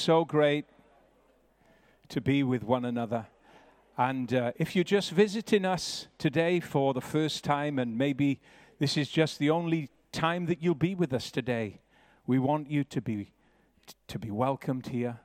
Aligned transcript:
so 0.00 0.24
great 0.24 0.64
to 2.08 2.22
be 2.22 2.42
with 2.42 2.64
one 2.64 2.86
another. 2.86 3.26
And 3.98 4.32
uh, 4.32 4.52
if 4.56 4.74
you're 4.74 4.82
just 4.82 5.10
visiting 5.10 5.66
us 5.66 6.06
today 6.16 6.58
for 6.58 6.94
the 6.94 7.02
first 7.02 7.44
time, 7.44 7.78
and 7.78 7.98
maybe 7.98 8.40
this 8.78 8.96
is 8.96 9.10
just 9.10 9.38
the 9.38 9.50
only 9.50 9.90
time 10.10 10.46
that 10.46 10.62
you'll 10.62 10.74
be 10.74 10.94
with 10.94 11.12
us 11.12 11.30
today, 11.30 11.82
we 12.26 12.38
want 12.38 12.70
you 12.70 12.82
to 12.84 13.02
be, 13.02 13.32
to 14.08 14.18
be 14.18 14.30
welcomed 14.30 14.86
here. 14.86 15.20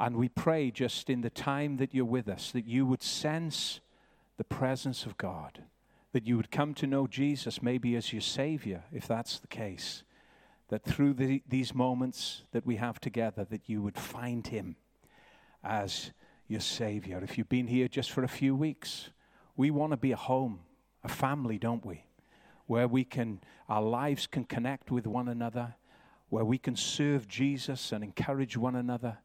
And 0.00 0.16
we 0.16 0.28
pray 0.28 0.72
just 0.72 1.08
in 1.08 1.20
the 1.20 1.30
time 1.30 1.76
that 1.76 1.94
you're 1.94 2.04
with 2.04 2.28
us 2.28 2.50
that 2.50 2.66
you 2.66 2.86
would 2.86 3.02
sense 3.02 3.78
the 4.36 4.44
presence 4.44 5.06
of 5.06 5.16
God, 5.16 5.62
that 6.12 6.26
you 6.26 6.36
would 6.36 6.50
come 6.50 6.74
to 6.74 6.88
know 6.88 7.06
Jesus 7.06 7.62
maybe 7.62 7.94
as 7.94 8.12
your 8.12 8.22
Savior, 8.22 8.82
if 8.92 9.06
that's 9.06 9.38
the 9.38 9.46
case 9.46 10.02
that 10.68 10.84
through 10.84 11.14
the, 11.14 11.42
these 11.48 11.74
moments 11.74 12.42
that 12.52 12.66
we 12.66 12.76
have 12.76 13.00
together, 13.00 13.44
that 13.44 13.68
you 13.68 13.82
would 13.82 13.96
find 13.96 14.46
him 14.46 14.76
as 15.64 16.12
your 16.46 16.60
Savior. 16.60 17.20
If 17.22 17.36
you've 17.36 17.48
been 17.48 17.66
here 17.66 17.88
just 17.88 18.10
for 18.10 18.22
a 18.22 18.28
few 18.28 18.54
weeks, 18.54 19.10
we 19.56 19.70
want 19.70 19.92
to 19.92 19.96
be 19.96 20.12
a 20.12 20.16
home, 20.16 20.60
a 21.04 21.08
family, 21.08 21.58
don't 21.58 21.84
we? 21.84 22.04
Where 22.66 22.88
we 22.88 23.04
can, 23.04 23.40
our 23.68 23.82
lives 23.82 24.26
can 24.26 24.44
connect 24.44 24.90
with 24.90 25.06
one 25.06 25.28
another, 25.28 25.74
where 26.28 26.44
we 26.44 26.58
can 26.58 26.76
serve 26.76 27.26
Jesus 27.26 27.92
and 27.92 28.04
encourage 28.04 28.56
one 28.56 28.76
another 28.76 29.18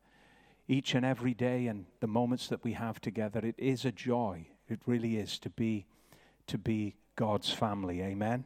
each 0.68 0.96
and 0.96 1.06
every 1.06 1.34
day 1.34 1.68
and 1.68 1.86
the 2.00 2.08
moments 2.08 2.48
that 2.48 2.64
we 2.64 2.74
have 2.74 3.02
together. 3.02 3.40
It 3.44 3.56
is 3.58 3.84
a 3.84 3.92
joy. 3.92 4.48
It 4.70 4.80
really 4.86 5.18
is 5.18 5.38
to 5.40 5.50
be, 5.50 5.86
to 6.48 6.58
be 6.58 6.96
God's 7.18 7.52
family. 7.52 8.02
Amen. 8.02 8.46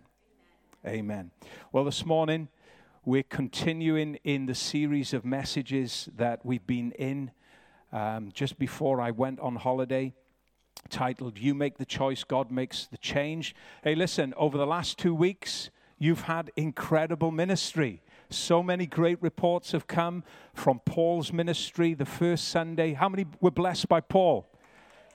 Amen. 0.86 1.00
Amen. 1.00 1.32
Well, 1.72 1.84
this 1.84 2.06
morning, 2.06 2.48
we're 3.08 3.24
continuing 3.24 4.16
in 4.26 4.48
the 4.48 4.54
series 4.54 5.14
of 5.14 5.24
messages 5.24 6.10
that 6.18 6.46
we've 6.46 6.68
been 6.68 6.92
in 6.92 7.32
um, 7.94 8.30
just 8.34 8.60
before 8.60 9.00
I 9.00 9.12
went 9.12 9.40
on 9.40 9.56
holiday, 9.56 10.14
titled 10.90 11.40
You 11.40 11.56
Make 11.56 11.78
the 11.78 11.86
Choice, 11.86 12.26
God 12.26 12.52
Makes 12.52 12.88
the 12.88 12.98
Change. 12.98 13.56
Hey, 13.82 13.96
listen, 13.96 14.34
over 14.36 14.58
the 14.58 14.68
last 14.68 14.98
two 14.98 15.16
weeks, 15.16 15.70
you've 15.98 16.24
had 16.24 16.52
incredible 16.58 17.32
ministry. 17.32 18.02
So 18.30 18.62
many 18.62 18.86
great 18.86 19.22
reports 19.22 19.72
have 19.72 19.88
come 19.88 20.26
from 20.54 20.82
Paul's 20.84 21.32
ministry 21.32 21.94
the 21.94 22.04
first 22.04 22.50
Sunday. 22.50 22.92
How 22.92 23.08
many 23.08 23.26
were 23.40 23.52
blessed 23.52 23.88
by 23.88 24.02
Paul? 24.02 24.50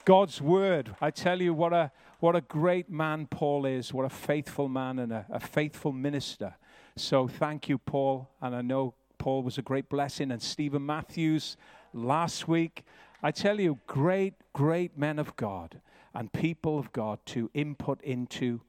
God's 0.03 0.41
word. 0.41 0.95
I 0.99 1.11
tell 1.11 1.43
you, 1.43 1.53
what 1.53 1.73
a, 1.73 1.91
what 2.19 2.35
a 2.35 2.41
great 2.41 2.89
man 2.89 3.27
Paul 3.27 3.67
is, 3.67 3.93
what 3.93 4.03
a 4.03 4.09
faithful 4.09 4.67
man 4.67 4.97
and 4.97 5.13
a, 5.13 5.27
a 5.29 5.39
faithful 5.39 5.91
minister. 5.91 6.55
So 6.95 7.27
thank 7.27 7.69
you, 7.69 7.79
Paul. 7.79 8.29
And 8.39 8.55
I 8.55 8.61
know 8.61 8.93
Paul 9.17 9.41
was 9.41 9.57
a 9.57 9.63
great 9.63 9.89
blessing, 9.89 10.31
and 10.31 10.41
Stephen 10.41 10.85
Matthews 10.85 11.57
last 11.93 12.47
week. 12.47 12.83
I 13.23 13.31
tell 13.31 13.59
you, 13.59 13.79
great, 13.87 14.35
great 14.53 14.97
men 14.97 15.17
of 15.17 15.35
God 15.35 15.81
and 16.13 16.31
people 16.31 16.77
of 16.77 16.91
God 16.93 17.19
to 17.27 17.49
input 17.53 18.01
into 18.03 18.61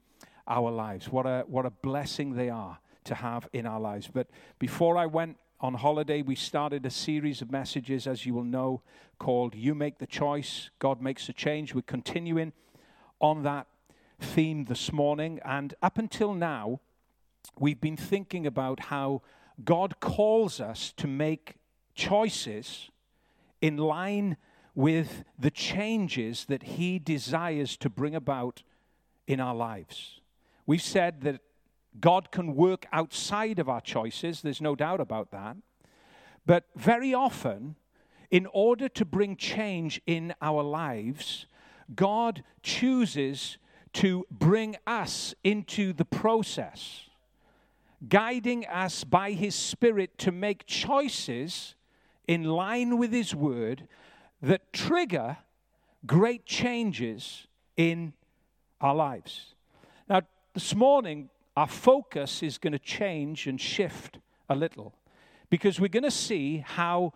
our 0.46 0.70
lives. 0.70 1.10
What 1.10 1.26
a, 1.26 1.44
what 1.46 1.66
a 1.66 1.70
blessing 1.70 2.34
they 2.34 2.48
are 2.48 2.78
to 3.04 3.14
have 3.14 3.46
in 3.52 3.66
our 3.66 3.80
lives. 3.80 4.08
But 4.12 4.28
before 4.58 4.96
I 4.96 5.04
went 5.04 5.36
on 5.60 5.74
holiday, 5.74 6.22
we 6.22 6.34
started 6.34 6.86
a 6.86 6.90
series 6.90 7.42
of 7.42 7.50
messages, 7.50 8.06
as 8.06 8.24
you 8.24 8.32
will 8.32 8.44
know, 8.44 8.80
called 9.18 9.54
You 9.54 9.74
Make 9.74 9.98
the 9.98 10.06
Choice, 10.06 10.70
God 10.78 11.02
Makes 11.02 11.26
the 11.26 11.34
Change. 11.34 11.74
We're 11.74 11.82
continuing 11.82 12.52
on 13.20 13.42
that 13.42 13.66
theme 14.18 14.64
this 14.64 14.92
morning. 14.92 15.40
And 15.44 15.74
up 15.82 15.98
until 15.98 16.32
now, 16.32 16.80
we've 17.58 17.80
been 17.80 17.96
thinking 17.96 18.46
about 18.46 18.80
how 18.80 19.22
God 19.64 20.00
calls 20.00 20.60
us 20.60 20.92
to 20.96 21.06
make 21.06 21.56
choices 21.94 22.90
in 23.60 23.76
line 23.76 24.36
with 24.74 25.24
the 25.38 25.50
changes 25.50 26.46
that 26.46 26.64
He 26.64 26.98
desires 26.98 27.76
to 27.78 27.88
bring 27.88 28.14
about 28.14 28.62
in 29.26 29.40
our 29.40 29.54
lives. 29.54 30.20
We've 30.66 30.82
said 30.82 31.20
that 31.22 31.40
God 32.00 32.32
can 32.32 32.54
work 32.54 32.86
outside 32.92 33.58
of 33.58 33.68
our 33.68 33.80
choices, 33.80 34.42
there's 34.42 34.60
no 34.60 34.74
doubt 34.74 35.00
about 35.00 35.30
that. 35.30 35.56
But 36.44 36.64
very 36.74 37.14
often, 37.14 37.76
in 38.30 38.46
order 38.52 38.88
to 38.88 39.04
bring 39.04 39.36
change 39.36 40.00
in 40.06 40.34
our 40.42 40.62
lives, 40.62 41.46
God 41.94 42.42
chooses 42.62 43.58
to 43.94 44.26
bring 44.30 44.76
us 44.86 45.34
into 45.44 45.92
the 45.92 46.04
process 46.04 47.08
guiding 48.08 48.66
us 48.66 49.04
by 49.04 49.32
His 49.32 49.54
Spirit 49.54 50.18
to 50.18 50.32
make 50.32 50.66
choices 50.66 51.74
in 52.26 52.44
line 52.44 52.98
with 52.98 53.12
His 53.12 53.34
Word 53.34 53.86
that 54.42 54.72
trigger 54.72 55.38
great 56.06 56.46
changes 56.46 57.46
in 57.76 58.12
our 58.80 58.94
lives. 58.94 59.54
Now, 60.08 60.22
this 60.52 60.74
morning, 60.74 61.30
our 61.56 61.66
focus 61.66 62.42
is 62.42 62.58
going 62.58 62.72
to 62.72 62.78
change 62.78 63.46
and 63.46 63.60
shift 63.60 64.18
a 64.48 64.54
little 64.54 64.94
because 65.50 65.80
we're 65.80 65.88
going 65.88 66.02
to 66.02 66.10
see 66.10 66.58
how, 66.66 67.12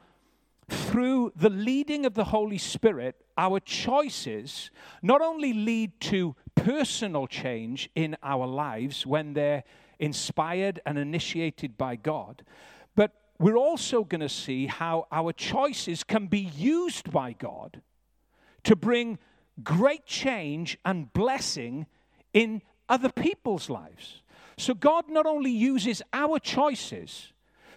through 0.68 1.32
the 1.36 1.50
leading 1.50 2.06
of 2.06 2.14
the 2.14 2.24
Holy 2.24 2.58
Spirit, 2.58 3.16
our 3.36 3.60
choices 3.60 4.70
not 5.02 5.20
only 5.20 5.52
lead 5.52 6.00
to 6.00 6.34
personal 6.54 7.26
change 7.26 7.90
in 7.94 8.16
our 8.22 8.46
lives 8.46 9.06
when 9.06 9.34
they're 9.34 9.64
inspired 9.98 10.80
and 10.86 10.98
initiated 10.98 11.76
by 11.76 11.96
God. 11.96 12.44
But 12.94 13.12
we're 13.38 13.56
also 13.56 14.04
going 14.04 14.20
to 14.20 14.28
see 14.28 14.66
how 14.66 15.06
our 15.12 15.32
choices 15.32 16.04
can 16.04 16.26
be 16.26 16.40
used 16.40 17.10
by 17.10 17.32
God 17.32 17.82
to 18.64 18.76
bring 18.76 19.18
great 19.62 20.06
change 20.06 20.78
and 20.84 21.12
blessing 21.12 21.86
in 22.32 22.62
other 22.88 23.10
people's 23.10 23.68
lives. 23.70 24.22
So 24.56 24.74
God 24.74 25.04
not 25.08 25.26
only 25.26 25.50
uses 25.50 26.02
our 26.12 26.38
choices 26.38 27.32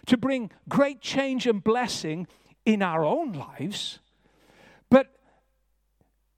to 0.06 0.16
bring 0.16 0.50
great 0.68 1.00
change 1.00 1.46
and 1.46 1.62
blessing 1.62 2.26
in 2.64 2.82
our 2.82 3.04
own 3.04 3.32
lives, 3.32 4.00
but 4.90 5.16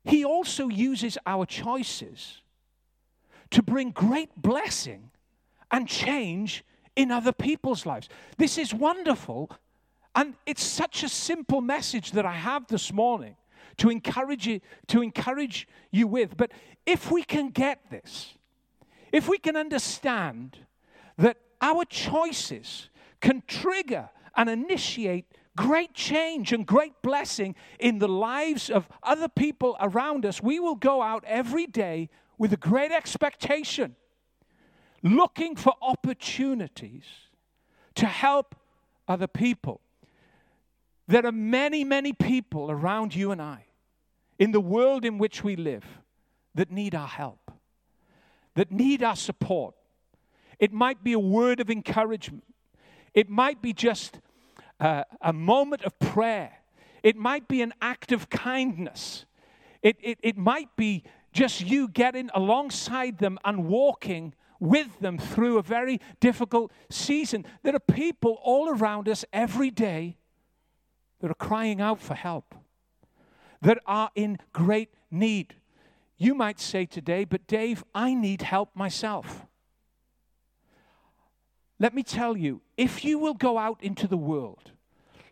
He 0.05 0.25
also 0.25 0.69
uses 0.69 1.16
our 1.27 1.47
choices 1.47 2.43
to 3.51 3.62
bring 3.62 3.91
great 3.91 4.31
blessing 4.37 5.11
and 5.74 5.88
change 5.88 6.64
in 6.94 7.10
other 7.10 7.32
people's 7.32 7.84
lives. 7.84 8.08
This 8.38 8.58
is 8.58 8.72
wonderful. 8.72 9.50
And 10.14 10.34
it's 10.46 10.62
such 10.62 11.02
a 11.02 11.08
simple 11.08 11.60
message 11.60 12.12
that 12.12 12.24
I 12.24 12.34
have 12.34 12.68
this 12.68 12.92
morning 12.92 13.34
to 13.78 13.90
encourage 13.90 14.46
you 14.46 14.60
to 14.86 15.02
encourage 15.02 15.66
you 15.90 16.06
with. 16.06 16.36
But 16.36 16.52
if 16.86 17.10
we 17.10 17.24
can 17.24 17.48
get 17.50 17.90
this, 17.90 18.34
if 19.10 19.28
we 19.28 19.36
can 19.36 19.56
understand 19.56 20.58
that 21.18 21.38
our 21.60 21.84
choices 21.84 22.88
can 23.20 23.42
trigger 23.48 24.10
and 24.36 24.48
initiate 24.48 25.24
great 25.56 25.92
change 25.92 26.52
and 26.52 26.64
great 26.64 27.02
blessing 27.02 27.56
in 27.80 27.98
the 27.98 28.06
lives 28.08 28.70
of 28.70 28.88
other 29.02 29.28
people 29.28 29.76
around 29.80 30.24
us, 30.24 30.41
we 30.41 30.60
will 30.60 30.76
go 30.76 31.02
out 31.02 31.24
every 31.26 31.66
day 31.66 32.10
with 32.38 32.52
a 32.52 32.56
great 32.56 32.92
expectation 32.92 33.96
looking 35.04 35.54
for 35.54 35.75
opportunities 35.82 37.04
to 37.94 38.06
help 38.06 38.56
other 39.06 39.26
people. 39.26 39.81
There 41.06 41.25
are 41.26 41.32
many, 41.32 41.84
many 41.84 42.15
people 42.15 42.70
around 42.70 43.15
you 43.15 43.31
and 43.31 43.41
I 43.41 43.66
in 44.38 44.50
the 44.50 44.60
world 44.60 45.04
in 45.04 45.18
which 45.18 45.45
we 45.45 45.54
live 45.54 45.84
that 46.54 46.71
need 46.71 46.95
our 46.95 47.06
help, 47.06 47.53
that 48.54 48.72
need 48.72 49.03
our 49.03 49.15
support. 49.15 49.74
It 50.59 50.72
might 50.72 51.04
be 51.04 51.12
a 51.12 51.18
word 51.18 51.60
of 51.60 51.71
encouragement, 51.71 52.45
it 53.12 53.28
might 53.28 53.60
be 53.60 53.72
just 53.72 54.18
uh, 54.80 55.04
a 55.21 55.33
moment 55.33 55.83
of 55.83 55.98
prayer, 55.98 56.53
it 57.03 57.16
might 57.16 57.47
be 57.47 57.60
an 57.60 57.74
act 57.83 58.10
of 58.10 58.30
kindness, 58.30 59.27
it, 59.83 59.97
it, 60.01 60.18
it 60.22 60.39
might 60.39 60.74
be 60.77 61.04
just 61.33 61.60
you 61.60 61.89
getting 61.89 62.30
alongside 62.33 63.18
them 63.18 63.39
and 63.45 63.66
walking 63.66 64.33
with 64.65 64.99
them 65.01 65.19
through 65.19 65.59
a 65.59 65.63
very 65.63 66.01
difficult 66.21 66.72
season. 66.89 67.45
There 67.63 67.77
are 67.77 67.95
people 67.95 68.39
all 68.43 68.71
around 68.71 69.09
us 69.11 69.25
every 69.31 69.71
day 69.71 70.16
that 71.21 71.31
are 71.31 71.34
crying 71.34 71.83
out 71.83 72.01
for 72.01 72.15
help, 72.15 72.55
that 73.61 73.78
are 73.87 74.11
in 74.15 74.39
great 74.53 74.89
need. 75.11 75.57
You 76.16 76.34
might 76.34 76.59
say 76.59 76.87
today, 76.87 77.25
but 77.25 77.47
Dave, 77.47 77.84
I 77.95 78.15
need 78.15 78.41
help 78.41 78.75
myself. 78.75 79.45
Let 81.78 81.95
me 81.95 82.03
tell 82.03 82.34
you, 82.34 82.63
if 82.78 83.05
you 83.05 83.19
will 83.19 83.34
go 83.34 83.59
out 83.59 83.83
into 83.83 84.07
the 84.07 84.16
world 84.16 84.71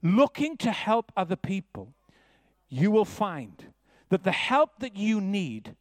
looking 0.03 0.59
to 0.59 0.73
help 0.73 1.11
other 1.17 1.37
people, 1.37 1.95
you 2.69 2.91
will 2.91 3.07
find 3.07 3.73
that 4.11 4.25
the 4.25 4.33
help 4.33 4.81
that 4.81 4.95
you 4.97 5.23
need 5.23 5.75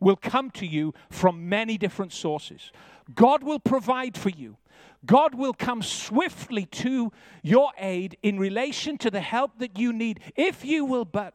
will 0.00 0.16
come 0.16 0.50
to 0.50 0.66
you 0.66 0.92
from 1.10 1.48
many 1.48 1.78
different 1.78 2.12
sources. 2.12 2.72
God 3.14 3.42
will 3.42 3.60
provide 3.60 4.16
for 4.16 4.30
you. 4.30 4.56
God 5.04 5.34
will 5.34 5.52
come 5.52 5.82
swiftly 5.82 6.66
to 6.66 7.12
your 7.42 7.70
aid 7.78 8.16
in 8.22 8.38
relation 8.38 8.98
to 8.98 9.10
the 9.10 9.20
help 9.20 9.58
that 9.58 9.78
you 9.78 9.92
need 9.92 10.20
if 10.34 10.64
you 10.64 10.84
will 10.84 11.04
but 11.04 11.34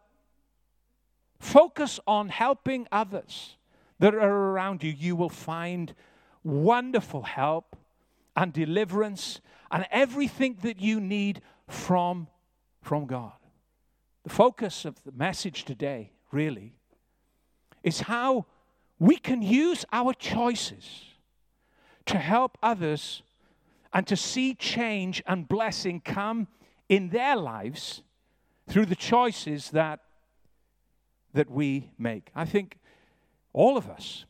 focus 1.40 2.00
on 2.06 2.30
helping 2.30 2.88
others 2.92 3.56
that 4.00 4.14
are 4.14 4.52
around 4.52 4.84
you. 4.84 4.92
You 4.92 5.16
will 5.16 5.30
find 5.30 5.94
wonderful 6.44 7.24
help 7.24 7.76
and 8.36 8.52
deliverance 8.52 9.40
and 9.72 9.86
everything 9.92 10.58
that 10.64 10.82
you 10.82 11.00
need 11.00 11.42
from, 11.68 12.28
from 12.82 13.06
God. 13.06 13.34
The 14.24 14.30
focus 14.30 14.86
of 14.86 15.02
the 15.04 15.12
message 15.14 15.64
today, 15.64 16.12
really, 16.32 16.76
is 17.84 18.02
how 18.02 18.46
we 19.00 19.16
can 19.16 19.42
use 19.42 19.86
our 19.92 20.14
choices 20.14 21.11
to 22.06 22.18
help 22.18 22.58
others 22.62 23.24
and 23.94 24.08
to 24.08 24.16
see 24.16 24.54
change 24.54 25.22
and 25.28 25.48
blessing 25.48 26.00
come 26.00 26.48
in 26.90 27.10
their 27.10 27.36
lives 27.36 28.04
through 28.68 28.86
the 28.86 28.96
choices 28.96 29.72
that, 29.72 30.00
that 31.34 31.50
we 31.50 31.92
make. 31.98 32.30
I 32.36 32.46
think 32.46 32.78
all 33.54 33.78
of 33.78 33.90
us 33.90 34.26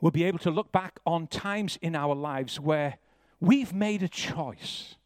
will 0.00 0.10
be 0.10 0.24
able 0.24 0.38
to 0.38 0.50
look 0.50 0.72
back 0.72 1.00
on 1.04 1.26
times 1.26 1.78
in 1.82 1.94
our 1.94 2.14
lives 2.14 2.60
where 2.60 2.98
we've 3.40 3.74
made 3.74 4.02
a 4.02 4.08
choice 4.08 4.96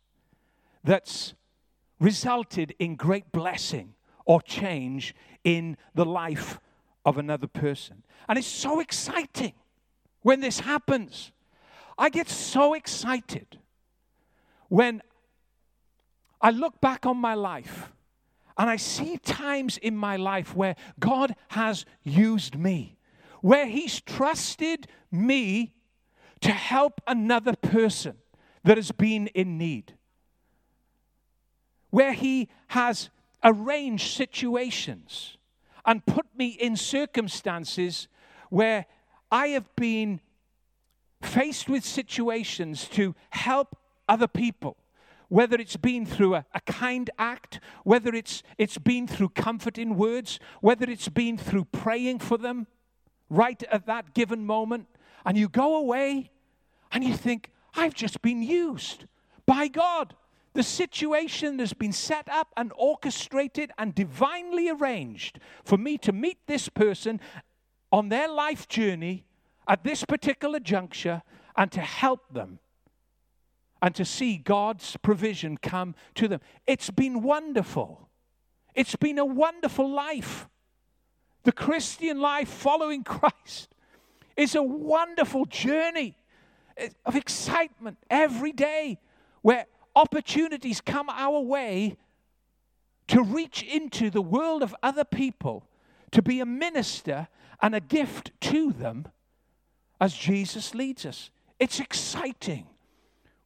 that's 0.84 1.34
resulted 1.98 2.74
in 2.78 2.96
great 2.96 3.32
blessing 3.32 3.94
or 4.24 4.42
change 4.42 5.14
in 5.44 5.76
the 5.94 6.04
life 6.04 6.60
of 7.04 7.18
another 7.18 7.46
person. 7.46 8.02
And 8.28 8.38
it's 8.38 8.46
so 8.46 8.80
exciting 8.80 9.54
when 10.22 10.40
this 10.40 10.60
happens. 10.60 11.32
I 12.02 12.08
get 12.08 12.28
so 12.28 12.75
excited 12.75 13.60
when 14.69 15.02
I 16.40 16.50
look 16.50 16.81
back 16.81 17.06
on 17.06 17.16
my 17.16 17.34
life 17.34 17.93
and 18.58 18.69
I 18.69 18.75
see 18.75 19.19
times 19.19 19.78
in 19.78 19.96
my 19.96 20.16
life 20.16 20.56
where 20.56 20.75
God 20.99 21.37
has 21.50 21.87
used 22.02 22.58
me, 22.58 22.96
where 23.40 23.66
He's 23.66 24.00
trusted 24.00 24.88
me 25.12 25.75
to 26.40 26.50
help 26.50 27.00
another 27.06 27.54
person 27.54 28.16
that 28.64 28.78
has 28.78 28.90
been 28.90 29.28
in 29.28 29.56
need, 29.56 29.94
where 31.90 32.14
He 32.14 32.49
has 32.70 33.10
arranged 33.44 34.12
situations 34.16 35.37
and 35.87 36.04
put 36.04 36.26
me 36.37 36.49
in 36.49 36.75
circumstances 36.75 38.08
where 38.50 38.87
I 39.31 39.49
have 39.49 39.72
been 39.76 40.20
faced 41.22 41.69
with 41.69 41.84
situations 41.84 42.88
to 42.88 43.14
help 43.30 43.76
other 44.08 44.28
people 44.28 44.76
whether 45.32 45.56
it's 45.56 45.78
been 45.78 46.04
through 46.04 46.34
a, 46.34 46.44
a, 46.54 46.60
kind 46.60 47.08
act, 47.19 47.58
whether 47.84 48.14
it's, 48.14 48.42
it's 48.58 48.76
been 48.76 49.06
through 49.06 49.30
comforting 49.30 49.96
words, 49.96 50.38
whether 50.60 50.84
it's 50.90 51.08
been 51.08 51.38
through 51.38 51.64
praying 51.64 52.19
for 52.19 52.36
them 52.36 52.66
right 53.30 53.62
at 53.72 53.86
that 53.86 54.12
given 54.12 54.44
moment, 54.44 54.86
and 55.24 55.38
you 55.38 55.48
go 55.48 55.76
away 55.76 56.30
and 56.92 57.02
you 57.02 57.14
think, 57.14 57.50
I've 57.75 57.94
just 57.94 58.20
been 58.20 58.42
used 58.42 59.06
by 59.46 59.68
God. 59.68 60.14
The 60.52 60.62
situation 60.62 61.58
has 61.60 61.72
been 61.72 61.92
set 61.92 62.28
up 62.28 62.52
and 62.54 62.70
orchestrated 62.76 63.70
and 63.78 63.94
divinely 63.94 64.68
arranged 64.68 65.40
for 65.64 65.78
me 65.78 65.96
to 65.98 66.12
meet 66.12 66.46
this 66.46 66.68
person 66.68 67.20
on 67.90 68.10
their 68.10 68.28
life 68.28 68.68
journey 68.68 69.25
at 69.67 69.85
this 69.85 70.05
particular 70.05 70.61
juncture 70.61 71.23
and 71.56 71.70
to 71.73 71.81
help 71.81 72.32
them 72.32 72.59
and 73.81 73.94
to 73.94 74.05
see 74.05 74.37
God's 74.37 74.97
provision 74.99 75.56
come 75.56 75.94
to 76.14 76.29
them. 76.29 76.41
It's 76.67 76.91
been 76.91 77.23
wonderful. 77.23 78.09
It's 78.75 78.97
been 78.97 79.19
a 79.19 79.25
wonderful 79.25 79.91
life. 79.91 80.49
The 81.43 81.53
Christian 81.53 82.20
life 82.20 82.49
following 82.49 83.03
Christ 83.05 83.75
is 84.37 84.55
a 84.55 84.62
wonderful 84.62 85.47
journey 85.47 86.17
of 87.05 87.17
excitement 87.17 87.99
every 88.09 88.53
day 88.53 88.99
where 89.43 89.67
opportunities 89.94 90.81
come 90.81 91.11
our 91.11 91.41
way 91.41 91.97
to 93.09 93.23
reach 93.23 93.62
into 93.62 94.09
the 94.09 94.23
world 94.23 94.62
of 94.62 94.75
other 94.82 95.05
people, 95.05 95.67
to 96.12 96.23
be 96.23 96.41
a 96.41 96.47
minister 96.47 97.29
and 97.61 97.75
a 97.75 97.81
gift 97.81 98.31
to 98.41 98.73
them 98.73 99.06
as 100.02 100.12
Jesus 100.14 100.75
leads 100.75 101.06
us. 101.06 101.31
It's 101.60 101.78
exciting. 101.78 102.66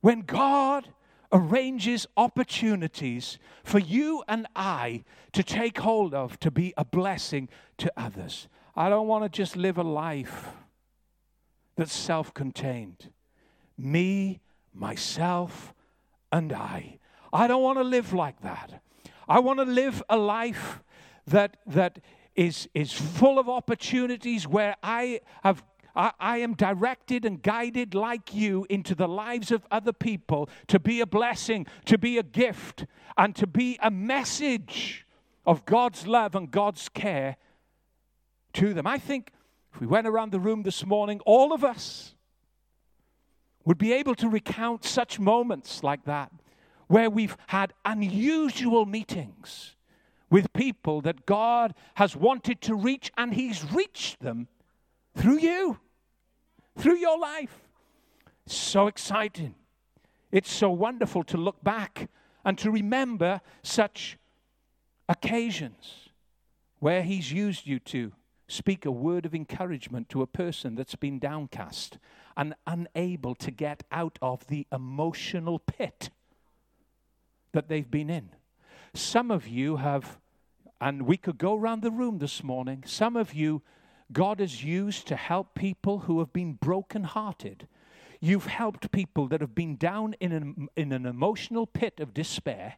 When 0.00 0.22
God 0.22 0.88
arranges 1.30 2.06
opportunities 2.16 3.38
for 3.62 3.78
you 3.78 4.24
and 4.26 4.46
I 4.56 5.04
to 5.34 5.42
take 5.42 5.76
hold 5.76 6.14
of 6.14 6.40
to 6.40 6.50
be 6.50 6.72
a 6.78 6.84
blessing 6.84 7.50
to 7.76 7.92
others. 7.94 8.48
I 8.74 8.88
don't 8.88 9.06
want 9.06 9.24
to 9.24 9.28
just 9.28 9.54
live 9.54 9.76
a 9.76 9.82
life 9.82 10.48
that's 11.76 11.92
self 11.92 12.32
contained. 12.32 13.10
Me, 13.76 14.40
myself, 14.72 15.74
and 16.32 16.54
I. 16.54 16.98
I 17.34 17.48
don't 17.48 17.62
want 17.62 17.78
to 17.78 17.84
live 17.84 18.14
like 18.14 18.40
that. 18.40 18.82
I 19.28 19.40
want 19.40 19.58
to 19.58 19.66
live 19.66 20.02
a 20.08 20.16
life 20.16 20.80
that, 21.26 21.58
that 21.66 21.98
is, 22.34 22.66
is 22.72 22.92
full 22.92 23.38
of 23.38 23.46
opportunities 23.46 24.48
where 24.48 24.76
I 24.82 25.20
have 25.42 25.62
I, 25.96 26.12
I 26.20 26.38
am 26.38 26.54
directed 26.54 27.24
and 27.24 27.42
guided 27.42 27.94
like 27.94 28.34
you 28.34 28.66
into 28.68 28.94
the 28.94 29.08
lives 29.08 29.50
of 29.50 29.66
other 29.70 29.92
people 29.92 30.48
to 30.68 30.78
be 30.78 31.00
a 31.00 31.06
blessing, 31.06 31.66
to 31.86 31.96
be 31.96 32.18
a 32.18 32.22
gift, 32.22 32.86
and 33.16 33.34
to 33.36 33.46
be 33.46 33.78
a 33.82 33.90
message 33.90 35.06
of 35.46 35.64
God's 35.64 36.06
love 36.06 36.34
and 36.34 36.50
God's 36.50 36.88
care 36.90 37.36
to 38.54 38.74
them. 38.74 38.86
I 38.86 38.98
think 38.98 39.32
if 39.72 39.80
we 39.80 39.86
went 39.86 40.06
around 40.06 40.32
the 40.32 40.40
room 40.40 40.62
this 40.62 40.84
morning, 40.84 41.20
all 41.24 41.52
of 41.52 41.64
us 41.64 42.14
would 43.64 43.78
be 43.78 43.92
able 43.92 44.14
to 44.16 44.28
recount 44.28 44.84
such 44.84 45.18
moments 45.18 45.82
like 45.82 46.04
that 46.04 46.30
where 46.86 47.10
we've 47.10 47.36
had 47.48 47.72
unusual 47.84 48.86
meetings 48.86 49.74
with 50.30 50.52
people 50.52 51.00
that 51.00 51.26
God 51.26 51.74
has 51.94 52.16
wanted 52.16 52.60
to 52.62 52.74
reach 52.74 53.10
and 53.16 53.34
He's 53.34 53.64
reached 53.72 54.20
them 54.20 54.48
through 55.14 55.38
you 55.38 55.78
through 56.76 56.96
your 56.96 57.18
life. 57.18 57.58
So 58.46 58.86
exciting. 58.86 59.54
It's 60.30 60.52
so 60.52 60.70
wonderful 60.70 61.24
to 61.24 61.36
look 61.36 61.62
back 61.64 62.08
and 62.44 62.56
to 62.58 62.70
remember 62.70 63.40
such 63.62 64.18
occasions 65.08 66.10
where 66.78 67.02
He's 67.02 67.32
used 67.32 67.66
you 67.66 67.78
to 67.80 68.12
speak 68.48 68.84
a 68.84 68.90
word 68.90 69.26
of 69.26 69.34
encouragement 69.34 70.08
to 70.10 70.22
a 70.22 70.26
person 70.26 70.76
that's 70.76 70.94
been 70.94 71.18
downcast 71.18 71.98
and 72.36 72.54
unable 72.66 73.34
to 73.34 73.50
get 73.50 73.82
out 73.90 74.18
of 74.22 74.46
the 74.46 74.66
emotional 74.70 75.58
pit 75.58 76.10
that 77.52 77.68
they've 77.68 77.90
been 77.90 78.10
in. 78.10 78.28
Some 78.94 79.30
of 79.30 79.48
you 79.48 79.76
have, 79.76 80.18
and 80.80 81.02
we 81.02 81.16
could 81.16 81.38
go 81.38 81.56
around 81.56 81.82
the 81.82 81.90
room 81.90 82.18
this 82.18 82.44
morning, 82.44 82.84
some 82.86 83.16
of 83.16 83.34
you 83.34 83.62
God 84.12 84.40
has 84.40 84.62
used 84.62 85.06
to 85.08 85.16
help 85.16 85.54
people 85.54 86.00
who 86.00 86.18
have 86.20 86.32
been 86.32 86.54
brokenhearted. 86.54 87.66
You've 88.20 88.46
helped 88.46 88.90
people 88.92 89.28
that 89.28 89.40
have 89.40 89.54
been 89.54 89.76
down 89.76 90.14
in 90.20 90.32
an, 90.32 90.68
in 90.76 90.92
an 90.92 91.06
emotional 91.06 91.66
pit 91.66 92.00
of 92.00 92.14
despair, 92.14 92.76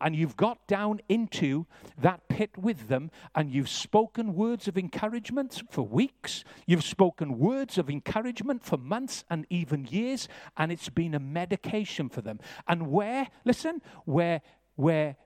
and 0.00 0.14
you've 0.14 0.36
got 0.36 0.66
down 0.66 1.00
into 1.08 1.66
that 1.96 2.28
pit 2.28 2.50
with 2.58 2.88
them, 2.88 3.10
and 3.34 3.50
you've 3.50 3.68
spoken 3.68 4.34
words 4.34 4.68
of 4.68 4.76
encouragement 4.76 5.62
for 5.70 5.82
weeks. 5.82 6.44
You've 6.66 6.84
spoken 6.84 7.38
words 7.38 7.78
of 7.78 7.88
encouragement 7.88 8.62
for 8.62 8.76
months 8.76 9.24
and 9.30 9.46
even 9.48 9.86
years, 9.86 10.28
and 10.56 10.70
it's 10.70 10.90
been 10.90 11.14
a 11.14 11.20
medication 11.20 12.10
for 12.10 12.20
them. 12.20 12.40
And 12.68 12.88
where, 12.88 13.28
listen, 13.44 13.80
where, 14.04 14.42
where 14.74 15.16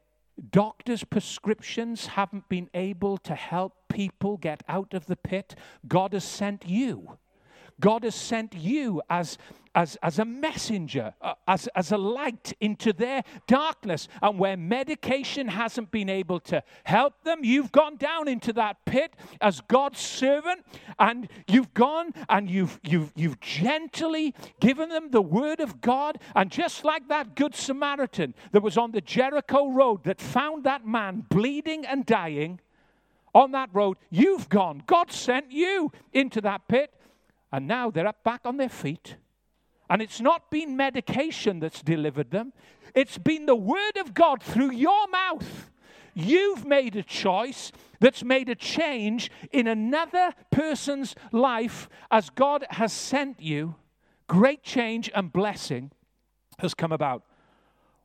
doctors' 0.51 1.05
prescriptions 1.05 2.07
haven't 2.07 2.49
been 2.49 2.71
able 2.75 3.19
to 3.19 3.35
help 3.35 3.75
people 3.89 4.37
get 4.37 4.63
out 4.69 4.95
of 4.95 5.07
the 5.07 5.17
pit, 5.17 5.55
God 5.87 6.13
has 6.13 6.25
sent 6.25 6.67
you. 6.67 7.19
God 7.81 8.05
has 8.05 8.15
sent 8.15 8.55
you 8.55 9.03
as, 9.09 9.39
as, 9.75 9.97
as 10.03 10.19
a 10.19 10.25
messenger, 10.25 11.15
uh, 11.21 11.35
as, 11.47 11.69
as 11.77 11.93
a 11.93 11.97
light 11.97 12.53
into 12.61 12.93
their 12.93 13.23
darkness. 13.47 14.09
And 14.21 14.39
where 14.39 14.57
medication 14.57 15.49
hasn't 15.49 15.91
been 15.91 16.09
able 16.09 16.41
to 16.41 16.63
help 16.85 17.23
them, 17.23 17.45
you've 17.45 17.73
gone 17.73 17.97
down 17.97 18.29
into 18.29 18.53
that 18.55 18.85
pit 18.85 19.15
as 19.41 19.61
God's 19.63 20.01
servant, 20.01 20.65
and 20.99 21.29
you've 21.47 21.73
gone 21.75 22.13
and 22.29 22.51
you've, 22.51 22.81
you've, 22.83 23.13
you've 23.15 23.41
gently 23.41 24.35
given 24.61 24.89
them 24.89 25.11
the 25.11 25.23
word 25.23 25.61
of 25.61 25.81
God. 25.81 26.19
And 26.35 26.51
just 26.51 26.85
like 26.85 27.09
that 27.09 27.37
Good 27.37 27.55
Samaritan 27.55 28.35
that 28.53 28.63
was 28.63 28.77
on 28.77 28.91
the 28.91 29.01
Jericho 29.01 29.71
road 29.71 30.05
that 30.05 30.21
found 30.21 30.65
that 30.65 30.87
man 30.87 31.25
bleeding 31.29 31.87
and 31.87 32.05
dying 32.05 32.61
on 33.33 33.53
that 33.53 33.71
road, 33.73 33.97
you've 34.11 34.49
gone. 34.49 34.83
God 34.87 35.13
sent 35.13 35.53
you 35.53 35.93
into 36.13 36.41
that 36.41 36.67
pit 36.67 36.93
and 37.53 37.69
now 37.69 37.91
they're 37.91 38.07
up 38.07 38.25
back 38.25 38.41
on 38.45 38.57
their 38.57 38.69
feet 38.69 39.17
And 39.91 40.01
it's 40.01 40.21
not 40.21 40.53
been 40.53 40.77
medication 40.77 41.59
that's 41.59 41.83
delivered 41.83 42.31
them, 42.31 42.53
it's 42.95 43.19
been 43.19 43.47
the 43.47 43.57
Word 43.57 43.97
of 43.99 44.15
God 44.15 44.43
through 44.43 44.73
your 44.73 45.09
mouth. 45.09 45.71
You've 46.15 46.65
made 46.65 46.97
a 46.97 47.03
choice 47.03 47.73
that's 48.01 48.25
made 48.25 48.49
a 48.49 48.55
change 48.55 49.31
in 49.53 49.67
another 49.67 50.33
person's 50.51 51.15
life 51.33 51.89
as 52.11 52.31
God 52.31 52.65
has 52.71 52.93
sent 52.93 53.41
you. 53.41 53.75
Great 54.27 54.63
change 54.63 55.11
and 55.15 55.33
blessing 55.33 55.91
has 56.59 56.75
come 56.75 56.93
about. 56.93 57.25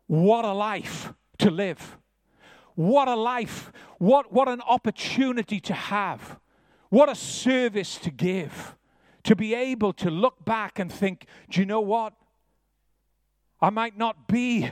What 0.07 0.45
a 0.45 0.53
life 0.53 1.13
to 1.39 1.49
live! 1.49 1.97
What 2.75 3.07
a 3.07 3.15
life! 3.15 3.71
What, 3.99 4.31
what 4.33 4.47
an 4.47 4.61
opportunity 4.61 5.59
to 5.61 5.73
have! 5.73 6.39
What 6.89 7.09
a 7.09 7.15
service 7.15 7.97
to 7.99 8.11
give! 8.11 8.75
To 9.25 9.35
be 9.35 9.53
able 9.53 9.93
to 9.93 10.09
look 10.09 10.43
back 10.45 10.79
and 10.79 10.91
think, 10.91 11.25
do 11.49 11.59
you 11.59 11.65
know 11.65 11.81
what? 11.81 12.13
I 13.59 13.69
might 13.69 13.97
not 13.97 14.27
be 14.27 14.69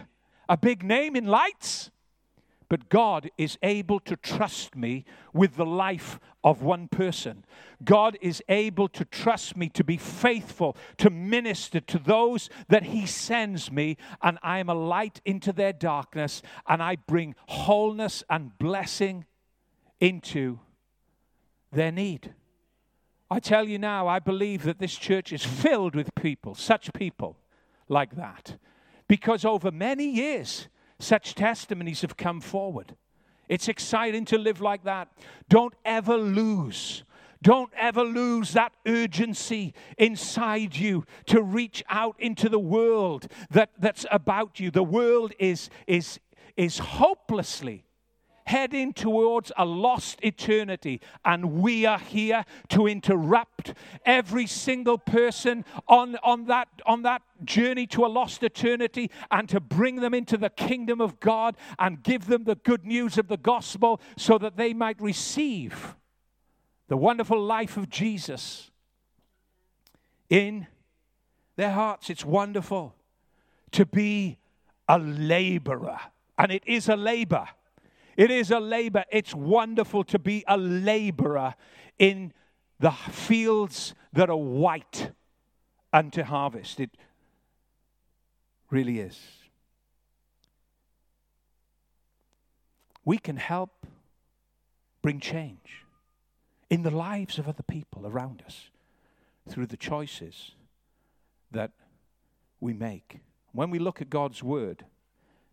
a 0.47 0.57
big 0.57 0.83
name 0.83 1.15
in 1.15 1.25
lights, 1.25 1.89
but 2.69 2.89
God 2.89 3.29
is 3.37 3.57
able 3.63 3.99
to 4.01 4.15
trust 4.15 4.75
me 4.75 5.05
with 5.33 5.55
the 5.55 5.65
life 5.65 6.19
of 6.43 6.61
one 6.61 6.87
person. 6.87 7.45
God 7.83 8.17
is 8.21 8.43
able 8.47 8.87
to 8.89 9.05
trust 9.05 9.57
me 9.57 9.69
to 9.69 9.83
be 9.83 9.97
faithful, 9.97 10.77
to 10.97 11.09
minister 11.09 11.79
to 11.79 11.97
those 11.97 12.49
that 12.67 12.83
He 12.83 13.05
sends 13.05 13.71
me, 13.71 13.97
and 14.21 14.37
I 14.43 14.59
am 14.59 14.69
a 14.69 14.75
light 14.75 15.19
into 15.25 15.51
their 15.51 15.73
darkness, 15.73 16.41
and 16.67 16.81
I 16.81 16.95
bring 16.95 17.35
wholeness 17.47 18.23
and 18.29 18.57
blessing 18.57 19.25
into 19.99 20.59
their 21.71 21.91
need. 21.91 22.33
I 23.29 23.39
tell 23.39 23.67
you 23.67 23.79
now, 23.79 24.07
I 24.07 24.19
believe 24.19 24.63
that 24.63 24.79
this 24.79 24.95
church 24.95 25.33
is 25.33 25.43
filled 25.43 25.95
with 25.95 26.13
people, 26.15 26.55
such 26.55 26.93
people 26.93 27.37
like 27.89 28.15
that. 28.15 28.57
Because 29.07 29.43
over 29.45 29.71
many 29.71 30.05
years, 30.05 30.67
such 30.99 31.35
testimonies 31.35 32.01
have 32.01 32.17
come 32.17 32.41
forward. 32.41 32.95
It's 33.49 33.67
exciting 33.67 34.25
to 34.25 34.37
live 34.37 34.61
like 34.61 34.83
that. 34.83 35.09
Don't 35.49 35.73
ever 35.83 36.17
lose. 36.17 37.03
Don't 37.41 37.71
ever 37.77 38.03
lose 38.03 38.53
that 38.53 38.71
urgency 38.87 39.73
inside 39.97 40.77
you 40.77 41.03
to 41.25 41.41
reach 41.41 41.83
out 41.89 42.15
into 42.17 42.47
the 42.47 42.59
world 42.59 43.27
that, 43.51 43.71
that's 43.77 44.05
about 44.11 44.61
you. 44.61 44.71
The 44.71 44.83
world 44.83 45.33
is, 45.37 45.69
is, 45.85 46.19
is 46.55 46.79
hopelessly 46.79 47.83
heading 48.45 48.93
towards 48.93 49.51
a 49.57 49.65
lost 49.65 50.19
eternity. 50.21 51.01
And 51.23 51.61
we 51.61 51.85
are 51.85 51.99
here 51.99 52.45
to 52.69 52.87
interrupt 52.87 53.73
every 54.05 54.47
single 54.47 54.97
person 54.97 55.65
on, 55.87 56.17
on, 56.23 56.45
that, 56.45 56.67
on 56.85 57.03
that 57.03 57.21
journey 57.43 57.87
to 57.87 58.05
a 58.05 58.07
lost 58.07 58.43
eternity 58.43 59.09
and 59.31 59.47
to 59.49 59.59
bring 59.59 59.97
them 59.97 60.13
into 60.13 60.37
the 60.37 60.49
kingdom 60.49 61.01
of 61.01 61.19
God 61.19 61.55
and 61.79 62.03
give 62.03 62.27
them 62.27 62.43
the 62.43 62.55
good 62.55 62.85
news 62.85 63.17
of 63.17 63.27
the 63.27 63.37
gospel 63.37 64.01
so 64.17 64.37
that 64.37 64.57
they 64.57 64.73
might 64.73 65.01
receive 65.01 65.95
the 66.87 66.97
wonderful 66.97 67.41
life 67.41 67.77
of 67.77 67.89
Jesus 67.89 68.71
in 70.29 70.67
their 71.55 71.71
hearts. 71.71 72.09
It's 72.09 72.25
wonderful 72.25 72.95
to 73.71 73.85
be 73.85 74.37
a 74.87 74.99
laborer, 74.99 75.99
and 76.37 76.51
it 76.51 76.63
is 76.65 76.89
a 76.89 76.95
labor 76.95 77.47
it 78.17 78.31
is 78.31 78.51
a 78.51 78.59
labor. 78.59 79.03
It's 79.11 79.33
wonderful 79.33 80.03
to 80.05 80.19
be 80.19 80.43
a 80.47 80.57
laborer 80.57 81.55
in 81.97 82.33
the 82.79 82.91
fields 82.91 83.93
that 84.13 84.29
are 84.29 84.37
white 84.37 85.11
unto 85.91 86.23
harvest. 86.23 86.79
It 86.79 86.91
really 88.69 88.99
is. 88.99 89.19
We 93.05 93.17
can 93.17 93.37
help 93.37 93.85
bring 95.01 95.19
change 95.19 95.83
in 96.69 96.83
the 96.83 96.91
lives 96.91 97.37
of 97.37 97.47
other 97.47 97.63
people 97.63 98.07
around 98.07 98.41
us 98.45 98.69
through 99.47 99.67
the 99.67 99.77
choices 99.77 100.51
that 101.51 101.71
we 102.59 102.73
make. 102.73 103.19
When 103.51 103.69
we 103.69 103.77
look 103.77 104.01
at 104.01 104.09
God's 104.09 104.41
Word, 104.41 104.85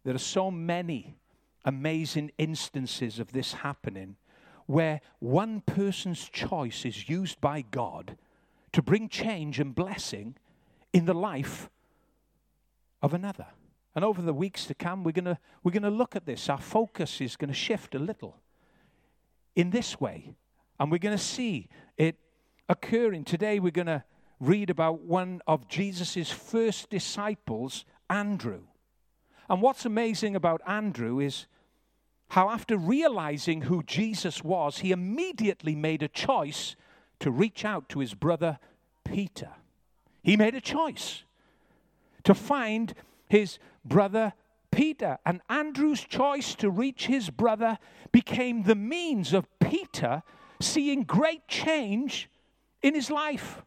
there 0.05 0.15
are 0.15 0.19
so 0.19 0.51
many 0.51 1.17
amazing 1.65 2.31
instances 2.39 3.19
of 3.19 3.33
this 3.33 3.53
happening 3.53 4.17
where 4.67 5.01
one 5.19 5.61
person's 5.61 6.29
choice 6.29 6.85
is 6.85 7.09
used 7.09 7.41
by 7.41 7.63
God 7.63 8.17
to 8.73 8.83
bring 8.83 9.09
change 9.09 9.59
and 9.59 9.75
blessing 9.75 10.37
in 10.93 11.07
the 11.07 11.15
life 11.15 11.69
of 13.03 13.15
another. 13.15 13.47
And 13.95 14.05
over 14.05 14.23
the 14.23 14.33
weeks 14.33 14.67
to 14.67 14.75
come, 14.75 15.03
we're 15.03 15.13
going 15.13 15.37
we're 15.65 15.73
going 15.73 15.83
to 15.83 15.91
look 15.91 16.15
at 16.15 16.25
this. 16.25 16.49
Our 16.49 16.61
focus 16.61 17.21
is 17.21 17.37
going 17.37 17.49
to 17.49 17.55
shift 17.55 17.95
a 17.95 17.99
little 17.99 18.37
in 19.57 19.71
this 19.71 20.01
way. 20.01 20.35
And 20.79 20.91
we're 20.91 20.99
going 20.99 21.17
to 21.17 21.23
see 21.23 21.69
it 21.97 22.17
occurring. 22.69 23.25
Today, 23.25 23.59
we're 23.59 23.73
going 23.73 23.87
to 23.89 24.05
read 24.39 24.71
about 24.71 25.01
one 25.01 25.43
of 25.47 25.69
Jesus' 25.69 26.31
first 26.31 26.89
disciples, 26.89 27.85
Andrew. 28.09 28.63
And 29.51 29.61
what's 29.61 29.85
amazing 29.85 30.37
about 30.37 30.63
Andrew 30.65 31.19
is 31.19 31.49
how, 32.29 32.51
after 32.51 32.79
realizing 32.79 33.63
who 33.63 33.83
Jesus 33.83 34.45
was, 34.45 34.79
he 34.79 34.93
immediately 34.93 35.75
made 35.75 36.05
a 36.05 36.09
choice 36.09 36.77
to 37.19 37.33
reach 37.33 37.65
out 37.65 37.89
to 37.89 37.99
his 37.99 38.15
brother 38.15 38.61
Peter. 39.05 39.51
He 40.23 40.37
made 40.37 40.55
a 40.55 40.61
choice 40.61 41.25
to 42.23 42.33
find 42.33 42.95
his 43.29 43.59
brother 43.85 44.35
Peter. 44.71 45.19
And 45.27 45.41
Andrew's 45.49 46.05
choice 46.05 46.55
to 46.55 46.71
reach 46.71 47.07
his 47.07 47.29
brother 47.29 47.79
became 48.13 48.63
the 48.63 48.77
means 48.77 49.33
of 49.33 49.49
Peter 49.59 50.23
seeing 50.61 51.03
great 51.03 51.49
change 51.49 52.31
in 52.83 52.95
his 52.95 53.11
life. 53.11 53.63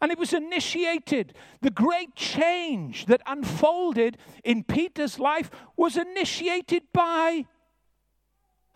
And 0.00 0.12
it 0.12 0.18
was 0.18 0.32
initiated. 0.32 1.34
The 1.60 1.70
great 1.70 2.14
change 2.14 3.06
that 3.06 3.22
unfolded 3.26 4.18
in 4.44 4.64
Peter's 4.64 5.18
life 5.18 5.50
was 5.76 5.96
initiated 5.96 6.84
by 6.92 7.46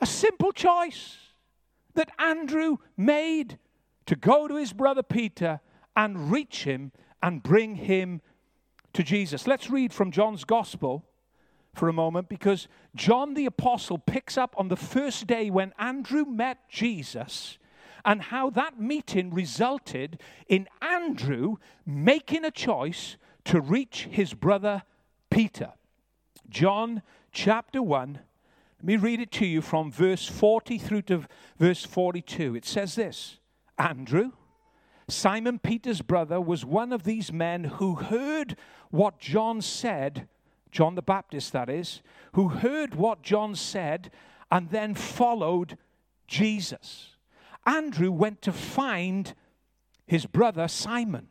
a 0.01 0.07
simple 0.07 0.53
choice 0.53 1.17
that 1.95 2.11
Andrew 2.19 2.79
made 2.97 3.59
to 4.07 4.17
go 4.17 4.49
to 4.49 4.57
his 4.57 4.73
brother 4.73 5.03
Peter 5.03 5.61
and 5.95 6.33
reach 6.33 6.65
him 6.65 6.93
and 7.23 7.43
bring 7.43 7.77
him 7.77 8.21
to 8.93 9.03
Jesus. 9.03 9.47
Let's 9.47 9.71
read 9.71 9.93
from 9.93 10.11
John's 10.11 10.45
Gospel 10.45 11.05
for 11.75 11.89
a 11.89 11.93
moment 11.93 12.29
because 12.29 12.69
John 12.95 13.35
the 13.35 13.47
Apostle 13.47 13.99
picks 13.99 14.37
up 14.37 14.55
on 14.59 14.69
the 14.69 14.77
first 14.77 15.27
day 15.27 15.51
when 15.51 15.73
Andrew 15.79 16.25
met 16.25 16.69
Jesus 16.69 17.59
and 18.05 18.23
how 18.23 18.51
that 18.51 18.81
meeting 18.81 19.33
resulted 19.33 20.21
in 20.49 20.69
Andrew 20.81 21.57
making 21.87 22.45
a 22.45 22.51
choice 22.51 23.17
to 23.45 23.61
reach 23.61 24.09
his 24.11 24.35
brother 24.35 24.83
Peter. 25.31 25.73
John 26.49 27.03
chapter 27.33 27.83
1 27.83 28.21
let 28.83 28.87
me 28.87 28.97
read 28.97 29.21
it 29.21 29.31
to 29.33 29.47
you 29.47 29.63
from 29.63 29.93
verse 29.93 30.27
40 30.27 30.77
through 30.77 31.03
to 31.03 31.25
verse 31.57 31.85
42. 31.85 32.57
It 32.57 32.65
says 32.65 32.97
this 32.97 33.39
Andrew, 33.79 34.33
Simon 35.09 35.61
Peter's 35.61 36.03
brother, 36.03 36.41
was 36.41 36.65
one 36.65 36.93
of 36.93 37.05
these 37.05 37.33
men 37.33 37.63
who 37.63 37.95
heard 37.95 38.57
what 38.91 39.21
John 39.21 39.61
said, 39.61 40.27
John 40.73 40.97
the 40.97 41.03
Baptist, 41.03 41.53
that 41.53 41.71
is, 41.71 42.03
who 42.33 42.49
heard 42.49 42.97
what 42.97 43.23
John 43.23 43.55
said 43.55 44.11
and 44.51 44.71
then 44.71 44.97
followed 44.97 45.79
Jesus. 46.27 47.12
Andrew 47.67 48.11
went 48.11 48.43
to 48.43 48.53
find 48.53 49.35
his 50.07 50.27
brother 50.27 50.69
Simon 50.69 51.29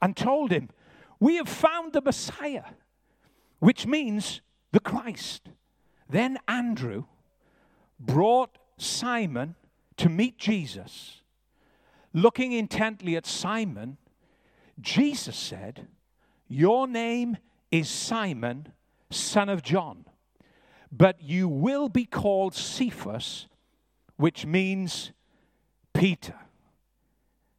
and 0.00 0.16
told 0.16 0.50
him, 0.50 0.70
We 1.20 1.36
have 1.36 1.48
found 1.48 1.92
the 1.92 2.00
Messiah, 2.00 2.64
which 3.58 3.86
means 3.86 4.40
the 4.72 4.80
Christ. 4.80 5.50
Then 6.08 6.38
Andrew 6.48 7.04
brought 8.00 8.58
Simon 8.76 9.54
to 9.96 10.08
meet 10.08 10.38
Jesus. 10.38 11.22
Looking 12.12 12.52
intently 12.52 13.16
at 13.16 13.26
Simon, 13.26 13.98
Jesus 14.80 15.36
said, 15.36 15.86
Your 16.48 16.86
name 16.86 17.36
is 17.70 17.88
Simon, 17.88 18.72
son 19.10 19.48
of 19.48 19.62
John, 19.62 20.04
but 20.90 21.22
you 21.22 21.48
will 21.48 21.88
be 21.88 22.04
called 22.04 22.54
Cephas, 22.54 23.46
which 24.16 24.44
means 24.44 25.12
Peter. 25.94 26.34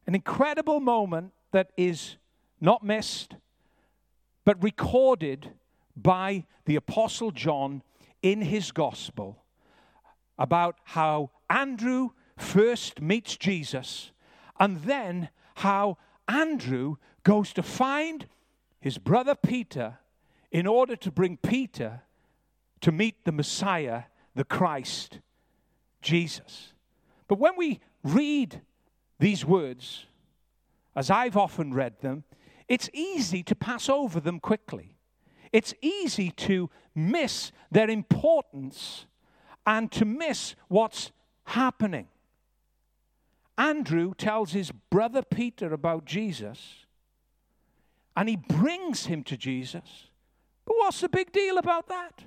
An 0.06 0.14
incredible 0.14 0.80
moment 0.80 1.32
that 1.52 1.70
is 1.76 2.16
not 2.60 2.82
missed, 2.82 3.36
but 4.44 4.62
recorded 4.62 5.50
by 5.96 6.44
the 6.66 6.76
Apostle 6.76 7.30
John 7.30 7.82
in 8.22 8.42
his 8.42 8.72
gospel 8.72 9.42
about 10.38 10.76
how 10.84 11.30
Andrew 11.48 12.10
first 12.36 13.00
meets 13.00 13.36
Jesus 13.36 14.10
and 14.58 14.80
then 14.82 15.28
how 15.56 15.98
Andrew 16.28 16.96
goes 17.22 17.52
to 17.52 17.62
find 17.62 18.26
his 18.80 18.98
brother 18.98 19.34
Peter 19.34 19.98
in 20.50 20.66
order 20.66 20.96
to 20.96 21.10
bring 21.10 21.36
Peter 21.36 22.02
to 22.80 22.92
meet 22.92 23.24
the 23.24 23.32
Messiah, 23.32 24.04
the 24.34 24.44
Christ, 24.44 25.20
Jesus. 26.02 26.72
But 27.28 27.38
when 27.38 27.56
we 27.56 27.80
read 28.04 28.60
these 29.18 29.44
words, 29.44 30.06
as 30.94 31.10
I've 31.10 31.36
often 31.36 31.74
read 31.74 32.00
them, 32.00 32.24
it's 32.68 32.88
easy 32.92 33.42
to 33.42 33.54
pass 33.54 33.88
over 33.88 34.20
them 34.20 34.38
quickly. 34.38 34.96
It's 35.52 35.74
easy 35.80 36.30
to 36.30 36.70
miss 36.94 37.52
their 37.70 37.88
importance 37.90 39.06
and 39.66 39.90
to 39.92 40.04
miss 40.04 40.54
what's 40.68 41.10
happening. 41.44 42.08
Andrew 43.56 44.14
tells 44.14 44.52
his 44.52 44.72
brother 44.90 45.22
Peter 45.22 45.72
about 45.72 46.04
Jesus, 46.04 46.86
and 48.16 48.28
he 48.28 48.36
brings 48.36 49.06
him 49.06 49.22
to 49.24 49.36
Jesus. 49.36 50.08
But 50.64 50.76
what's 50.76 51.00
the 51.00 51.08
big 51.08 51.32
deal 51.32 51.58
about 51.58 51.88
that? 51.88 52.24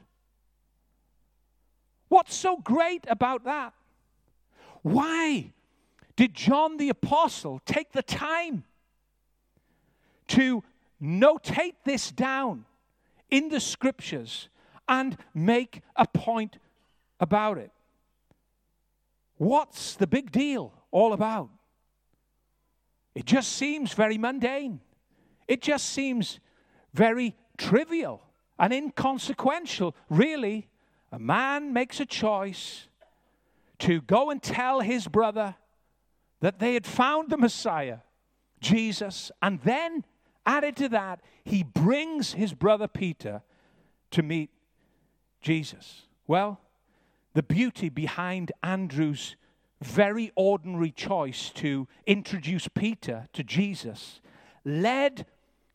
What's 2.07 2.35
so 2.35 2.57
great 2.57 3.03
about 3.09 3.43
that? 3.43 3.73
Why 4.83 5.51
did 6.17 6.33
John 6.33 6.77
the 6.77 6.89
Apostle 6.89 7.61
take 7.65 7.93
the 7.93 8.01
time 8.01 8.65
to 10.29 10.63
notate 11.01 11.75
this 11.85 12.11
down 12.11 12.65
in 13.29 13.49
the 13.49 13.59
scriptures 13.59 14.49
and 14.89 15.15
make 15.33 15.81
a 15.95 16.07
point 16.07 16.57
about 17.19 17.59
it? 17.59 17.71
What's 19.37 19.93
the 19.93 20.07
big 20.07 20.31
deal 20.31 20.73
all 20.91 21.13
about? 21.13 21.49
It 23.13 23.25
just 23.25 23.53
seems 23.53 23.93
very 23.93 24.17
mundane. 24.17 24.81
It 25.47 25.61
just 25.61 25.85
seems 25.91 26.39
very 26.95 27.35
trivial 27.57 28.23
and 28.57 28.73
inconsequential. 28.73 29.95
Really, 30.09 30.67
a 31.11 31.19
man 31.19 31.73
makes 31.73 31.99
a 31.99 32.05
choice 32.07 32.87
to 33.79 34.01
go 34.01 34.31
and 34.31 34.41
tell 34.41 34.79
his 34.79 35.07
brother 35.07 35.55
that 36.39 36.59
they 36.59 36.73
had 36.73 36.85
found 36.85 37.29
the 37.29 37.37
Messiah, 37.37 37.99
Jesus, 38.59 39.31
and 39.41 39.59
then 39.61 40.03
added 40.45 40.75
to 40.77 40.89
that, 40.89 41.21
he 41.43 41.63
brings 41.63 42.33
his 42.33 42.53
brother 42.53 42.87
Peter 42.87 43.41
to 44.11 44.23
meet 44.23 44.49
Jesus. 45.41 46.03
Well, 46.25 46.59
the 47.33 47.43
beauty 47.43 47.89
behind 47.89 48.51
Andrew's 48.63 49.35
very 49.81 50.31
ordinary 50.35 50.91
choice 50.91 51.51
to 51.51 51.87
introduce 52.05 52.67
Peter 52.67 53.27
to 53.33 53.43
Jesus 53.43 54.21
led, 54.65 55.25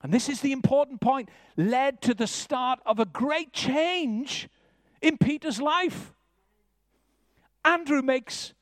and 0.02 0.12
this 0.12 0.28
is 0.28 0.40
the 0.40 0.52
important 0.52 1.00
point, 1.00 1.28
led 1.56 2.02
to 2.02 2.14
the 2.14 2.26
start 2.26 2.80
of 2.84 2.98
a 2.98 3.04
great 3.04 3.52
change 3.52 4.48
in 5.00 5.16
Peter's 5.18 5.60
life. 5.60 6.12
Andrew 7.64 8.02
makes 8.02 8.54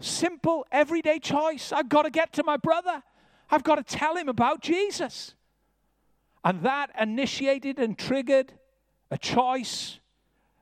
simple, 0.00 0.66
everyday 0.72 1.18
choice. 1.18 1.72
I've 1.72 1.88
got 1.88 2.02
to 2.02 2.10
get 2.10 2.32
to 2.34 2.44
my 2.44 2.56
brother. 2.56 3.02
I've 3.50 3.64
got 3.64 3.76
to 3.76 3.82
tell 3.82 4.16
him 4.16 4.28
about 4.28 4.62
Jesus. 4.62 5.34
And 6.44 6.62
that 6.62 6.90
initiated 7.00 7.78
and 7.78 7.96
triggered 7.96 8.52
a 9.10 9.18
choice 9.18 10.00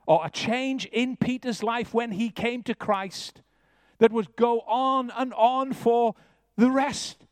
or 0.05 0.25
a 0.25 0.29
change 0.29 0.85
in 0.85 1.17
Peter's 1.17 1.63
life 1.63 1.93
when 1.93 2.11
he 2.11 2.29
came 2.29 2.63
to 2.63 2.75
Christ 2.75 3.41
that 3.99 4.11
would 4.11 4.35
go 4.35 4.61
on 4.61 5.11
and 5.17 5.33
on 5.33 5.73
for 5.73 6.15
the 6.57 6.69
rest 6.69 7.25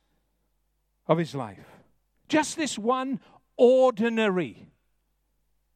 of 1.07 1.17
his 1.17 1.35
life. 1.35 1.65
Just 2.27 2.57
this 2.57 2.77
one 2.77 3.19
ordinary 3.57 4.67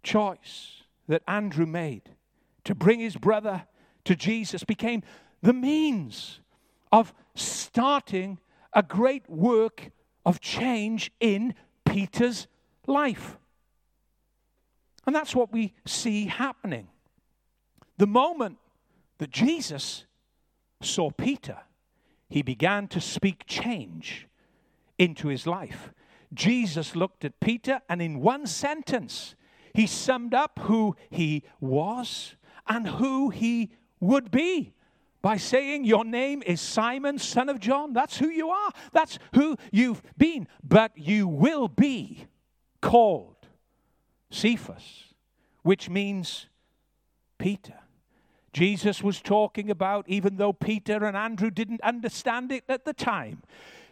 choice 0.04 0.84
that 1.08 1.22
Andrew 1.28 1.66
made 1.66 2.16
to 2.64 2.74
bring 2.74 3.00
his 3.00 3.18
brother 3.18 3.68
to 4.06 4.16
Jesus 4.16 4.64
became 4.64 5.04
the 5.42 5.54
means 5.54 6.40
of 6.92 7.14
starting 7.36 8.40
a 8.74 8.84
great 8.84 9.30
work 9.30 9.92
of 10.26 10.40
change 10.40 11.12
in 11.20 11.54
Peter's 11.86 12.48
life. 12.88 13.38
And 15.06 15.16
that's 15.16 15.36
what 15.36 15.52
we 15.52 15.74
see 15.86 16.26
happening. 16.26 16.88
The 17.98 18.08
moment 18.08 18.58
that 19.20 19.30
Jesus 19.32 20.06
saw 20.82 21.12
Peter, 21.12 21.60
he 22.28 22.42
began 22.42 22.88
to 22.90 23.00
speak 23.00 23.46
change 23.46 24.28
into 24.98 25.28
his 25.28 25.46
life. 25.46 25.92
Jesus 26.34 26.96
looked 26.96 27.24
at 27.24 27.40
Peter, 27.40 27.82
and 27.88 28.02
in 28.02 28.20
one 28.20 28.48
sentence, 28.48 29.36
he 29.74 29.88
summed 29.88 30.34
up 30.34 30.60
who 30.64 30.96
he 31.10 31.44
was 31.60 32.36
and 32.68 32.88
who 32.88 33.30
he 33.30 33.72
would 34.00 34.32
be 34.32 34.74
by 35.26 35.38
saying, 35.38 35.86
Your 35.86 36.06
name 36.06 36.44
is 36.46 36.62
Simon, 36.62 37.18
son 37.18 37.50
of 37.50 37.60
John. 37.60 37.94
That's 37.94 38.16
who 38.16 38.30
you 38.30 38.52
are. 38.52 38.72
That's 38.94 39.18
who 39.34 39.58
you've 39.72 40.04
been. 40.20 40.48
But 40.64 40.92
you 40.96 41.28
will 41.28 41.68
be 41.68 42.28
called 42.80 43.48
Cephas, 44.30 45.16
which 45.64 45.90
means 45.90 46.46
Peter. 47.40 47.74
Jesus 48.54 49.02
was 49.02 49.20
talking 49.20 49.72
about, 49.72 50.06
even 50.08 50.38
though 50.38 50.54
Peter 50.54 51.04
and 51.04 51.18
Andrew 51.18 51.50
didn't 51.50 51.82
understand 51.82 52.52
it 52.52 52.64
at 52.70 52.86
the 52.86 52.94
time, 52.94 53.42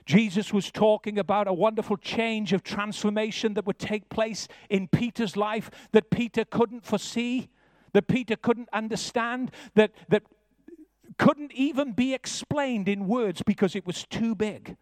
Jesus 0.05 0.53
was 0.53 0.69
talking 0.69 1.17
about 1.17 1.47
a 1.47 1.53
wonderful 1.53 1.97
change 1.97 2.53
of 2.53 2.61
transformation 2.61 3.55
that 3.55 3.65
would 3.65 3.79
take 3.79 4.07
place 4.09 4.47
in 4.69 4.87
Peter's 4.87 5.35
life 5.35 5.71
that 5.93 6.11
Peter 6.11 6.45
couldn't 6.45 6.85
foresee, 6.85 7.49
that 7.93 8.07
Peter 8.07 8.35
couldn't 8.35 8.69
understand, 8.71 9.49
that, 9.73 9.93
that 10.09 10.21
couldn't 11.13 11.51
even 11.53 11.93
be 11.93 12.13
explained 12.13 12.87
in 12.87 13.07
words 13.07 13.41
because 13.45 13.75
it 13.75 13.85
was 13.85 14.05
too 14.05 14.35
big. 14.35 14.77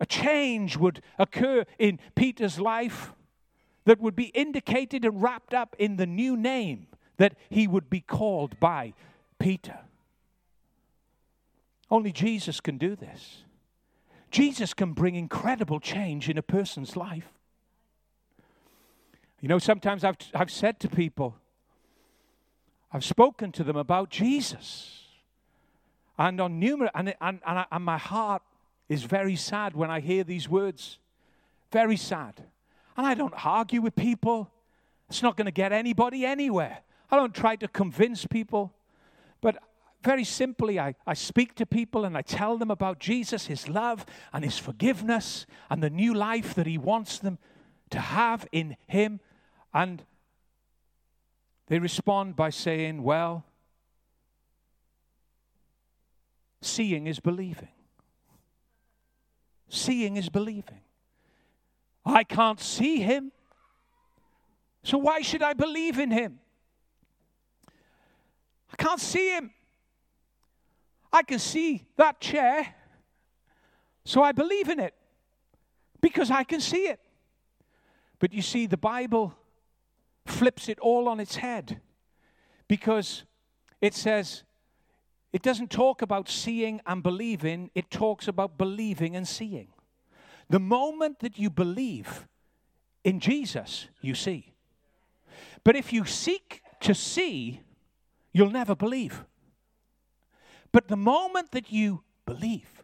A 0.00 0.06
change 0.06 0.76
would 0.76 1.02
occur 1.18 1.64
in 1.78 2.00
Peter's 2.14 2.58
life 2.58 3.12
that 3.84 4.00
would 4.00 4.16
be 4.16 4.26
indicated 4.26 5.04
and 5.04 5.22
wrapped 5.22 5.54
up 5.54 5.76
in 5.78 5.96
the 5.96 6.06
new 6.06 6.36
name 6.36 6.86
that 7.18 7.34
he 7.50 7.66
would 7.66 7.90
be 7.90 8.00
called 8.00 8.58
by 8.58 8.94
Peter. 9.38 9.78
Only 11.90 12.10
Jesus 12.10 12.60
can 12.60 12.78
do 12.78 12.96
this. 12.96 13.44
Jesus 14.30 14.72
can 14.72 14.94
bring 14.94 15.14
incredible 15.14 15.78
change 15.78 16.28
in 16.28 16.38
a 16.38 16.42
person's 16.42 16.96
life. 16.96 17.28
You 19.40 19.48
know, 19.48 19.58
sometimes 19.58 20.02
I've, 20.04 20.16
I've 20.34 20.50
said 20.50 20.80
to 20.80 20.88
people, 20.88 21.36
I've 22.92 23.04
spoken 23.04 23.52
to 23.52 23.64
them 23.64 23.76
about 23.76 24.08
Jesus. 24.08 25.01
And 26.18 26.40
on 26.40 26.58
numerous, 26.58 26.90
and, 26.94 27.14
and, 27.20 27.40
and, 27.46 27.66
and 27.70 27.84
my 27.84 27.98
heart 27.98 28.42
is 28.88 29.04
very 29.04 29.36
sad 29.36 29.74
when 29.74 29.90
I 29.90 30.00
hear 30.00 30.24
these 30.24 30.48
words. 30.48 30.98
Very 31.70 31.96
sad. 31.96 32.44
And 32.96 33.06
I 33.06 33.14
don't 33.14 33.34
argue 33.44 33.80
with 33.80 33.96
people. 33.96 34.50
It's 35.08 35.22
not 35.22 35.36
going 35.36 35.46
to 35.46 35.52
get 35.52 35.72
anybody 35.72 36.24
anywhere. 36.24 36.78
I 37.10 37.16
don't 37.16 37.34
try 37.34 37.56
to 37.56 37.68
convince 37.68 38.26
people, 38.26 38.72
but 39.40 39.58
very 40.02 40.24
simply, 40.24 40.80
I, 40.80 40.94
I 41.06 41.14
speak 41.14 41.54
to 41.56 41.66
people 41.66 42.04
and 42.04 42.16
I 42.16 42.22
tell 42.22 42.58
them 42.58 42.70
about 42.70 42.98
Jesus, 42.98 43.46
his 43.46 43.68
love 43.68 44.04
and 44.32 44.44
his 44.44 44.58
forgiveness 44.58 45.46
and 45.70 45.82
the 45.82 45.90
new 45.90 46.12
life 46.12 46.54
that 46.54 46.66
he 46.66 46.76
wants 46.76 47.18
them 47.18 47.38
to 47.90 48.00
have 48.00 48.46
in 48.50 48.76
him. 48.86 49.20
And 49.72 50.02
they 51.68 51.78
respond 51.78 52.34
by 52.34 52.50
saying, 52.50 53.02
Well, 53.02 53.44
seeing 56.62 57.06
is 57.06 57.20
believing. 57.20 57.68
Seeing 59.68 60.16
is 60.16 60.28
believing. 60.28 60.80
I 62.04 62.24
can't 62.24 62.60
see 62.60 63.00
him. 63.00 63.32
So 64.82 64.98
why 64.98 65.20
should 65.20 65.42
I 65.42 65.52
believe 65.52 65.98
in 65.98 66.10
him? 66.10 66.38
I 68.72 68.76
can't 68.82 69.00
see 69.00 69.34
him. 69.34 69.50
I 71.12 71.22
can 71.22 71.38
see 71.38 71.84
that 71.96 72.20
chair, 72.20 72.74
so 74.04 74.22
I 74.22 74.32
believe 74.32 74.70
in 74.70 74.80
it 74.80 74.94
because 76.00 76.30
I 76.30 76.42
can 76.42 76.60
see 76.60 76.86
it. 76.86 77.00
But 78.18 78.32
you 78.32 78.40
see, 78.40 78.66
the 78.66 78.78
Bible 78.78 79.34
flips 80.24 80.68
it 80.70 80.78
all 80.78 81.08
on 81.08 81.20
its 81.20 81.36
head 81.36 81.80
because 82.66 83.24
it 83.80 83.94
says 83.94 84.42
it 85.32 85.42
doesn't 85.42 85.70
talk 85.70 86.02
about 86.02 86.28
seeing 86.28 86.80
and 86.86 87.02
believing, 87.02 87.70
it 87.74 87.90
talks 87.90 88.28
about 88.28 88.58
believing 88.58 89.16
and 89.16 89.26
seeing. 89.26 89.68
The 90.50 90.60
moment 90.60 91.20
that 91.20 91.38
you 91.38 91.48
believe 91.48 92.26
in 93.04 93.18
Jesus, 93.18 93.88
you 94.00 94.14
see. 94.14 94.52
But 95.64 95.76
if 95.76 95.92
you 95.92 96.04
seek 96.04 96.62
to 96.80 96.94
see, 96.94 97.60
you'll 98.32 98.50
never 98.50 98.74
believe. 98.74 99.24
But 100.72 100.88
the 100.88 100.96
moment 100.96 101.52
that 101.52 101.70
you 101.70 102.02
believe 102.26 102.82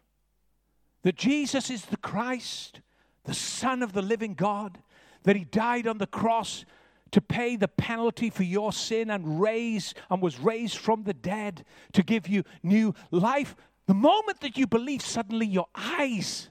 that 1.03 1.15
Jesus 1.15 1.69
is 1.69 1.85
the 1.85 1.97
Christ, 1.97 2.81
the 3.23 3.33
Son 3.33 3.81
of 3.81 3.93
the 3.93 4.01
living 4.01 4.33
God, 4.33 4.79
that 5.23 5.35
he 5.35 5.43
died 5.43 5.87
on 5.87 5.97
the 5.97 6.07
cross 6.07 6.65
to 7.11 7.21
pay 7.21 7.55
the 7.55 7.67
penalty 7.67 8.29
for 8.29 8.43
your 8.43 8.71
sin 8.71 9.09
and 9.09 9.41
raise 9.41 9.93
and 10.09 10.21
was 10.21 10.39
raised 10.39 10.77
from 10.77 11.03
the 11.03 11.13
dead 11.13 11.65
to 11.93 12.03
give 12.03 12.27
you 12.27 12.43
new 12.63 12.93
life. 13.11 13.55
The 13.87 13.93
moment 13.93 14.41
that 14.41 14.57
you 14.57 14.67
believe, 14.67 15.01
suddenly 15.01 15.47
your 15.47 15.67
eyes 15.73 16.49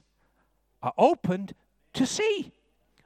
are 0.81 0.93
opened 0.97 1.53
to 1.93 2.05
see. 2.05 2.51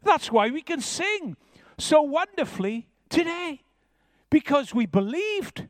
That's 0.04 0.32
why 0.32 0.50
we 0.50 0.62
can 0.62 0.82
sing 0.82 1.38
so 1.78 2.02
wonderfully 2.02 2.88
today 3.10 3.62
because 4.30 4.74
we 4.74 4.86
believed. 4.86 5.68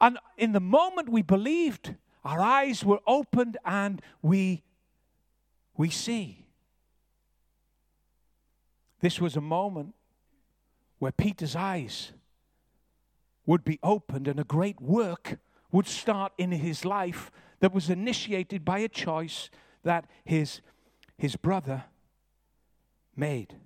And 0.00 0.18
in 0.36 0.52
the 0.52 0.60
moment 0.60 1.08
we 1.08 1.22
believed, 1.22 1.94
our 2.24 2.40
eyes 2.40 2.84
were 2.84 3.00
opened 3.06 3.58
and 3.64 4.00
we, 4.22 4.62
we 5.76 5.90
see. 5.90 6.46
This 9.00 9.20
was 9.20 9.36
a 9.36 9.40
moment 9.40 9.94
where 10.98 11.12
Peter's 11.12 11.56
eyes 11.56 12.12
would 13.46 13.64
be 13.64 13.78
opened 13.82 14.28
and 14.28 14.40
a 14.40 14.44
great 14.44 14.80
work 14.80 15.38
would 15.70 15.86
start 15.86 16.32
in 16.38 16.52
his 16.52 16.84
life 16.84 17.30
that 17.60 17.74
was 17.74 17.90
initiated 17.90 18.64
by 18.64 18.78
a 18.78 18.88
choice 18.88 19.50
that 19.82 20.06
his, 20.24 20.60
his 21.18 21.36
brother 21.36 21.84
made. 23.16 23.56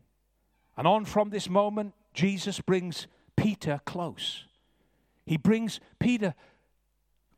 And 0.77 0.87
on 0.87 1.05
from 1.05 1.31
this 1.31 1.49
moment, 1.49 1.95
Jesus 2.15 2.61
brings 2.61 3.07
Peter 3.37 3.81
close. 3.85 4.47
He 5.27 5.37
brings 5.37 5.81
Peter 5.99 6.35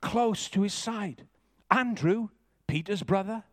close 0.01 0.49
to 0.51 0.63
his 0.63 0.75
side. 0.75 1.27
Andrew, 1.71 2.29
Peter's 2.67 3.03
brother, 3.03 3.45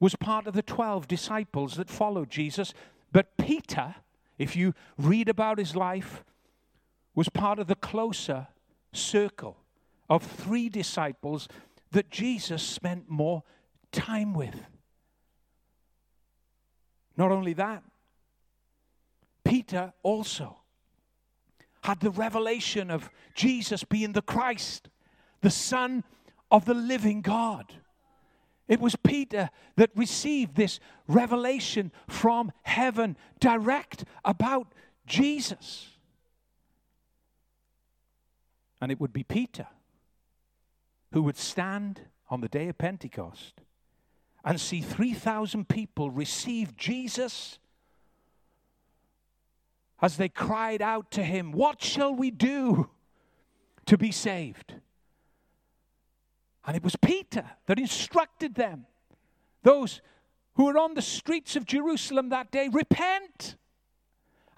was 0.00 0.14
part 0.14 0.46
of 0.46 0.54
the 0.54 0.62
12 0.62 1.08
disciples 1.08 1.76
that 1.76 1.90
followed 1.90 2.30
Jesus. 2.30 2.72
But 3.12 3.36
Peter, 3.36 3.96
if 4.38 4.56
you 4.56 4.74
read 4.96 5.28
about 5.28 5.58
his 5.58 5.74
life, 5.74 6.24
was 7.14 7.28
part 7.28 7.58
of 7.58 7.66
the 7.66 7.74
closer 7.74 8.46
circle 8.92 9.56
of 10.08 10.22
three 10.22 10.68
disciples 10.68 11.48
that 11.90 12.10
Jesus 12.10 12.62
spent 12.62 13.08
more 13.10 13.42
time 13.92 14.34
with. 14.34 14.54
Not 17.16 17.32
only 17.32 17.52
that, 17.54 17.82
Peter 19.44 19.92
also 20.02 20.58
had 21.82 22.00
the 22.00 22.10
revelation 22.10 22.90
of 22.90 23.10
Jesus 23.34 23.82
being 23.82 24.12
the 24.12 24.22
Christ, 24.22 24.88
the 25.40 25.50
Son 25.50 26.04
of 26.50 26.64
the 26.64 26.74
living 26.74 27.22
God. 27.22 27.72
It 28.68 28.80
was 28.80 28.94
Peter 28.96 29.48
that 29.76 29.90
received 29.96 30.54
this 30.54 30.78
revelation 31.06 31.90
from 32.06 32.52
heaven 32.62 33.16
direct 33.40 34.04
about 34.24 34.72
Jesus. 35.06 35.88
And 38.80 38.92
it 38.92 39.00
would 39.00 39.12
be 39.12 39.24
Peter 39.24 39.66
who 41.12 41.22
would 41.22 41.38
stand 41.38 42.02
on 42.28 42.42
the 42.42 42.48
day 42.48 42.68
of 42.68 42.76
Pentecost 42.76 43.62
and 44.44 44.60
see 44.60 44.82
3,000 44.82 45.68
people 45.68 46.10
receive 46.10 46.76
Jesus 46.76 47.58
as 50.00 50.16
they 50.16 50.28
cried 50.28 50.80
out 50.80 51.10
to 51.12 51.24
him, 51.24 51.52
What 51.52 51.82
shall 51.82 52.14
we 52.14 52.30
do 52.30 52.90
to 53.86 53.98
be 53.98 54.12
saved? 54.12 54.74
And 56.68 56.76
it 56.76 56.84
was 56.84 56.96
Peter 56.96 57.46
that 57.64 57.78
instructed 57.78 58.54
them, 58.54 58.84
those 59.62 60.02
who 60.52 60.66
were 60.66 60.76
on 60.76 60.92
the 60.92 61.00
streets 61.00 61.56
of 61.56 61.64
Jerusalem 61.64 62.28
that 62.28 62.50
day, 62.50 62.68
repent. 62.70 63.56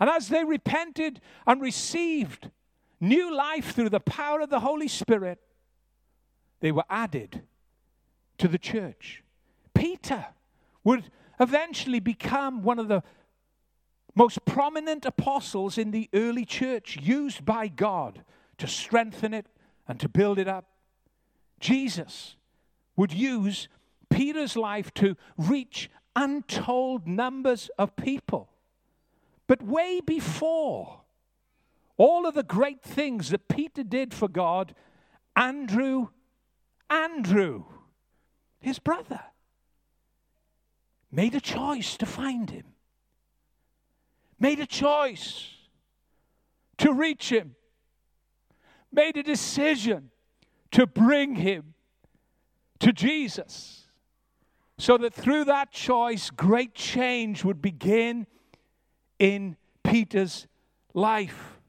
And 0.01 0.11
as 0.11 0.27
they 0.27 0.42
repented 0.42 1.20
and 1.46 1.62
received 1.62 2.51
new 2.99 3.33
life 3.33 3.77
through 3.77 3.90
the 3.90 4.01
power 4.01 4.40
of 4.40 4.51
the 4.51 4.59
Holy 4.59 4.88
Spirit, 4.88 5.38
they 6.59 6.73
were 6.73 6.83
added 6.90 7.42
to 8.38 8.49
the 8.49 8.59
church. 8.59 9.23
Peter 9.73 10.27
would 10.83 11.12
eventually 11.38 12.01
become 12.01 12.64
one 12.64 12.81
of 12.81 12.88
the 12.88 13.05
most 14.16 14.44
prominent 14.44 15.07
apostles 15.07 15.79
in 15.79 15.92
the 15.92 16.11
early 16.12 16.44
church, 16.44 16.99
used 17.01 17.44
by 17.44 17.68
God 17.68 18.25
to 18.59 18.66
strengthen 18.66 19.33
it 19.33 19.46
and 19.87 20.01
to 20.01 20.09
build 20.09 20.40
it 20.40 20.49
up. 20.49 20.69
Jesus 21.61 22.37
would 22.96 23.12
use 23.12 23.68
Peter's 24.09 24.57
life 24.57 24.92
to 24.94 25.16
reach 25.37 25.90
untold 26.16 27.07
numbers 27.07 27.70
of 27.79 27.94
people. 27.96 28.51
But 29.46 29.62
way 29.62 30.01
before 30.01 31.03
all 31.96 32.27
of 32.27 32.35
the 32.35 32.42
great 32.42 32.83
things 32.83 33.31
that 33.31 33.49
Peter 33.49 33.85
did 33.85 34.14
for 34.14 34.27
God, 34.27 34.75
Andrew, 35.37 36.09
Andrew, 36.88 37.64
his 38.59 38.79
brother, 38.79 39.20
made 41.12 41.35
a 41.35 41.40
choice 41.40 41.96
to 41.99 42.07
find 42.07 42.51
him, 42.51 42.64
made 44.38 44.61
a 44.61 44.66
choice 44.66 45.49
to 46.79 46.92
reach 46.92 47.31
him, 47.31 47.55
made 48.92 49.16
a 49.16 49.23
decision 49.23 50.10
to 50.72 50.87
bring 50.87 51.37
him 51.37 51.74
to 52.80 52.92
Jesus. 52.92 53.88
So 54.78 54.96
that 54.98 55.12
through 55.12 55.44
that 55.44 55.70
choice, 55.72 56.30
great 56.30 56.74
change 56.74 57.44
would 57.44 57.61
begin 57.61 58.26
in 59.18 59.56
Peter's 59.85 60.46
life. 60.94 61.61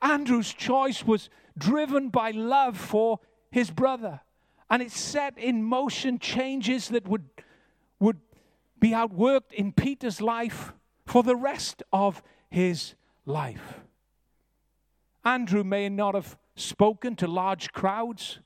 Andrew's 0.00 0.52
choice 0.52 1.04
was 1.04 1.30
driven 1.56 2.08
by 2.08 2.32
love 2.32 2.76
for 2.76 3.20
his 3.50 3.70
brother, 3.70 4.20
and 4.68 4.82
it 4.82 4.90
set 4.90 5.38
in 5.38 5.62
motion 5.62 6.18
changes 6.18 6.88
that 6.88 7.06
would, 7.06 7.28
would 8.00 8.18
be 8.80 8.90
outworked 8.90 9.52
in 9.52 9.72
Peter's 9.72 10.20
life 10.20 10.72
for 11.06 11.22
the 11.22 11.36
rest 11.36 11.82
of 11.92 12.22
his 12.50 12.94
life. 13.24 13.80
Andrew 15.24 15.62
may 15.62 15.88
not 15.88 16.14
have 16.16 16.36
spoken 16.54 17.16
to 17.16 17.26
large 17.26 17.72
crowds 17.72 18.38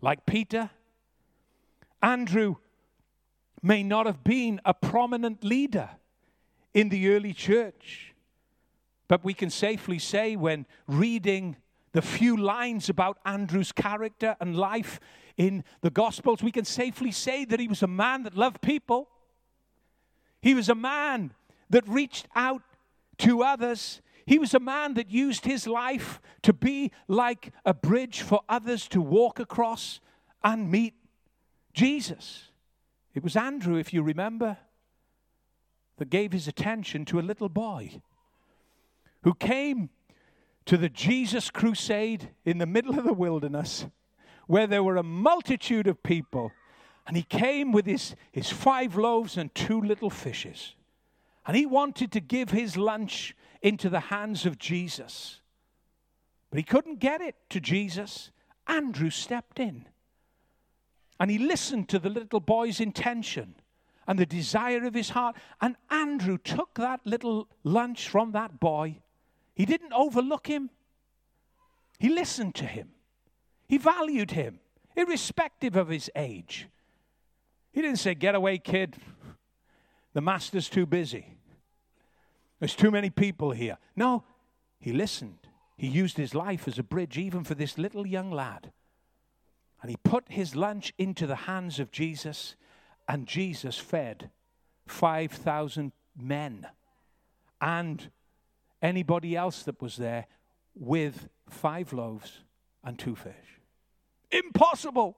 like 0.00 0.26
Peter. 0.26 0.70
Andrew 2.02 2.56
may 3.62 3.82
not 3.82 4.06
have 4.06 4.22
been 4.22 4.60
a 4.64 4.74
prominent 4.74 5.42
leader 5.42 5.88
in 6.74 6.90
the 6.90 7.08
early 7.14 7.32
church, 7.32 8.14
but 9.08 9.24
we 9.24 9.32
can 9.32 9.48
safely 9.48 9.98
say 9.98 10.36
when 10.36 10.66
reading 10.86 11.56
the 11.92 12.02
few 12.02 12.36
lines 12.36 12.88
about 12.88 13.18
Andrew's 13.24 13.72
character 13.72 14.36
and 14.40 14.56
life 14.56 15.00
in 15.36 15.64
the 15.80 15.90
Gospels, 15.90 16.42
we 16.42 16.52
can 16.52 16.64
safely 16.64 17.12
say 17.12 17.44
that 17.44 17.60
he 17.60 17.68
was 17.68 17.82
a 17.82 17.86
man 17.86 18.24
that 18.24 18.36
loved 18.36 18.60
people. 18.60 19.08
He 20.42 20.54
was 20.54 20.68
a 20.68 20.74
man 20.74 21.32
that 21.70 21.88
reached 21.88 22.26
out 22.34 22.62
to 23.18 23.42
others 23.42 24.02
he 24.26 24.38
was 24.38 24.54
a 24.54 24.60
man 24.60 24.94
that 24.94 25.10
used 25.10 25.44
his 25.44 25.66
life 25.66 26.20
to 26.42 26.52
be 26.52 26.90
like 27.08 27.52
a 27.64 27.74
bridge 27.74 28.22
for 28.22 28.40
others 28.48 28.88
to 28.88 29.00
walk 29.00 29.38
across 29.38 30.00
and 30.42 30.70
meet 30.70 30.94
Jesus. 31.72 32.50
It 33.14 33.22
was 33.22 33.36
Andrew, 33.36 33.76
if 33.76 33.92
you 33.92 34.02
remember, 34.02 34.58
that 35.98 36.10
gave 36.10 36.32
his 36.32 36.48
attention 36.48 37.04
to 37.06 37.18
a 37.18 37.22
little 37.22 37.48
boy 37.48 38.00
who 39.22 39.34
came 39.34 39.90
to 40.66 40.76
the 40.76 40.88
Jesus 40.88 41.50
crusade 41.50 42.30
in 42.44 42.58
the 42.58 42.66
middle 42.66 42.98
of 42.98 43.04
the 43.04 43.12
wilderness 43.12 43.86
where 44.46 44.66
there 44.66 44.82
were 44.82 44.96
a 44.96 45.02
multitude 45.02 45.86
of 45.86 46.02
people. 46.02 46.52
And 47.06 47.16
he 47.16 47.22
came 47.22 47.72
with 47.72 47.86
his, 47.86 48.14
his 48.32 48.50
five 48.50 48.96
loaves 48.96 49.36
and 49.36 49.54
two 49.54 49.80
little 49.80 50.10
fishes. 50.10 50.74
And 51.46 51.56
he 51.56 51.66
wanted 51.66 52.12
to 52.12 52.20
give 52.20 52.50
his 52.50 52.76
lunch 52.76 53.36
into 53.60 53.88
the 53.88 54.00
hands 54.00 54.46
of 54.46 54.58
Jesus. 54.58 55.40
But 56.50 56.58
he 56.58 56.62
couldn't 56.62 57.00
get 57.00 57.20
it 57.20 57.36
to 57.50 57.60
Jesus. 57.60 58.30
Andrew 58.66 59.10
stepped 59.10 59.58
in 59.58 59.86
and 61.20 61.30
he 61.30 61.38
listened 61.38 61.88
to 61.88 61.98
the 61.98 62.08
little 62.08 62.40
boy's 62.40 62.80
intention 62.80 63.54
and 64.06 64.18
the 64.18 64.26
desire 64.26 64.84
of 64.84 64.94
his 64.94 65.10
heart. 65.10 65.36
And 65.60 65.76
Andrew 65.90 66.38
took 66.38 66.74
that 66.74 67.00
little 67.04 67.48
lunch 67.62 68.08
from 68.08 68.32
that 68.32 68.60
boy. 68.60 68.98
He 69.54 69.64
didn't 69.64 69.92
overlook 69.92 70.46
him, 70.46 70.70
he 71.98 72.08
listened 72.08 72.54
to 72.56 72.66
him, 72.66 72.90
he 73.68 73.78
valued 73.78 74.32
him, 74.32 74.58
irrespective 74.96 75.76
of 75.76 75.88
his 75.88 76.10
age. 76.16 76.68
He 77.72 77.82
didn't 77.82 77.98
say, 77.98 78.14
Get 78.14 78.34
away, 78.34 78.58
kid. 78.58 78.96
The 80.14 80.20
master's 80.20 80.68
too 80.68 80.86
busy. 80.86 81.36
There's 82.60 82.76
too 82.76 82.90
many 82.90 83.10
people 83.10 83.50
here. 83.50 83.78
No, 83.94 84.24
he 84.78 84.92
listened. 84.92 85.48
He 85.76 85.88
used 85.88 86.16
his 86.16 86.34
life 86.34 86.66
as 86.68 86.78
a 86.78 86.84
bridge, 86.84 87.18
even 87.18 87.44
for 87.44 87.54
this 87.54 87.76
little 87.76 88.06
young 88.06 88.30
lad. 88.30 88.72
And 89.82 89.90
he 89.90 89.96
put 89.96 90.24
his 90.28 90.56
lunch 90.56 90.94
into 90.96 91.26
the 91.26 91.34
hands 91.34 91.78
of 91.78 91.90
Jesus, 91.90 92.54
and 93.08 93.26
Jesus 93.26 93.78
fed 93.78 94.30
5,000 94.86 95.92
men 96.16 96.66
and 97.60 98.10
anybody 98.80 99.36
else 99.36 99.62
that 99.64 99.82
was 99.82 99.96
there 99.96 100.26
with 100.74 101.28
five 101.48 101.92
loaves 101.92 102.40
and 102.84 102.98
two 102.98 103.16
fish. 103.16 103.60
Impossible! 104.30 105.16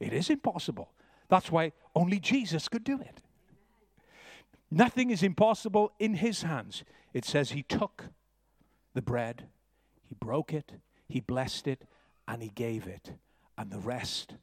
It 0.00 0.12
is 0.12 0.28
impossible. 0.30 0.92
That's 1.28 1.50
why 1.50 1.72
only 1.94 2.18
Jesus 2.18 2.68
could 2.68 2.84
do 2.84 3.00
it. 3.00 3.20
Nothing 4.70 5.10
is 5.10 5.22
impossible 5.22 5.92
in 5.98 6.14
his 6.14 6.42
hands. 6.42 6.84
It 7.14 7.24
says 7.24 7.50
he 7.50 7.62
took 7.62 8.06
the 8.94 9.02
bread, 9.02 9.46
he 10.02 10.14
broke 10.14 10.52
it, 10.52 10.72
he 11.08 11.20
blessed 11.20 11.66
it, 11.66 11.84
and 12.26 12.42
he 12.42 12.50
gave 12.50 12.86
it. 12.86 13.12
And 13.56 13.70
the 13.70 13.78
rest 13.78 14.34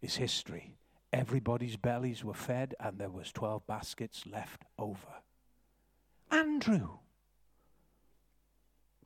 is 0.00 0.16
history. 0.16 0.76
Everybody's 1.12 1.76
bellies 1.76 2.24
were 2.24 2.34
fed, 2.34 2.74
and 2.80 2.98
there 2.98 3.10
was 3.10 3.32
12 3.32 3.66
baskets 3.66 4.24
left 4.26 4.64
over. 4.78 5.22
Andrew 6.30 6.98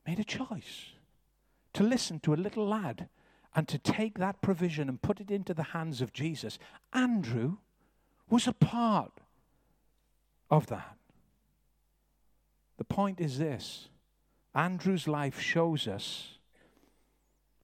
made 0.07 0.19
a 0.19 0.23
choice 0.23 0.93
to 1.73 1.83
listen 1.83 2.19
to 2.21 2.33
a 2.33 2.35
little 2.35 2.67
lad 2.67 3.09
and 3.55 3.67
to 3.67 3.77
take 3.77 4.17
that 4.17 4.41
provision 4.41 4.89
and 4.89 5.01
put 5.01 5.19
it 5.19 5.29
into 5.29 5.53
the 5.53 5.63
hands 5.63 6.01
of 6.01 6.13
Jesus. 6.13 6.57
Andrew 6.93 7.57
was 8.29 8.47
a 8.47 8.53
part 8.53 9.19
of 10.49 10.67
that. 10.67 10.97
The 12.77 12.83
point 12.85 13.19
is 13.19 13.37
this 13.37 13.89
Andrew's 14.55 15.07
life 15.07 15.39
shows 15.39 15.87
us 15.87 16.39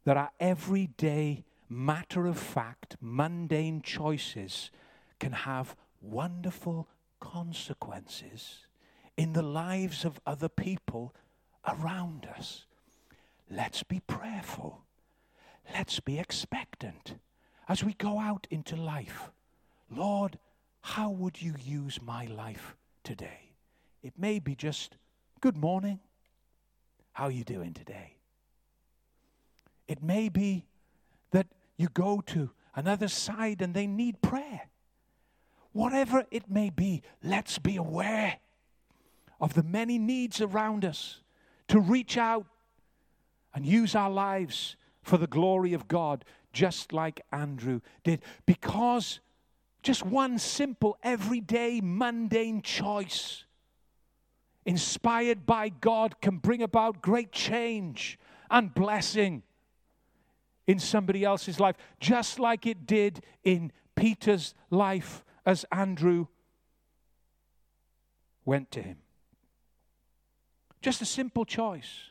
that 0.04 0.18
our 0.18 0.32
everyday, 0.40 1.46
matter 1.68 2.28
of 2.28 2.38
fact, 2.38 2.96
mundane 3.02 3.82
choices 3.82 4.70
can 5.20 5.32
have 5.32 5.76
wonderful 6.02 6.88
consequences 7.20 8.68
in 9.18 9.34
the 9.34 9.42
lives 9.42 10.06
of 10.06 10.20
other 10.26 10.50
people 10.50 11.16
around 11.68 12.28
us. 12.38 12.66
Let's 13.50 13.84
be 13.84 14.02
prayerful. 14.02 14.84
Let's 15.74 16.00
be 16.00 16.20
expectant 16.20 17.16
as 17.68 17.84
we 17.84 17.94
go 17.94 18.20
out 18.20 18.46
into 18.52 18.76
life. 18.76 19.32
Lord, 19.90 20.38
how 20.86 21.10
would 21.10 21.42
you 21.42 21.56
use 21.64 22.00
my 22.00 22.26
life 22.28 22.76
today? 23.04 23.54
It 24.04 24.20
may 24.20 24.38
be 24.38 24.54
just 24.54 24.98
good 25.42 25.58
morning. 25.58 26.00
How 27.14 27.24
are 27.24 27.32
you 27.32 27.44
doing 27.44 27.74
today? 27.74 28.18
It 29.88 30.04
may 30.04 30.30
be 30.30 30.68
that 31.32 31.48
you 31.76 31.90
go 31.92 32.22
to 32.28 32.52
another 32.76 33.08
side 33.08 33.64
and 33.64 33.74
they 33.74 33.88
need 33.88 34.22
prayer. 34.22 34.70
Whatever 35.72 36.28
it 36.30 36.52
may 36.52 36.70
be, 36.70 37.02
let's 37.24 37.58
be 37.58 37.78
aware 37.78 38.38
of 39.42 39.56
the 39.56 39.64
many 39.64 39.98
needs 39.98 40.40
around 40.40 40.86
us 40.86 41.24
to 41.68 41.80
reach 41.80 42.16
out 42.16 42.46
and 43.56 43.66
use 43.66 43.96
our 43.96 44.12
lives 44.12 44.76
for 45.02 45.18
the 45.18 45.26
glory 45.26 45.74
of 45.74 45.88
God, 45.88 46.24
just 46.54 46.94
like 46.94 47.22
Andrew 47.32 47.82
did. 48.04 48.22
Because 48.46 49.20
just 49.86 50.04
one 50.04 50.40
simple, 50.40 50.98
everyday, 51.04 51.80
mundane 51.80 52.64
choice, 52.64 53.46
inspired 54.66 55.46
by 55.46 55.70
God, 55.70 56.20
can 56.22 56.40
bring 56.40 56.64
about 56.64 57.04
great 57.04 57.32
change 57.32 58.18
and 58.50 58.74
blessing 58.74 59.44
in 60.66 60.80
somebody 60.80 61.24
else's 61.24 61.60
life, 61.60 61.76
just 62.00 62.40
like 62.40 62.66
it 62.66 62.88
did 62.88 63.22
in 63.44 63.72
Peter's 63.96 64.56
life 64.72 65.24
as 65.46 65.66
Andrew 65.72 66.26
went 68.44 68.72
to 68.72 68.82
him. 68.82 68.98
Just 70.82 71.00
a 71.04 71.06
simple 71.06 71.46
choice 71.46 72.10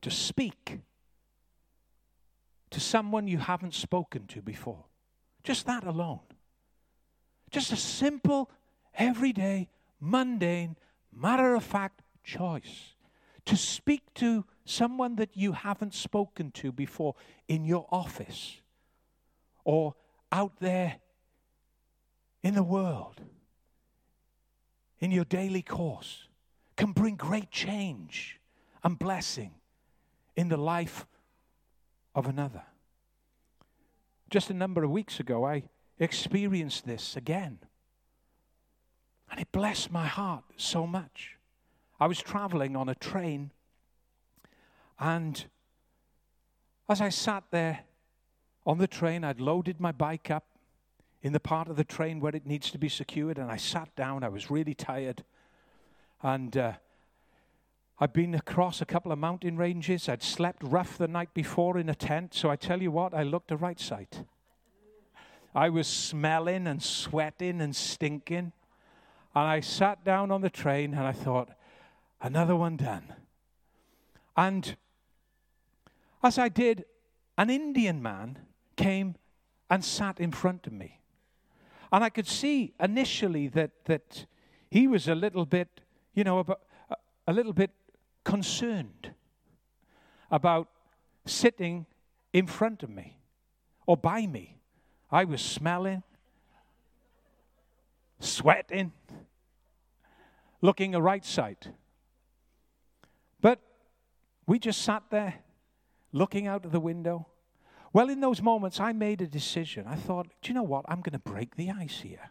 to 0.00 0.10
speak 0.10 0.78
to 2.70 2.80
someone 2.80 3.28
you 3.28 3.36
haven't 3.36 3.74
spoken 3.74 4.26
to 4.28 4.40
before. 4.40 4.86
Just 5.44 5.66
that 5.66 5.84
alone. 5.84 6.20
Just 7.50 7.72
a 7.72 7.76
simple, 7.76 8.50
everyday, 8.94 9.68
mundane, 10.00 10.76
matter 11.12 11.54
of 11.54 11.64
fact 11.64 12.02
choice 12.22 12.94
to 13.46 13.56
speak 13.56 14.02
to 14.14 14.44
someone 14.64 15.16
that 15.16 15.30
you 15.34 15.52
haven't 15.52 15.94
spoken 15.94 16.50
to 16.50 16.70
before 16.70 17.14
in 17.48 17.64
your 17.64 17.86
office 17.90 18.60
or 19.64 19.94
out 20.30 20.60
there 20.60 20.96
in 22.42 22.54
the 22.54 22.62
world, 22.62 23.22
in 25.00 25.10
your 25.10 25.24
daily 25.24 25.62
course, 25.62 26.28
can 26.76 26.92
bring 26.92 27.16
great 27.16 27.50
change 27.50 28.38
and 28.84 28.98
blessing 28.98 29.52
in 30.36 30.48
the 30.48 30.56
life 30.56 31.06
of 32.14 32.26
another. 32.26 32.62
Just 34.30 34.50
a 34.50 34.54
number 34.54 34.84
of 34.84 34.90
weeks 34.90 35.18
ago, 35.18 35.44
I 35.44 35.64
experienced 35.98 36.86
this 36.86 37.16
again. 37.16 37.58
And 39.30 39.40
it 39.40 39.52
blessed 39.52 39.90
my 39.90 40.06
heart 40.06 40.44
so 40.56 40.86
much. 40.86 41.36
I 42.00 42.06
was 42.06 42.20
traveling 42.20 42.76
on 42.76 42.88
a 42.88 42.94
train, 42.94 43.50
and 44.98 45.44
as 46.88 47.00
I 47.00 47.08
sat 47.08 47.44
there 47.50 47.80
on 48.64 48.78
the 48.78 48.86
train, 48.86 49.24
I'd 49.24 49.40
loaded 49.40 49.80
my 49.80 49.92
bike 49.92 50.30
up 50.30 50.44
in 51.22 51.32
the 51.32 51.40
part 51.40 51.68
of 51.68 51.76
the 51.76 51.84
train 51.84 52.20
where 52.20 52.34
it 52.34 52.46
needs 52.46 52.70
to 52.70 52.78
be 52.78 52.88
secured, 52.88 53.38
and 53.38 53.50
I 53.50 53.56
sat 53.56 53.94
down. 53.96 54.22
I 54.22 54.28
was 54.28 54.50
really 54.50 54.74
tired. 54.74 55.24
And 56.22 56.56
uh, 56.56 56.72
I'd 57.98 58.12
been 58.12 58.34
across 58.34 58.80
a 58.80 58.86
couple 58.86 59.10
of 59.10 59.18
mountain 59.18 59.56
ranges. 59.56 60.08
I'd 60.08 60.22
slept 60.22 60.62
rough 60.62 60.96
the 60.96 61.08
night 61.08 61.34
before 61.34 61.78
in 61.78 61.88
a 61.88 61.94
tent. 61.94 62.34
So 62.34 62.50
I 62.50 62.56
tell 62.56 62.80
you 62.80 62.90
what, 62.90 63.14
I 63.14 63.24
looked 63.24 63.48
the 63.48 63.56
right 63.56 63.78
sight. 63.78 64.22
I 65.54 65.68
was 65.68 65.86
smelling 65.86 66.66
and 66.66 66.82
sweating 66.82 67.60
and 67.60 67.74
stinking. 67.74 68.52
And 69.34 69.46
I 69.46 69.60
sat 69.60 70.04
down 70.04 70.30
on 70.30 70.40
the 70.40 70.50
train 70.50 70.94
and 70.94 71.06
I 71.06 71.12
thought, 71.12 71.50
another 72.20 72.56
one 72.56 72.76
done. 72.76 73.12
And 74.36 74.76
as 76.22 76.38
I 76.38 76.48
did, 76.48 76.84
an 77.36 77.50
Indian 77.50 78.02
man 78.02 78.38
came 78.76 79.16
and 79.70 79.84
sat 79.84 80.20
in 80.20 80.32
front 80.32 80.66
of 80.66 80.72
me. 80.72 81.00
And 81.92 82.04
I 82.04 82.10
could 82.10 82.26
see 82.26 82.74
initially 82.80 83.48
that, 83.48 83.84
that 83.86 84.26
he 84.70 84.86
was 84.86 85.08
a 85.08 85.14
little 85.14 85.46
bit, 85.46 85.80
you 86.14 86.24
know, 86.24 86.40
a, 86.40 86.96
a 87.26 87.32
little 87.32 87.52
bit 87.52 87.70
concerned 88.24 89.12
about 90.30 90.68
sitting 91.24 91.86
in 92.32 92.46
front 92.46 92.82
of 92.82 92.90
me 92.90 93.18
or 93.86 93.96
by 93.96 94.26
me. 94.26 94.57
I 95.10 95.24
was 95.24 95.40
smelling, 95.40 96.02
sweating, 98.20 98.92
looking 100.60 100.94
a 100.94 101.00
right 101.00 101.24
sight. 101.24 101.68
But 103.40 103.60
we 104.46 104.58
just 104.58 104.82
sat 104.82 105.04
there 105.10 105.34
looking 106.12 106.46
out 106.46 106.64
of 106.64 106.72
the 106.72 106.80
window. 106.80 107.26
Well, 107.92 108.10
in 108.10 108.20
those 108.20 108.42
moments, 108.42 108.80
I 108.80 108.92
made 108.92 109.22
a 109.22 109.26
decision. 109.26 109.86
I 109.86 109.96
thought, 109.96 110.26
do 110.42 110.48
you 110.48 110.54
know 110.54 110.62
what? 110.62 110.84
I'm 110.88 111.00
going 111.00 111.12
to 111.12 111.18
break 111.18 111.56
the 111.56 111.70
ice 111.70 112.00
here. 112.00 112.30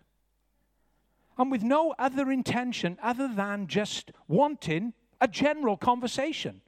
And 1.37 1.51
with 1.51 1.63
no 1.63 1.95
other 1.97 2.31
intention 2.31 2.97
other 3.01 3.27
than 3.27 3.67
just 3.67 4.11
wanting 4.27 4.93
a 5.19 5.27
general 5.27 5.77
conversation. 5.77 6.61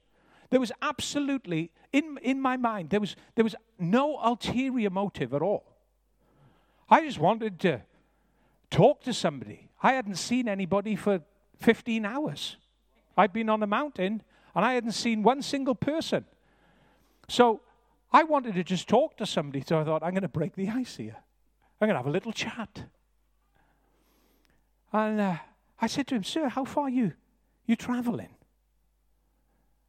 There 0.49 0.59
was 0.59 0.71
absolutely, 0.81 1.71
in, 1.93 2.17
in 2.23 2.41
my 2.41 2.57
mind, 2.57 2.89
there 2.89 2.99
was, 2.99 3.15
there 3.35 3.43
was 3.43 3.55
no 3.77 4.19
ulterior 4.23 4.89
motive 4.89 5.33
at 5.33 5.41
all. 5.41 5.68
I 6.89 7.01
just 7.01 7.19
wanted 7.19 7.59
to 7.61 7.81
talk 8.69 9.03
to 9.03 9.13
somebody. 9.13 9.69
I 9.81 9.93
hadn't 9.93 10.15
seen 10.15 10.47
anybody 10.47 10.95
for 10.95 11.21
15 11.59 12.05
hours. 12.05 12.57
I'd 13.15 13.33
been 13.33 13.49
on 13.49 13.61
a 13.61 13.67
mountain 13.67 14.23
and 14.55 14.65
I 14.65 14.73
hadn't 14.73 14.93
seen 14.93 15.23
one 15.23 15.41
single 15.41 15.75
person. 15.75 16.25
So 17.27 17.61
I 18.11 18.23
wanted 18.23 18.55
to 18.55 18.63
just 18.63 18.87
talk 18.87 19.17
to 19.17 19.25
somebody. 19.25 19.63
So 19.65 19.79
I 19.79 19.83
thought, 19.83 20.03
I'm 20.03 20.11
going 20.11 20.23
to 20.23 20.27
break 20.27 20.55
the 20.55 20.69
ice 20.69 20.95
here. 20.95 21.17
I'm 21.79 21.87
going 21.87 21.95
to 21.95 21.99
have 21.99 22.07
a 22.07 22.11
little 22.11 22.33
chat. 22.33 22.83
And 24.91 25.21
uh, 25.21 25.37
I 25.79 25.87
said 25.87 26.07
to 26.07 26.15
him, 26.15 26.23
Sir, 26.23 26.49
how 26.49 26.65
far 26.65 26.89
you, 26.89 27.13
you 27.65 27.75
traveling? 27.75 28.35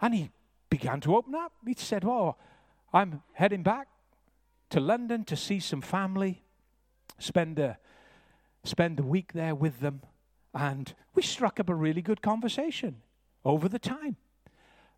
And 0.00 0.14
he 0.14 0.30
began 0.68 1.00
to 1.00 1.16
open 1.16 1.34
up. 1.34 1.52
He 1.66 1.74
said, 1.74 2.04
Oh, 2.04 2.36
I'm 2.92 3.22
heading 3.32 3.62
back 3.62 3.88
to 4.70 4.80
London 4.80 5.24
to 5.24 5.36
see 5.36 5.58
some 5.58 5.80
family, 5.80 6.44
spend 7.20 7.58
a, 7.58 7.78
spend 8.64 8.98
a 8.98 9.04
week 9.04 9.32
there 9.32 9.54
with 9.54 9.80
them. 9.80 10.02
And 10.52 10.92
we 11.14 11.22
struck 11.22 11.60
up 11.60 11.68
a 11.68 11.74
really 11.74 12.02
good 12.02 12.22
conversation 12.22 13.02
over 13.44 13.68
the 13.68 13.78
time. 13.78 14.16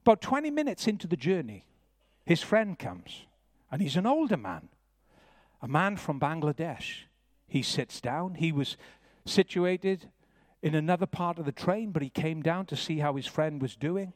About 0.00 0.20
20 0.20 0.50
minutes 0.50 0.86
into 0.86 1.06
the 1.06 1.16
journey, 1.16 1.66
his 2.24 2.42
friend 2.42 2.78
comes, 2.78 3.26
and 3.70 3.82
he's 3.82 3.96
an 3.96 4.06
older 4.06 4.36
man, 4.36 4.68
a 5.60 5.68
man 5.68 5.96
from 5.96 6.18
Bangladesh. 6.18 7.02
He 7.46 7.62
sits 7.62 8.00
down. 8.00 8.34
He 8.34 8.50
was 8.50 8.76
situated 9.26 10.08
in 10.62 10.74
another 10.74 11.06
part 11.06 11.38
of 11.38 11.44
the 11.44 11.52
train, 11.52 11.90
but 11.90 12.02
he 12.02 12.08
came 12.08 12.42
down 12.42 12.66
to 12.66 12.76
see 12.76 12.98
how 12.98 13.14
his 13.14 13.26
friend 13.26 13.60
was 13.60 13.76
doing. 13.76 14.12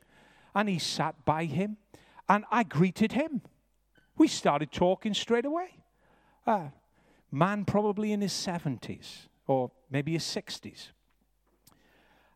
And 0.55 0.69
he 0.69 0.79
sat 0.79 1.25
by 1.25 1.45
him, 1.45 1.77
and 2.29 2.45
I 2.51 2.63
greeted 2.63 3.13
him. 3.13 3.43
We 4.17 4.29
started 4.29 4.73
talking 4.73 5.13
straight 5.13 5.45
away. 5.45 5.79
Uh, 6.47 6.69
man, 7.31 7.65
probably 7.65 8.13
in 8.13 8.21
his 8.21 8.33
70s 8.33 9.29
or 9.47 9.71
maybe 9.91 10.13
his 10.13 10.25
60s. 10.25 10.91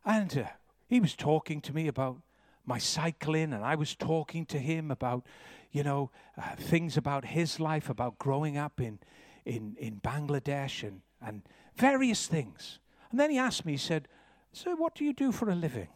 And 0.05 0.39
uh, 0.39 0.45
he 0.89 1.01
was 1.01 1.15
talking 1.15 1.61
to 1.63 1.75
me 1.75 1.89
about 1.89 2.21
my 2.65 2.79
cycling, 2.79 3.53
and 3.53 3.65
I 3.65 3.75
was 3.75 3.95
talking 3.95 4.47
to 4.47 4.59
him 4.59 4.91
about, 4.91 5.27
you 5.73 5.83
know, 5.83 6.11
uh, 6.37 6.55
things 6.57 6.97
about 6.97 7.25
his 7.25 7.59
life, 7.59 7.91
about 7.91 8.19
growing 8.19 8.57
up 8.57 8.81
in, 8.81 8.99
in, 9.45 9.77
in 9.79 10.01
Bangladesh 10.01 10.87
and, 10.87 11.01
and 11.21 11.43
various 11.77 12.27
things. 12.27 12.79
And 13.11 13.19
then 13.19 13.31
he 13.31 13.39
asked 13.39 13.65
me, 13.65 13.73
he 13.73 13.79
said, 13.79 14.09
So, 14.53 14.77
what 14.77 14.95
do 14.95 15.05
you 15.05 15.13
do 15.13 15.33
for 15.33 15.51
a 15.51 15.55
living? 15.55 15.89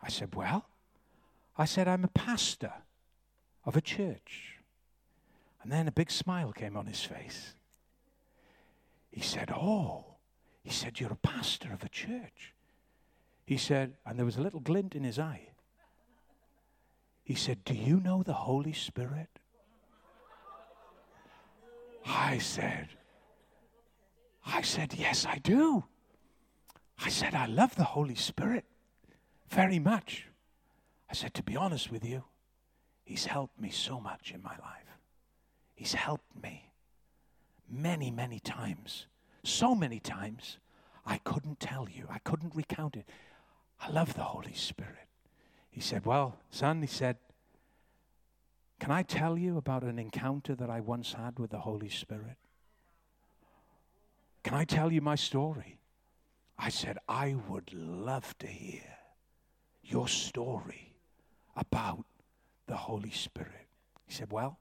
I 0.00 0.08
said, 0.08 0.34
Well, 0.34 0.68
I 1.58 1.64
said, 1.64 1.88
I'm 1.88 2.04
a 2.04 2.08
pastor 2.08 2.72
of 3.64 3.76
a 3.76 3.80
church. 3.80 4.58
And 5.62 5.72
then 5.72 5.88
a 5.88 5.92
big 5.92 6.10
smile 6.10 6.52
came 6.52 6.76
on 6.76 6.86
his 6.86 7.02
face. 7.02 7.54
He 9.16 9.22
said, 9.22 9.50
Oh, 9.50 10.04
he 10.62 10.68
said, 10.68 11.00
You're 11.00 11.14
a 11.14 11.16
pastor 11.16 11.72
of 11.72 11.82
a 11.82 11.88
church. 11.88 12.52
He 13.46 13.56
said, 13.56 13.94
and 14.04 14.18
there 14.18 14.26
was 14.26 14.36
a 14.36 14.42
little 14.42 14.60
glint 14.60 14.94
in 14.94 15.04
his 15.04 15.18
eye. 15.18 15.48
He 17.24 17.34
said, 17.34 17.64
Do 17.64 17.72
you 17.72 17.98
know 17.98 18.22
the 18.22 18.34
Holy 18.34 18.74
Spirit? 18.74 19.30
I 22.04 22.36
said, 22.36 22.88
I 24.44 24.60
said, 24.60 24.92
Yes, 24.92 25.24
I 25.24 25.38
do. 25.38 25.84
I 27.02 27.08
said, 27.08 27.34
I 27.34 27.46
love 27.46 27.74
the 27.74 27.84
Holy 27.84 28.16
Spirit 28.16 28.66
very 29.48 29.78
much. 29.78 30.26
I 31.08 31.14
said, 31.14 31.32
To 31.32 31.42
be 31.42 31.56
honest 31.56 31.90
with 31.90 32.04
you, 32.04 32.24
He's 33.02 33.24
helped 33.24 33.58
me 33.58 33.70
so 33.70 33.98
much 33.98 34.30
in 34.34 34.42
my 34.42 34.58
life. 34.58 34.98
He's 35.74 35.94
helped 35.94 36.42
me 36.42 36.65
many, 37.70 38.10
many 38.10 38.38
times. 38.38 39.06
So 39.44 39.74
many 39.74 40.00
times, 40.00 40.58
I 41.04 41.18
couldn't 41.18 41.60
tell 41.60 41.88
you. 41.88 42.06
I 42.10 42.18
couldn't 42.18 42.54
recount 42.54 42.96
it. 42.96 43.08
I 43.80 43.90
love 43.90 44.14
the 44.14 44.22
Holy 44.22 44.54
Spirit. 44.54 45.08
He 45.70 45.80
said, 45.80 46.06
Well, 46.06 46.38
son, 46.50 46.80
he 46.80 46.86
said, 46.86 47.18
Can 48.80 48.90
I 48.90 49.02
tell 49.02 49.36
you 49.38 49.56
about 49.56 49.82
an 49.82 49.98
encounter 49.98 50.54
that 50.54 50.70
I 50.70 50.80
once 50.80 51.12
had 51.12 51.38
with 51.38 51.50
the 51.50 51.58
Holy 51.58 51.90
Spirit? 51.90 52.36
Can 54.42 54.54
I 54.54 54.64
tell 54.64 54.92
you 54.92 55.00
my 55.00 55.16
story? 55.16 55.78
I 56.58 56.70
said, 56.70 56.98
I 57.08 57.34
would 57.48 57.74
love 57.74 58.36
to 58.38 58.46
hear 58.46 58.96
your 59.82 60.08
story 60.08 60.94
about 61.54 62.04
the 62.66 62.76
Holy 62.76 63.10
Spirit. 63.10 63.66
He 64.06 64.14
said, 64.14 64.32
Well, 64.32 64.58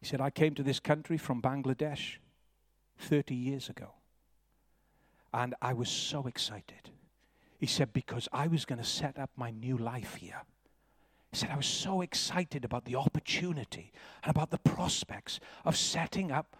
he 0.00 0.06
said, 0.06 0.20
I 0.20 0.30
came 0.30 0.54
to 0.54 0.62
this 0.62 0.80
country 0.80 1.18
from 1.18 1.42
Bangladesh 1.42 2.16
30 2.98 3.34
years 3.34 3.68
ago. 3.68 3.92
And 5.32 5.54
I 5.60 5.74
was 5.74 5.88
so 5.88 6.26
excited. 6.26 6.90
He 7.58 7.66
said, 7.66 7.92
Because 7.92 8.28
I 8.32 8.46
was 8.46 8.64
going 8.64 8.80
to 8.80 8.84
set 8.84 9.18
up 9.18 9.30
my 9.36 9.50
new 9.50 9.76
life 9.76 10.14
here. 10.14 10.42
He 11.30 11.36
said, 11.36 11.50
I 11.50 11.56
was 11.56 11.66
so 11.66 12.00
excited 12.00 12.64
about 12.64 12.86
the 12.86 12.96
opportunity 12.96 13.92
and 14.24 14.30
about 14.34 14.50
the 14.50 14.58
prospects 14.58 15.38
of 15.64 15.76
setting 15.76 16.32
up 16.32 16.56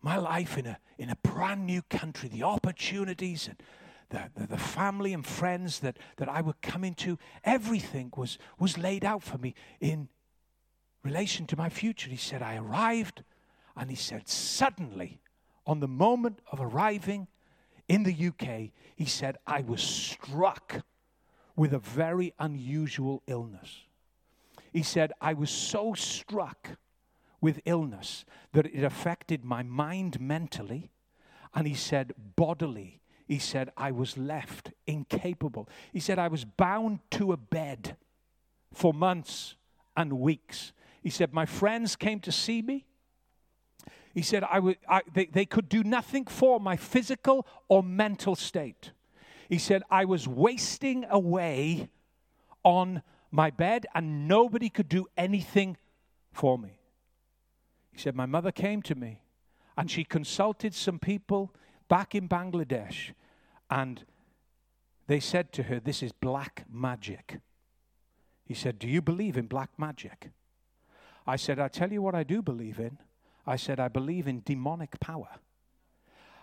my 0.00 0.16
life 0.16 0.56
in 0.56 0.66
a, 0.66 0.78
in 0.98 1.10
a 1.10 1.16
brand 1.16 1.66
new 1.66 1.82
country, 1.82 2.28
the 2.28 2.44
opportunities 2.44 3.48
and 3.48 3.60
the, 4.10 4.30
the, 4.40 4.46
the, 4.46 4.58
family 4.58 5.12
and 5.12 5.26
friends 5.26 5.80
that, 5.80 5.98
that 6.16 6.28
I 6.28 6.40
would 6.40 6.62
come 6.62 6.84
into, 6.84 7.18
everything 7.44 8.12
was, 8.16 8.38
was 8.58 8.78
laid 8.78 9.04
out 9.04 9.22
for 9.22 9.36
me 9.38 9.54
in 9.80 10.08
relation 11.08 11.46
to 11.46 11.56
my 11.56 11.70
future. 11.70 12.10
He 12.10 12.16
said, 12.16 12.42
I 12.42 12.56
arrived, 12.56 13.24
and 13.74 13.88
he 13.88 13.96
said, 13.96 14.28
suddenly, 14.28 15.20
on 15.66 15.80
the 15.80 15.88
moment 15.88 16.40
of 16.52 16.60
arriving 16.60 17.28
in 17.88 18.02
the 18.02 18.28
UK, 18.28 18.72
he 18.94 19.06
said, 19.06 19.38
I 19.46 19.62
was 19.62 19.82
struck 19.82 20.82
with 21.56 21.72
a 21.72 21.78
very 21.78 22.34
unusual 22.38 23.22
illness. 23.26 23.84
He 24.70 24.82
said, 24.82 25.12
I 25.20 25.32
was 25.32 25.50
so 25.50 25.94
struck 25.94 26.76
with 27.40 27.62
illness 27.64 28.26
that 28.52 28.66
it 28.66 28.84
affected 28.84 29.44
my 29.44 29.62
mind 29.62 30.20
mentally, 30.20 30.90
and 31.54 31.66
he 31.66 31.74
said, 31.74 32.12
bodily. 32.36 33.00
He 33.26 33.38
said, 33.38 33.72
I 33.76 33.92
was 33.92 34.18
left 34.18 34.72
incapable. 34.86 35.68
He 35.90 36.00
said, 36.00 36.18
I 36.18 36.28
was 36.28 36.44
bound 36.44 37.00
to 37.12 37.32
a 37.32 37.38
bed 37.38 37.96
for 38.74 38.92
months 38.92 39.56
and 39.96 40.20
weeks. 40.20 40.72
He 41.02 41.10
said, 41.10 41.32
My 41.32 41.46
friends 41.46 41.96
came 41.96 42.20
to 42.20 42.32
see 42.32 42.62
me. 42.62 42.86
He 44.14 44.22
said, 44.22 44.42
I 44.42 44.58
would, 44.58 44.78
I, 44.88 45.02
they, 45.12 45.26
they 45.26 45.46
could 45.46 45.68
do 45.68 45.84
nothing 45.84 46.24
for 46.24 46.58
my 46.58 46.76
physical 46.76 47.46
or 47.68 47.82
mental 47.82 48.34
state. 48.34 48.92
He 49.48 49.58
said, 49.58 49.82
I 49.90 50.04
was 50.04 50.26
wasting 50.26 51.04
away 51.08 51.88
on 52.64 53.02
my 53.30 53.50
bed 53.50 53.86
and 53.94 54.26
nobody 54.28 54.68
could 54.68 54.88
do 54.88 55.06
anything 55.16 55.76
for 56.32 56.58
me. 56.58 56.80
He 57.92 57.98
said, 57.98 58.14
My 58.14 58.26
mother 58.26 58.52
came 58.52 58.82
to 58.82 58.94
me 58.94 59.22
and 59.76 59.90
she 59.90 60.04
consulted 60.04 60.74
some 60.74 60.98
people 60.98 61.54
back 61.88 62.14
in 62.14 62.28
Bangladesh 62.28 63.12
and 63.70 64.04
they 65.06 65.20
said 65.20 65.52
to 65.52 65.64
her, 65.64 65.80
This 65.80 66.02
is 66.02 66.12
black 66.12 66.64
magic. 66.70 67.38
He 68.44 68.54
said, 68.54 68.78
Do 68.78 68.88
you 68.88 69.02
believe 69.02 69.36
in 69.36 69.46
black 69.46 69.70
magic? 69.78 70.30
I 71.28 71.36
said, 71.36 71.58
I 71.58 71.68
tell 71.68 71.92
you 71.92 72.00
what 72.00 72.14
I 72.14 72.22
do 72.24 72.40
believe 72.40 72.78
in. 72.78 72.96
I 73.46 73.56
said, 73.56 73.78
I 73.78 73.88
believe 73.88 74.26
in 74.26 74.40
demonic 74.46 74.98
power. 74.98 75.28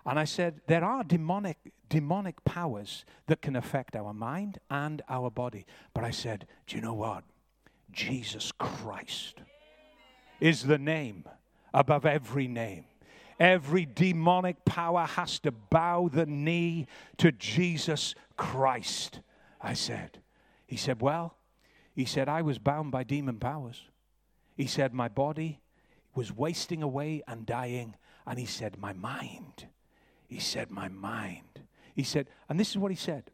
And 0.06 0.20
I 0.20 0.26
said, 0.26 0.62
there 0.68 0.86
are 0.86 1.04
demonic, 1.04 1.58
demonic 1.90 2.46
powers 2.46 3.04
that 3.26 3.42
can 3.42 3.56
affect 3.56 3.96
our 3.96 4.14
mind 4.14 4.60
and 4.70 5.02
our 5.10 5.32
body. 5.32 5.66
But 5.96 6.04
I 6.04 6.12
said, 6.12 6.46
do 6.68 6.76
you 6.76 6.84
know 6.84 6.94
what? 6.94 7.24
Jesus 7.92 8.52
Christ 8.52 9.42
is 10.40 10.66
the 10.66 10.78
name 10.78 11.24
above 11.74 12.06
every 12.06 12.48
name. 12.48 12.86
Every 13.40 13.88
demonic 13.88 14.66
power 14.66 15.08
has 15.08 15.40
to 15.40 15.52
bow 15.52 16.10
the 16.14 16.28
knee 16.28 16.86
to 17.18 17.32
Jesus 17.32 18.14
Christ. 18.38 19.20
I 19.60 19.74
said, 19.74 20.20
He 20.68 20.78
said, 20.78 21.02
Well, 21.02 21.36
he 21.94 22.06
said, 22.06 22.30
I 22.30 22.44
was 22.44 22.60
bound 22.60 22.92
by 22.92 23.04
demon 23.04 23.40
powers. 23.40 23.82
He 24.56 24.68
said, 24.68 24.94
My 24.94 25.08
body 25.08 25.62
was 26.14 26.32
wasting 26.32 26.82
away 26.82 27.22
and 27.28 27.46
dying. 27.46 27.96
And 28.26 28.40
he 28.40 28.46
said, 28.46 28.78
My 28.78 28.94
mind. 28.94 29.68
He 30.28 30.40
said, 30.40 30.72
My 30.72 30.88
mind. 30.88 31.62
He 31.96 32.04
said, 32.04 32.28
and 32.50 32.60
this 32.60 32.72
is 32.72 32.78
what 32.78 32.92
he 32.92 32.98
said. 32.98 33.32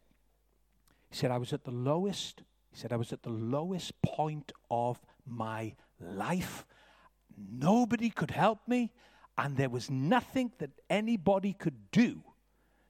He 1.09 1.17
said, 1.17 1.31
I 1.31 1.39
was 1.39 1.51
at 1.51 1.63
the 1.63 1.71
lowest, 1.71 2.43
he 2.69 2.77
said, 2.77 2.93
I 2.93 2.95
was 2.95 3.11
at 3.11 3.23
the 3.23 3.31
lowest 3.31 3.99
point 4.03 4.51
of 4.69 5.01
my 5.25 5.73
life. 5.99 6.65
Nobody 7.35 8.11
could 8.11 8.31
help 8.31 8.59
me, 8.67 8.91
and 9.37 9.57
there 9.57 9.69
was 9.69 9.89
nothing 9.89 10.51
that 10.59 10.69
anybody 10.89 11.53
could 11.53 11.91
do 11.91 12.23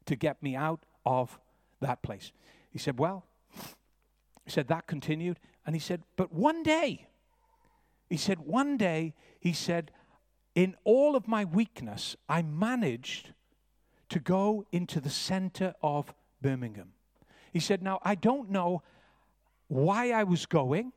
to 0.05 0.15
get 0.15 0.43
me 0.43 0.55
out 0.55 0.85
of 1.05 1.39
that 1.79 2.01
place. 2.03 2.33
He 2.69 2.79
said, 2.79 2.99
Well, 2.99 3.25
he 4.43 4.51
said, 4.51 4.67
that 4.67 4.87
continued. 4.87 5.39
And 5.65 5.75
he 5.75 5.79
said, 5.79 6.03
But 6.17 6.34
one 6.34 6.63
day, 6.63 7.07
he 8.12 8.18
said, 8.18 8.39
One 8.39 8.76
day, 8.76 9.14
he 9.39 9.53
said, 9.53 9.89
in 10.53 10.76
all 10.84 11.16
of 11.16 11.30
my 11.30 11.45
weakness, 11.45 12.18
I 12.28 12.41
managed 12.41 13.32
to 14.09 14.20
go 14.20 14.66
into 14.74 14.99
the 14.99 15.09
center 15.09 15.74
of 15.82 16.14
Birmingham. 16.41 16.91
He 17.53 17.62
said, 17.62 17.82
Now, 17.82 18.01
I 18.03 18.16
don't 18.16 18.49
know 18.49 18.84
why 19.70 20.12
I 20.12 20.26
was 20.26 20.45
going. 20.45 20.91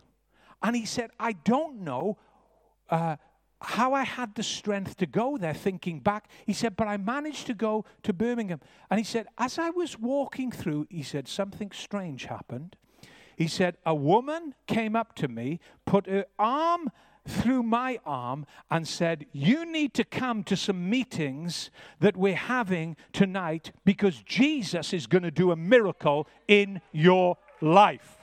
And 0.61 0.75
he 0.75 0.85
said, 0.85 1.11
I 1.21 1.33
don't 1.33 1.83
know 1.83 2.19
uh, 2.91 3.15
how 3.61 3.93
I 3.93 4.03
had 4.03 4.35
the 4.35 4.43
strength 4.43 4.97
to 4.97 5.07
go 5.07 5.39
there, 5.39 5.55
thinking 5.55 6.01
back. 6.01 6.29
He 6.47 6.53
said, 6.53 6.75
but 6.77 6.89
I 6.89 6.97
managed 6.97 7.47
to 7.47 7.55
go 7.55 7.85
to 8.03 8.13
Birmingham. 8.13 8.61
And 8.91 8.99
he 8.99 9.05
said, 9.05 9.27
as 9.39 9.59
I 9.59 9.71
was 9.71 9.99
walking 9.99 10.51
through, 10.51 10.87
he 10.91 11.03
said, 11.03 11.29
something 11.29 11.71
strange 11.71 12.25
happened. 12.25 12.77
He 13.37 13.49
said, 13.49 13.77
a 13.85 13.95
woman 13.95 14.55
came 14.67 14.95
up 14.95 15.15
to 15.17 15.29
me, 15.29 15.61
put 15.87 16.07
her 16.07 16.27
arm 16.39 16.91
through 17.27 17.63
my 17.63 17.99
arm, 18.05 18.47
and 18.71 18.87
said, 18.87 19.27
You 19.33 19.65
need 19.65 19.95
to 19.95 20.05
come 20.05 20.45
to 20.45 20.57
some 20.57 20.91
meetings 20.91 21.71
that 22.01 22.17
we're 22.17 22.35
having 22.35 22.97
tonight 23.13 23.73
because 23.85 24.23
Jesus 24.23 24.93
is 24.93 25.07
going 25.07 25.23
to 25.23 25.31
do 25.31 25.51
a 25.51 25.57
miracle 25.57 26.29
in 26.47 26.81
your 26.93 27.39
life. 27.61 28.19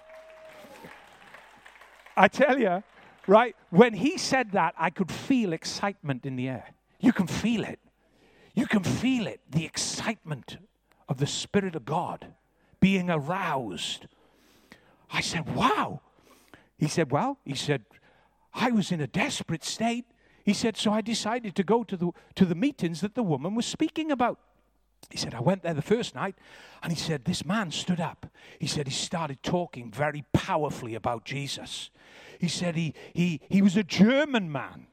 I 2.15 2.27
tell 2.27 2.59
you, 2.59 2.83
right? 3.25 3.55
When 3.69 3.93
he 3.93 4.17
said 4.17 4.51
that, 4.51 4.75
I 4.77 4.89
could 4.89 5.11
feel 5.11 5.53
excitement 5.53 6.25
in 6.25 6.35
the 6.35 6.49
air. 6.49 6.73
You 6.99 7.13
can 7.13 7.27
feel 7.27 7.63
it. 7.63 7.79
You 8.53 8.67
can 8.67 8.83
feel 8.83 9.27
it, 9.27 9.39
the 9.49 9.65
excitement 9.65 10.57
of 11.07 11.17
the 11.17 11.27
Spirit 11.27 11.75
of 11.75 11.85
God 11.85 12.27
being 12.79 13.09
aroused. 13.09 14.07
I 15.11 15.21
said, 15.21 15.55
Wow. 15.55 16.01
He 16.77 16.87
said, 16.87 17.11
Well, 17.11 17.37
he 17.45 17.55
said, 17.55 17.85
I 18.53 18.71
was 18.71 18.91
in 18.91 19.01
a 19.01 19.07
desperate 19.07 19.63
state. 19.63 20.05
He 20.43 20.53
said, 20.53 20.77
So 20.77 20.91
I 20.91 21.01
decided 21.01 21.55
to 21.55 21.63
go 21.63 21.83
to 21.83 21.95
the, 21.95 22.11
to 22.35 22.45
the 22.45 22.55
meetings 22.55 23.01
that 23.01 23.15
the 23.15 23.23
woman 23.23 23.55
was 23.55 23.65
speaking 23.65 24.11
about. 24.11 24.39
He 25.09 25.17
said, 25.17 25.33
I 25.33 25.41
went 25.41 25.63
there 25.63 25.73
the 25.73 25.81
first 25.81 26.15
night, 26.15 26.35
and 26.83 26.91
he 26.91 26.97
said, 26.97 27.25
This 27.25 27.45
man 27.45 27.71
stood 27.71 27.99
up. 27.99 28.27
He 28.59 28.67
said, 28.67 28.87
He 28.87 28.93
started 28.93 29.41
talking 29.43 29.91
very 29.91 30.25
powerfully 30.33 30.95
about 30.95 31.25
Jesus. 31.25 31.89
He 32.39 32.47
said, 32.47 32.75
He, 32.75 32.93
he, 33.13 33.41
he 33.49 33.61
was 33.61 33.77
a 33.77 33.83
German 33.83 34.51
man. 34.51 34.87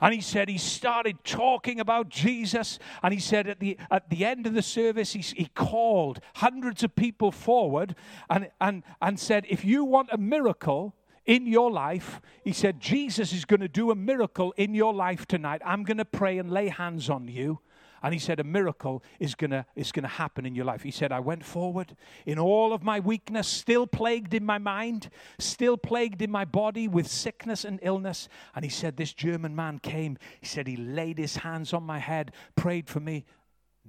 And 0.00 0.14
he 0.14 0.20
said 0.20 0.48
he 0.48 0.58
started 0.58 1.22
talking 1.24 1.80
about 1.80 2.08
Jesus. 2.08 2.78
And 3.02 3.14
he 3.14 3.20
said 3.20 3.48
at 3.48 3.60
the, 3.60 3.78
at 3.90 4.10
the 4.10 4.24
end 4.24 4.46
of 4.46 4.54
the 4.54 4.62
service, 4.62 5.12
he, 5.12 5.20
he 5.20 5.46
called 5.54 6.20
hundreds 6.36 6.82
of 6.82 6.94
people 6.94 7.30
forward 7.30 7.94
and, 8.28 8.50
and, 8.60 8.82
and 9.00 9.18
said, 9.18 9.46
If 9.48 9.64
you 9.64 9.84
want 9.84 10.08
a 10.12 10.18
miracle, 10.18 10.94
in 11.26 11.46
your 11.46 11.70
life. 11.70 12.20
He 12.42 12.52
said, 12.52 12.80
Jesus 12.80 13.32
is 13.32 13.44
going 13.46 13.60
to 13.60 13.68
do 13.68 13.90
a 13.90 13.94
miracle 13.94 14.52
in 14.56 14.74
your 14.74 14.92
life 14.92 15.26
tonight. 15.26 15.62
I'm 15.64 15.82
going 15.82 15.96
to 15.96 16.04
pray 16.04 16.38
and 16.38 16.50
lay 16.50 16.68
hands 16.68 17.08
on 17.08 17.28
you. 17.28 17.60
And 18.04 18.12
he 18.12 18.20
said, 18.20 18.38
A 18.38 18.44
miracle 18.44 19.02
is 19.18 19.34
going 19.34 19.52
to 19.52 19.64
is 19.74 19.90
gonna 19.90 20.08
happen 20.08 20.44
in 20.44 20.54
your 20.54 20.66
life. 20.66 20.82
He 20.82 20.90
said, 20.90 21.10
I 21.10 21.20
went 21.20 21.42
forward 21.42 21.96
in 22.26 22.38
all 22.38 22.74
of 22.74 22.82
my 22.82 23.00
weakness, 23.00 23.48
still 23.48 23.86
plagued 23.86 24.34
in 24.34 24.44
my 24.44 24.58
mind, 24.58 25.08
still 25.38 25.78
plagued 25.78 26.20
in 26.20 26.30
my 26.30 26.44
body 26.44 26.86
with 26.86 27.06
sickness 27.06 27.64
and 27.64 27.80
illness. 27.82 28.28
And 28.54 28.62
he 28.62 28.70
said, 28.70 28.98
This 28.98 29.14
German 29.14 29.56
man 29.56 29.78
came. 29.78 30.18
He 30.38 30.46
said, 30.46 30.66
He 30.66 30.76
laid 30.76 31.16
his 31.16 31.36
hands 31.36 31.72
on 31.72 31.82
my 31.82 31.98
head, 31.98 32.32
prayed 32.56 32.90
for 32.90 33.00
me. 33.00 33.24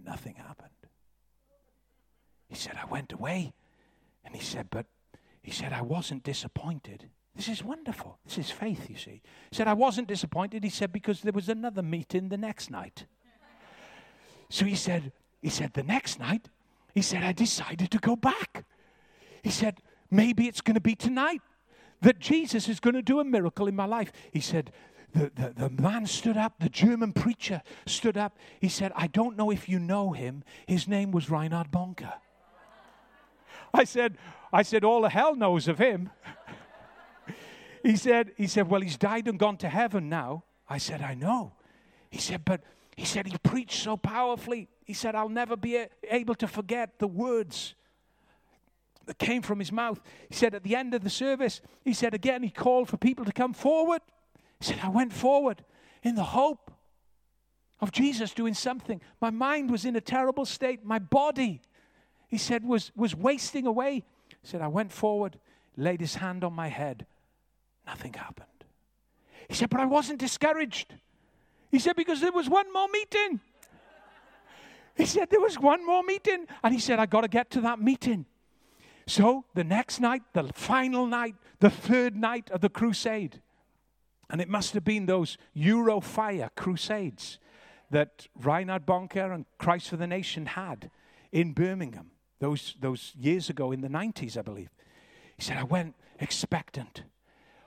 Nothing 0.01 0.35
happened. 0.35 0.69
He 2.47 2.55
said, 2.55 2.77
I 2.81 2.85
went 2.85 3.11
away. 3.11 3.53
And 4.23 4.33
he 4.33 4.41
said, 4.41 4.69
But 4.69 4.85
he 5.41 5.51
said, 5.51 5.73
I 5.73 5.81
wasn't 5.81 6.23
disappointed. 6.23 7.09
This 7.35 7.49
is 7.49 7.65
wonderful. 7.65 8.17
This 8.23 8.37
is 8.37 8.49
faith, 8.49 8.89
you 8.89 8.95
see. 8.95 9.21
He 9.51 9.55
said, 9.57 9.67
I 9.67 9.73
wasn't 9.73 10.07
disappointed. 10.07 10.63
He 10.63 10.69
said, 10.69 10.93
because 10.93 11.19
there 11.19 11.33
was 11.33 11.49
another 11.49 11.81
meeting 11.83 12.29
the 12.29 12.37
next 12.37 12.71
night. 12.71 13.07
So 14.49 14.65
he 14.65 14.75
said, 14.75 15.11
he 15.41 15.49
said, 15.49 15.73
the 15.73 15.83
next 15.83 16.19
night, 16.19 16.49
he 16.93 17.01
said, 17.01 17.23
I 17.23 17.33
decided 17.33 17.91
to 17.91 17.99
go 17.99 18.15
back. 18.15 18.65
He 19.43 19.51
said, 19.51 19.79
maybe 20.09 20.47
it's 20.47 20.61
going 20.61 20.75
to 20.75 20.81
be 20.81 20.95
tonight 20.95 21.41
that 22.01 22.19
Jesus 22.19 22.69
is 22.69 22.79
going 22.79 22.93
to 22.93 23.01
do 23.01 23.19
a 23.19 23.23
miracle 23.23 23.67
in 23.67 23.75
my 23.75 23.85
life. 23.85 24.11
He 24.31 24.39
said, 24.39 24.71
the, 25.13 25.31
the, 25.33 25.69
the 25.69 25.81
man 25.81 26.05
stood 26.05 26.37
up, 26.37 26.59
the 26.59 26.69
German 26.69 27.13
preacher 27.13 27.61
stood 27.85 28.17
up. 28.17 28.37
He 28.59 28.69
said, 28.69 28.91
I 28.95 29.07
don't 29.07 29.37
know 29.37 29.49
if 29.49 29.69
you 29.69 29.79
know 29.79 30.11
him. 30.11 30.43
His 30.67 30.87
name 30.87 31.11
was 31.11 31.29
Reinhard 31.29 31.71
Bonnke. 31.71 32.11
I 33.73 33.83
said, 33.83 34.17
I 34.51 34.61
said, 34.61 34.83
all 34.83 35.01
the 35.01 35.09
hell 35.09 35.35
knows 35.35 35.67
of 35.67 35.77
him. 35.77 36.09
he 37.83 37.95
said, 37.95 38.31
he 38.37 38.47
said, 38.47 38.69
well, 38.69 38.81
he's 38.81 38.97
died 38.97 39.27
and 39.27 39.39
gone 39.39 39.57
to 39.57 39.69
heaven 39.69 40.09
now. 40.09 40.43
I 40.69 40.77
said, 40.77 41.01
I 41.01 41.13
know. 41.13 41.53
He 42.09 42.19
said, 42.19 42.43
but 42.45 42.61
he 42.95 43.05
said 43.05 43.27
he 43.27 43.37
preached 43.37 43.83
so 43.83 43.97
powerfully. 43.97 44.69
He 44.85 44.93
said, 44.93 45.15
I'll 45.15 45.29
never 45.29 45.57
be 45.57 45.85
able 46.09 46.35
to 46.35 46.47
forget 46.47 46.99
the 46.99 47.07
words 47.07 47.75
that 49.05 49.19
came 49.19 49.41
from 49.41 49.59
his 49.59 49.71
mouth. 49.71 49.99
He 50.29 50.35
said, 50.35 50.55
at 50.55 50.63
the 50.63 50.75
end 50.75 50.93
of 50.93 51.03
the 51.03 51.09
service, 51.09 51.61
he 51.83 51.93
said 51.93 52.13
again, 52.13 52.41
he 52.41 52.49
called 52.49 52.89
for 52.89 52.97
people 52.97 53.25
to 53.25 53.31
come 53.31 53.53
forward. 53.53 54.01
He 54.59 54.65
said, 54.65 54.79
I 54.81 54.89
went 54.89 55.13
forward 55.13 55.63
in 56.03 56.15
the 56.15 56.23
hope 56.23 56.71
of 57.81 57.91
Jesus 57.91 58.33
doing 58.33 58.53
something. 58.53 59.01
My 59.21 59.29
mind 59.29 59.69
was 59.69 59.85
in 59.85 59.95
a 59.95 60.01
terrible 60.01 60.45
state. 60.45 60.85
My 60.85 60.99
body, 60.99 61.61
he 62.29 62.37
said, 62.37 62.63
was, 62.63 62.91
was 62.95 63.13
wasting 63.15 63.67
away. 63.67 64.03
He 64.29 64.35
said, 64.47 64.61
I 64.61 64.67
went 64.67 64.91
forward, 64.91 65.37
laid 65.75 65.99
his 65.99 66.15
hand 66.15 66.43
on 66.43 66.53
my 66.53 66.69
head. 66.69 67.05
Nothing 67.85 68.13
happened. 68.13 68.47
He 69.49 69.53
said, 69.53 69.69
but 69.69 69.81
I 69.81 69.85
wasn't 69.85 70.19
discouraged. 70.19 70.95
He 71.71 71.79
said, 71.79 71.95
because 71.95 72.21
there 72.21 72.31
was 72.31 72.49
one 72.49 72.71
more 72.71 72.87
meeting. 72.87 73.39
He 74.95 75.05
said, 75.05 75.29
there 75.29 75.41
was 75.41 75.59
one 75.59 75.85
more 75.85 76.03
meeting. 76.03 76.45
And 76.63 76.73
he 76.73 76.79
said, 76.79 76.99
I 76.99 77.05
got 77.05 77.21
to 77.21 77.27
get 77.27 77.49
to 77.51 77.61
that 77.61 77.79
meeting. 77.79 78.25
So 79.07 79.45
the 79.53 79.63
next 79.63 79.99
night, 79.99 80.23
the 80.33 80.51
final 80.53 81.05
night, 81.05 81.35
the 81.59 81.69
third 81.69 82.15
night 82.15 82.49
of 82.49 82.61
the 82.61 82.69
crusade, 82.69 83.41
and 84.29 84.41
it 84.41 84.49
must 84.49 84.73
have 84.73 84.83
been 84.83 85.05
those 85.05 85.37
Eurofire 85.55 86.49
crusades 86.55 87.39
that 87.91 88.27
Reinhard 88.41 88.85
Bonnke 88.85 89.33
and 89.33 89.45
Christ 89.59 89.89
for 89.89 89.97
the 89.97 90.07
Nation 90.07 90.47
had 90.47 90.89
in 91.31 91.53
Birmingham 91.53 92.11
those, 92.39 92.75
those 92.79 93.13
years 93.19 93.49
ago 93.49 93.71
in 93.71 93.81
the 93.81 93.87
90s, 93.87 94.37
I 94.37 94.41
believe. 94.41 94.69
He 95.35 95.43
said, 95.43 95.57
I 95.57 95.63
went 95.63 95.95
expectant 96.19 97.03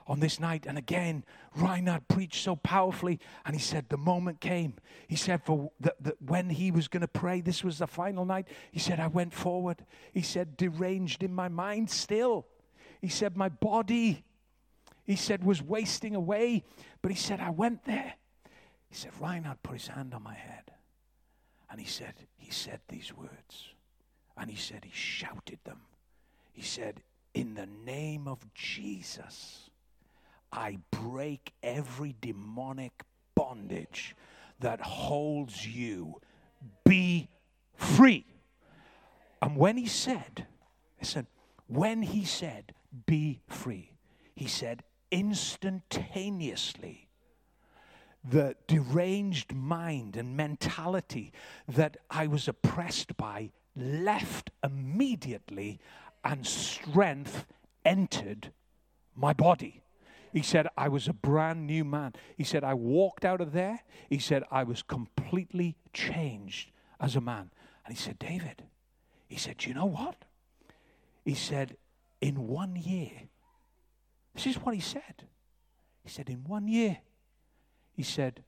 on 0.09 0.19
this 0.19 0.39
night. 0.39 0.65
And 0.67 0.77
again, 0.77 1.23
Reinhard 1.55 2.07
preached 2.07 2.43
so 2.43 2.55
powerfully. 2.55 3.19
And 3.45 3.55
he 3.55 3.61
said, 3.61 3.85
the 3.87 3.97
moment 3.97 4.41
came. 4.41 4.73
He 5.07 5.15
said, 5.15 5.45
for 5.45 5.71
the, 5.79 5.93
the, 6.01 6.15
when 6.25 6.49
he 6.49 6.71
was 6.71 6.87
going 6.87 7.01
to 7.01 7.07
pray, 7.07 7.41
this 7.41 7.63
was 7.63 7.77
the 7.77 7.87
final 7.87 8.25
night. 8.25 8.47
He 8.71 8.79
said, 8.79 8.99
I 8.99 9.07
went 9.07 9.33
forward. 9.33 9.85
He 10.11 10.23
said, 10.23 10.57
deranged 10.57 11.21
in 11.21 11.33
my 11.33 11.47
mind 11.47 11.91
still. 11.91 12.47
He 12.99 13.07
said, 13.07 13.37
my 13.37 13.49
body, 13.49 14.23
he 15.05 15.15
said, 15.15 15.43
was 15.45 15.61
wasting 15.61 16.15
away. 16.15 16.63
But 17.03 17.11
he 17.11 17.17
said, 17.17 17.39
I 17.39 17.51
went 17.51 17.85
there. 17.85 18.15
He 18.89 18.95
said, 18.95 19.11
Reinhard 19.19 19.61
put 19.61 19.73
his 19.73 19.87
hand 19.87 20.15
on 20.15 20.23
my 20.23 20.33
head. 20.33 20.71
And 21.69 21.79
he 21.79 21.85
said, 21.85 22.15
he 22.35 22.51
said 22.51 22.79
these 22.89 23.13
words. 23.15 23.69
And 24.35 24.49
he 24.49 24.57
said, 24.57 24.85
he 24.85 24.91
shouted 24.91 25.59
them. 25.65 25.81
He 26.51 26.63
said, 26.63 27.03
In 27.35 27.53
the 27.53 27.67
name 27.85 28.27
of 28.27 28.39
Jesus, 28.55 29.68
I 30.51 30.79
break 30.91 31.53
every 31.61 32.15
demonic 32.19 33.03
bondage 33.35 34.15
that 34.59 34.81
holds 34.81 35.65
you. 35.65 36.21
Be 36.85 37.29
free. 37.75 38.25
And 39.41 39.55
when 39.55 39.77
he 39.77 39.85
said, 39.85 40.47
listen, 40.99 41.27
when 41.67 42.01
he 42.01 42.25
said, 42.25 42.73
be 43.05 43.41
free, 43.47 43.91
he 44.35 44.47
said, 44.47 44.83
instantaneously, 45.11 47.07
the 48.23 48.55
deranged 48.67 49.53
mind 49.53 50.17
and 50.17 50.35
mentality 50.35 51.31
that 51.67 51.97
I 52.09 52.27
was 52.27 52.47
oppressed 52.47 53.15
by 53.15 53.51
left 53.75 54.51
immediately, 54.63 55.79
and 56.23 56.45
strength 56.45 57.45
entered 57.85 58.51
my 59.15 59.31
body. 59.31 59.81
He 60.31 60.41
said, 60.41 60.67
I 60.77 60.89
was 60.89 61.07
a 61.07 61.13
brand 61.13 61.65
new 61.65 61.83
man. 61.83 62.13
He 62.37 62.43
said, 62.43 62.63
I 62.63 62.73
walked 62.73 63.25
out 63.25 63.41
of 63.41 63.51
there. 63.51 63.79
He 64.09 64.19
said, 64.19 64.43
I 64.51 64.63
was 64.63 64.83
completely 64.83 65.75
changed 65.93 66.71
as 66.99 67.15
a 67.15 67.21
man. 67.21 67.51
And 67.85 67.95
he 67.97 68.01
said, 68.01 68.19
David, 68.19 68.63
he 69.27 69.37
said, 69.37 69.65
you 69.65 69.73
know 69.73 69.85
what? 69.85 70.25
He 71.25 71.33
said, 71.33 71.77
in 72.21 72.47
one 72.47 72.75
year, 72.75 73.11
this 74.35 74.47
is 74.47 74.57
what 74.57 74.75
he 74.75 74.81
said. 74.81 75.27
He 76.03 76.09
said, 76.09 76.29
in 76.29 76.43
one 76.43 76.67
year, 76.67 76.99
he 77.95 78.03
said, 78.03 78.43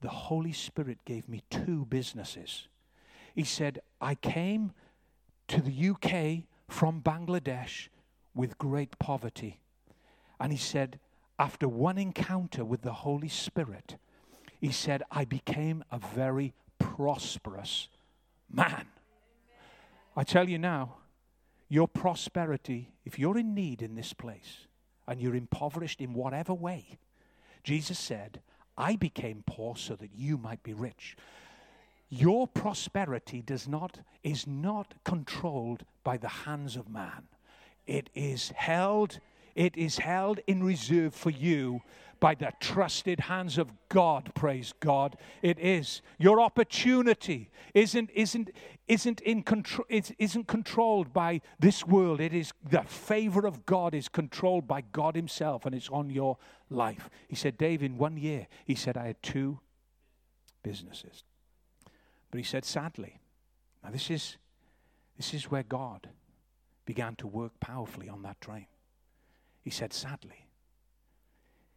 the 0.00 0.08
Holy 0.08 0.52
Spirit 0.52 0.98
gave 1.04 1.28
me 1.28 1.42
two 1.50 1.86
businesses. 1.86 2.68
He 3.34 3.44
said, 3.44 3.80
I 4.00 4.14
came 4.14 4.72
to 5.48 5.60
the 5.60 5.90
UK 5.90 6.44
from 6.68 7.00
Bangladesh 7.00 7.88
with 8.34 8.58
great 8.58 8.98
poverty. 8.98 9.60
And 10.38 10.52
he 10.52 10.58
said, 10.58 10.98
after 11.38 11.68
one 11.68 11.98
encounter 11.98 12.64
with 12.64 12.82
the 12.82 12.92
Holy 12.92 13.28
Spirit, 13.28 13.96
he 14.60 14.70
said, 14.70 15.02
I 15.10 15.24
became 15.24 15.84
a 15.90 15.98
very 15.98 16.54
prosperous 16.78 17.88
man. 18.50 18.86
I 20.16 20.24
tell 20.24 20.48
you 20.48 20.58
now, 20.58 20.96
your 21.68 21.88
prosperity, 21.88 22.92
if 23.04 23.18
you're 23.18 23.38
in 23.38 23.54
need 23.54 23.82
in 23.82 23.96
this 23.96 24.12
place 24.12 24.66
and 25.08 25.20
you're 25.20 25.34
impoverished 25.34 26.00
in 26.00 26.14
whatever 26.14 26.54
way, 26.54 26.98
Jesus 27.64 27.98
said, 27.98 28.40
I 28.76 28.96
became 28.96 29.42
poor 29.46 29.76
so 29.76 29.96
that 29.96 30.10
you 30.14 30.36
might 30.36 30.62
be 30.62 30.72
rich. 30.72 31.16
Your 32.08 32.46
prosperity 32.46 33.42
does 33.42 33.66
not, 33.66 33.98
is 34.22 34.46
not 34.46 34.94
controlled 35.04 35.84
by 36.04 36.16
the 36.16 36.28
hands 36.28 36.76
of 36.76 36.88
man. 36.88 37.24
It 37.86 38.08
is 38.14 38.50
held 38.50 39.18
it 39.54 39.76
is 39.76 39.98
held 39.98 40.40
in 40.46 40.62
reserve 40.62 41.14
for 41.14 41.30
you 41.30 41.80
by 42.20 42.34
the 42.34 42.52
trusted 42.60 43.20
hands 43.20 43.58
of 43.58 43.70
God, 43.88 44.32
praise 44.34 44.72
God. 44.80 45.16
It 45.42 45.58
is. 45.58 46.00
Your 46.18 46.40
opportunity 46.40 47.50
isn't, 47.74 48.10
isn't, 48.14 48.50
isn't, 48.88 49.20
in 49.20 49.42
control, 49.42 49.86
isn't 49.90 50.46
controlled 50.46 51.12
by 51.12 51.42
this 51.58 51.86
world. 51.86 52.20
It 52.20 52.32
is 52.32 52.52
the 52.68 52.82
favor 52.82 53.46
of 53.46 53.66
God 53.66 53.94
is 53.94 54.08
controlled 54.08 54.66
by 54.66 54.82
God 54.92 55.16
Himself 55.16 55.66
and 55.66 55.74
it's 55.74 55.90
on 55.90 56.08
your 56.08 56.38
life. 56.70 57.10
He 57.28 57.36
said, 57.36 57.58
Dave, 57.58 57.82
in 57.82 57.98
one 57.98 58.16
year, 58.16 58.46
he 58.64 58.74
said, 58.74 58.96
I 58.96 59.08
had 59.08 59.22
two 59.22 59.60
businesses. 60.62 61.24
But 62.30 62.38
he 62.38 62.44
said, 62.44 62.64
sadly, 62.64 63.20
now 63.82 63.90
this 63.90 64.10
is 64.10 64.38
This 65.16 65.34
is 65.34 65.50
where 65.50 65.62
God 65.62 66.08
began 66.86 67.16
to 67.16 67.26
work 67.26 67.52
powerfully 67.60 68.08
on 68.08 68.22
that 68.22 68.40
train. 68.40 68.66
He 69.64 69.70
said, 69.70 69.94
sadly, 69.94 70.46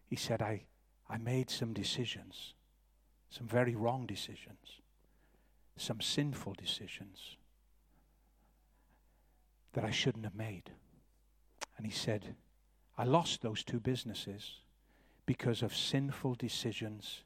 he 0.09 0.17
said, 0.17 0.41
I, 0.41 0.65
I 1.09 1.17
made 1.17 1.49
some 1.49 1.71
decisions, 1.71 2.53
some 3.29 3.47
very 3.47 3.75
wrong 3.75 4.05
decisions, 4.05 4.81
some 5.77 6.01
sinful 6.01 6.55
decisions 6.57 7.37
that 9.71 9.85
I 9.85 9.91
shouldn't 9.91 10.25
have 10.25 10.35
made. 10.35 10.71
And 11.77 11.85
he 11.85 11.93
said, 11.93 12.35
I 12.97 13.05
lost 13.05 13.41
those 13.41 13.63
two 13.63 13.79
businesses 13.79 14.55
because 15.25 15.63
of 15.63 15.73
sinful 15.73 16.35
decisions 16.35 17.21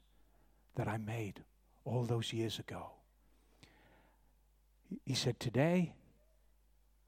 that 0.76 0.86
I 0.86 0.96
made 0.96 1.42
all 1.84 2.04
those 2.04 2.32
years 2.32 2.60
ago. 2.60 2.90
He 5.04 5.14
said, 5.14 5.40
Today, 5.40 5.94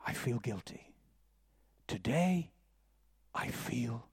I 0.05 0.12
feel 0.12 0.38
guilty. 0.40 0.92
Today, 1.86 2.50
I 3.35 3.49
feel 3.49 4.07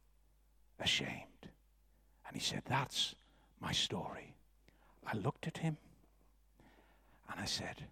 ashamed. 0.80 1.50
And 2.26 2.36
he 2.36 2.40
said, 2.42 2.64
That's 2.68 3.16
my 3.60 3.72
story. 3.72 4.34
I 5.06 5.16
looked 5.18 5.48
at 5.48 5.58
him 5.58 5.78
and 7.30 7.40
I 7.40 7.46
said, 7.46 7.86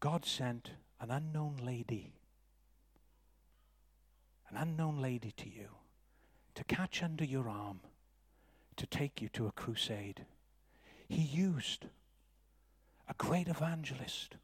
God 0.00 0.24
sent 0.24 0.70
an 1.00 1.10
unknown 1.10 1.56
lady, 1.62 2.12
an 4.48 4.56
unknown 4.56 5.00
lady 5.00 5.32
to 5.36 5.48
you 5.48 5.68
to 6.54 6.64
catch 6.64 7.02
under 7.02 7.24
your 7.24 7.48
arm, 7.48 7.80
to 8.76 8.86
take 8.86 9.22
you 9.22 9.28
to 9.30 9.46
a 9.46 9.52
crusade. 9.52 10.24
He 11.08 11.22
used 11.22 11.86
a 13.08 13.14
great 13.14 13.48
evangelist, 13.48 14.36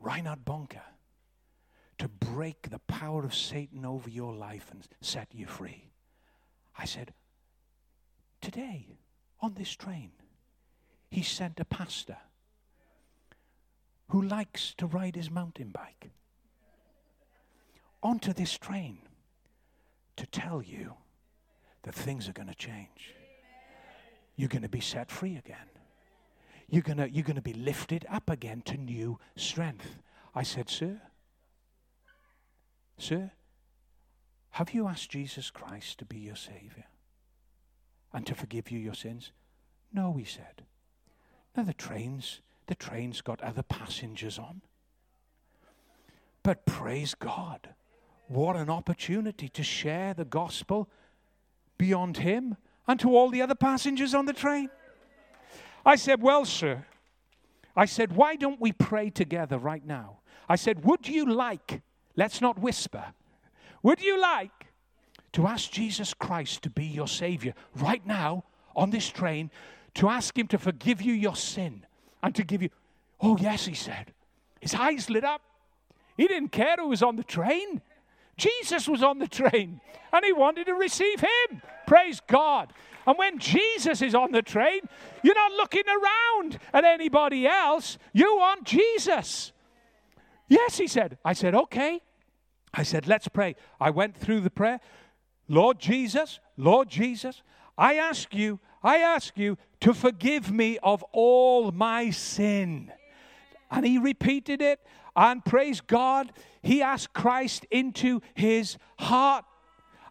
Reinhard 0.00 0.44
Bonnke, 0.44 0.80
to 2.02 2.08
break 2.08 2.68
the 2.68 2.80
power 2.80 3.24
of 3.24 3.32
Satan 3.32 3.86
over 3.86 4.10
your 4.10 4.34
life 4.34 4.66
and 4.72 4.84
set 5.00 5.28
you 5.30 5.46
free. 5.46 5.92
I 6.76 6.84
said, 6.84 7.14
Today, 8.40 8.88
on 9.40 9.54
this 9.54 9.70
train, 9.70 10.10
he 11.12 11.22
sent 11.22 11.60
a 11.60 11.64
pastor 11.64 12.16
who 14.08 14.20
likes 14.20 14.74
to 14.78 14.86
ride 14.86 15.14
his 15.14 15.30
mountain 15.30 15.68
bike 15.68 16.10
onto 18.02 18.32
this 18.32 18.58
train 18.58 18.98
to 20.16 20.26
tell 20.26 20.60
you 20.60 20.94
that 21.84 21.94
things 21.94 22.28
are 22.28 22.32
going 22.32 22.48
to 22.48 22.54
change. 22.56 23.14
You're 24.34 24.48
going 24.48 24.62
to 24.62 24.68
be 24.68 24.80
set 24.80 25.08
free 25.08 25.36
again. 25.36 25.70
You're 26.68 26.82
going 26.82 26.98
to, 26.98 27.08
you're 27.08 27.22
going 27.22 27.36
to 27.36 27.42
be 27.42 27.54
lifted 27.54 28.04
up 28.10 28.28
again 28.28 28.60
to 28.62 28.76
new 28.76 29.20
strength. 29.36 30.00
I 30.34 30.42
said, 30.42 30.68
Sir, 30.68 31.00
Sir, 32.98 33.32
have 34.50 34.74
you 34.74 34.86
asked 34.86 35.10
Jesus 35.10 35.50
Christ 35.50 35.98
to 35.98 36.04
be 36.04 36.18
your 36.18 36.36
Savior 36.36 36.84
and 38.12 38.26
to 38.26 38.34
forgive 38.34 38.70
you 38.70 38.78
your 38.78 38.94
sins? 38.94 39.32
No, 39.92 40.14
he 40.14 40.24
said. 40.24 40.64
Now 41.56 41.64
the 41.64 41.74
trains, 41.74 42.40
the 42.66 42.74
train's 42.74 43.20
got 43.20 43.40
other 43.42 43.62
passengers 43.62 44.38
on. 44.38 44.62
But 46.42 46.66
praise 46.66 47.14
God, 47.14 47.74
what 48.28 48.56
an 48.56 48.70
opportunity 48.70 49.48
to 49.48 49.62
share 49.62 50.14
the 50.14 50.24
gospel 50.24 50.88
beyond 51.78 52.18
him 52.18 52.56
and 52.86 52.98
to 53.00 53.16
all 53.16 53.30
the 53.30 53.42
other 53.42 53.54
passengers 53.54 54.14
on 54.14 54.26
the 54.26 54.32
train. 54.32 54.70
I 55.84 55.96
said, 55.96 56.22
Well, 56.22 56.44
sir, 56.44 56.84
I 57.76 57.86
said, 57.86 58.14
why 58.14 58.36
don't 58.36 58.60
we 58.60 58.72
pray 58.72 59.10
together 59.10 59.58
right 59.58 59.84
now? 59.84 60.18
I 60.48 60.56
said, 60.56 60.84
Would 60.84 61.08
you 61.08 61.32
like, 61.32 61.82
let's 62.16 62.40
not 62.40 62.58
whisper, 62.58 63.04
would 63.82 64.00
you 64.00 64.20
like 64.20 64.66
to 65.32 65.46
ask 65.46 65.70
Jesus 65.70 66.14
Christ 66.14 66.62
to 66.62 66.70
be 66.70 66.84
your 66.84 67.08
Savior 67.08 67.54
right 67.74 68.06
now 68.06 68.44
on 68.76 68.90
this 68.90 69.08
train, 69.08 69.50
to 69.94 70.08
ask 70.08 70.36
Him 70.36 70.46
to 70.48 70.58
forgive 70.58 71.02
you 71.02 71.12
your 71.12 71.36
sin 71.36 71.86
and 72.22 72.34
to 72.34 72.44
give 72.44 72.62
you, 72.62 72.70
oh, 73.20 73.36
yes, 73.38 73.66
he 73.66 73.74
said. 73.74 74.12
His 74.60 74.74
eyes 74.74 75.10
lit 75.10 75.24
up. 75.24 75.42
He 76.16 76.28
didn't 76.28 76.50
care 76.50 76.76
who 76.78 76.88
was 76.88 77.02
on 77.02 77.16
the 77.16 77.24
train. 77.24 77.80
Jesus 78.36 78.88
was 78.88 79.02
on 79.02 79.18
the 79.18 79.28
train 79.28 79.80
and 80.12 80.24
he 80.24 80.32
wanted 80.32 80.66
to 80.66 80.74
receive 80.74 81.20
him. 81.20 81.62
Praise 81.86 82.20
God. 82.26 82.72
And 83.06 83.18
when 83.18 83.38
Jesus 83.38 84.00
is 84.02 84.14
on 84.14 84.32
the 84.32 84.42
train, 84.42 84.80
you're 85.22 85.34
not 85.34 85.52
looking 85.52 85.82
around 85.88 86.58
at 86.72 86.84
anybody 86.84 87.46
else. 87.46 87.98
You 88.12 88.36
want 88.36 88.64
Jesus. 88.64 89.51
Yes, 90.48 90.78
he 90.78 90.86
said. 90.86 91.18
I 91.24 91.32
said, 91.32 91.54
okay. 91.54 92.00
I 92.74 92.82
said, 92.82 93.06
let's 93.06 93.28
pray. 93.28 93.56
I 93.80 93.90
went 93.90 94.16
through 94.16 94.40
the 94.40 94.50
prayer. 94.50 94.80
Lord 95.48 95.78
Jesus, 95.78 96.40
Lord 96.56 96.88
Jesus, 96.88 97.42
I 97.76 97.96
ask 97.96 98.34
you, 98.34 98.60
I 98.82 98.98
ask 98.98 99.36
you 99.36 99.58
to 99.80 99.92
forgive 99.94 100.50
me 100.50 100.78
of 100.82 101.02
all 101.12 101.70
my 101.72 102.10
sin. 102.10 102.92
And 103.70 103.86
he 103.86 103.98
repeated 103.98 104.60
it, 104.60 104.80
and 105.14 105.44
praise 105.44 105.80
God, 105.80 106.32
he 106.62 106.82
asked 106.82 107.12
Christ 107.12 107.66
into 107.70 108.20
his 108.34 108.76
heart. 108.98 109.44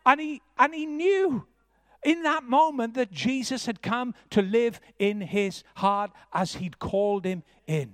And 0.05 0.19
he, 0.19 0.41
and 0.57 0.73
he 0.73 0.85
knew 0.85 1.45
in 2.03 2.23
that 2.23 2.43
moment 2.43 2.95
that 2.95 3.11
Jesus 3.11 3.65
had 3.65 3.81
come 3.81 4.13
to 4.31 4.41
live 4.41 4.79
in 4.97 5.21
his 5.21 5.63
heart 5.75 6.11
as 6.33 6.55
he'd 6.55 6.79
called 6.79 7.25
him 7.25 7.43
in. 7.67 7.93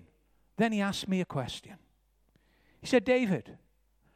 Then 0.58 0.72
he 0.72 0.82
asked 0.82 1.08
me 1.08 1.22
a 1.22 1.26
question. 1.26 1.76
He 2.82 2.88
said, 2.88 3.04
David, 3.04 3.58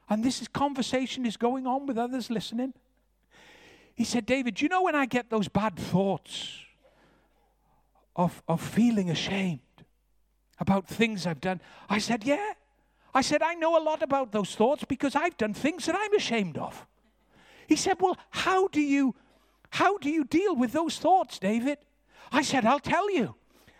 and 0.10 0.24
this 0.24 0.42
is, 0.42 0.48
conversation 0.48 1.26
is 1.26 1.38
going 1.38 1.66
on 1.66 1.88
with 1.88 1.98
others 1.98 2.30
listening. 2.30 2.74
He 3.96 4.04
said, 4.04 4.26
David, 4.26 4.56
do 4.56 4.66
you 4.66 4.70
know 4.70 4.84
when 4.84 4.96
I 4.96 5.06
get 5.06 5.30
those 5.30 5.48
bad 5.48 5.76
thoughts 5.78 6.60
of, 8.16 8.42
of 8.48 8.62
feeling 8.62 9.10
ashamed 9.10 9.60
about 10.60 10.88
things 10.88 11.26
I've 11.26 11.42
done? 11.42 11.62
I 11.90 12.00
said, 12.00 12.24
Yeah. 12.24 12.54
I 13.14 13.22
said, 13.22 13.42
I 13.42 13.56
know 13.56 13.78
a 13.78 13.84
lot 13.84 14.02
about 14.02 14.32
those 14.32 14.56
thoughts 14.56 14.86
because 14.88 15.18
I've 15.18 15.36
done 15.36 15.54
things 15.54 15.86
that 15.86 15.96
I'm 16.00 16.14
ashamed 16.14 16.58
of. 16.58 16.88
He 17.68 17.76
said, 17.76 17.98
Well, 18.00 18.18
how 18.30 18.68
do 18.68 18.82
you 18.82 19.16
how 19.72 19.98
do 19.98 20.10
you 20.10 20.26
deal 20.26 20.56
with 20.56 20.74
those 20.74 20.98
thoughts, 20.98 21.40
David? 21.40 21.78
I 22.32 22.42
said, 22.42 22.66
I'll 22.66 22.80
tell 22.80 23.10
you. 23.10 23.36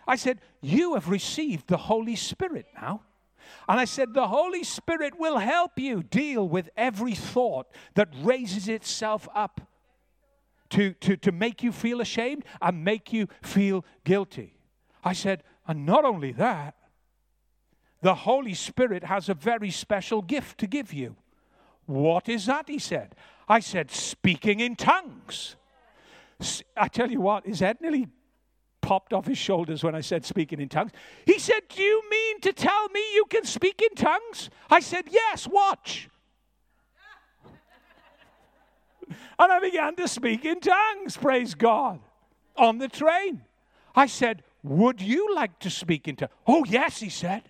I 0.06 0.16
said, 0.16 0.40
You 0.60 0.94
have 0.94 1.08
received 1.08 1.68
the 1.68 1.76
Holy 1.76 2.16
Spirit 2.16 2.66
now. 2.74 3.02
And 3.68 3.78
I 3.80 3.84
said, 3.84 4.14
The 4.14 4.28
Holy 4.28 4.64
Spirit 4.64 5.18
will 5.18 5.38
help 5.38 5.78
you 5.78 6.02
deal 6.02 6.48
with 6.48 6.70
every 6.76 7.14
thought 7.14 7.68
that 7.94 8.08
raises 8.22 8.68
itself 8.68 9.28
up 9.34 9.60
to, 10.70 10.94
to, 10.94 11.16
to 11.18 11.32
make 11.32 11.62
you 11.62 11.72
feel 11.72 12.00
ashamed 12.00 12.44
and 12.60 12.84
make 12.84 13.12
you 13.12 13.28
feel 13.42 13.84
guilty. 14.04 14.54
I 15.04 15.12
said, 15.12 15.42
And 15.66 15.84
not 15.86 16.04
only 16.04 16.32
that, 16.32 16.74
the 18.00 18.14
Holy 18.14 18.54
Spirit 18.54 19.04
has 19.04 19.28
a 19.28 19.34
very 19.34 19.70
special 19.70 20.22
gift 20.22 20.58
to 20.58 20.66
give 20.66 20.92
you. 20.92 21.16
What 21.86 22.28
is 22.28 22.46
that? 22.46 22.68
He 22.68 22.78
said. 22.78 23.14
I 23.48 23.60
said, 23.60 23.90
Speaking 23.90 24.60
in 24.60 24.76
tongues. 24.76 25.56
I 26.76 26.88
tell 26.88 27.10
you 27.10 27.20
what, 27.20 27.46
his 27.46 27.60
head 27.60 27.80
nearly 27.80 28.08
popped 28.82 29.14
off 29.14 29.26
his 29.26 29.38
shoulders 29.38 29.82
when 29.82 29.94
I 29.94 30.02
said 30.02 30.26
speaking 30.26 30.60
in 30.60 30.68
tongues. 30.68 30.90
He 31.24 31.38
said, 31.38 31.62
Do 31.74 31.82
you 31.82 32.02
mean 32.10 32.40
to 32.42 32.52
tell 32.52 32.88
me 32.88 33.00
you 33.14 33.24
can 33.30 33.44
speak 33.44 33.80
in 33.80 33.94
tongues? 33.96 34.50
I 34.68 34.80
said, 34.80 35.04
Yes, 35.10 35.48
watch. 35.48 36.10
and 39.38 39.52
I 39.52 39.60
began 39.60 39.96
to 39.96 40.06
speak 40.06 40.44
in 40.44 40.60
tongues, 40.60 41.16
praise 41.16 41.54
God, 41.54 42.00
on 42.56 42.78
the 42.78 42.88
train. 42.88 43.42
I 43.94 44.06
said, 44.06 44.42
Would 44.62 45.00
you 45.00 45.34
like 45.34 45.58
to 45.60 45.70
speak 45.70 46.08
in 46.08 46.16
tongues? 46.16 46.32
Oh, 46.46 46.64
yes, 46.66 47.00
he 47.00 47.08
said. 47.08 47.44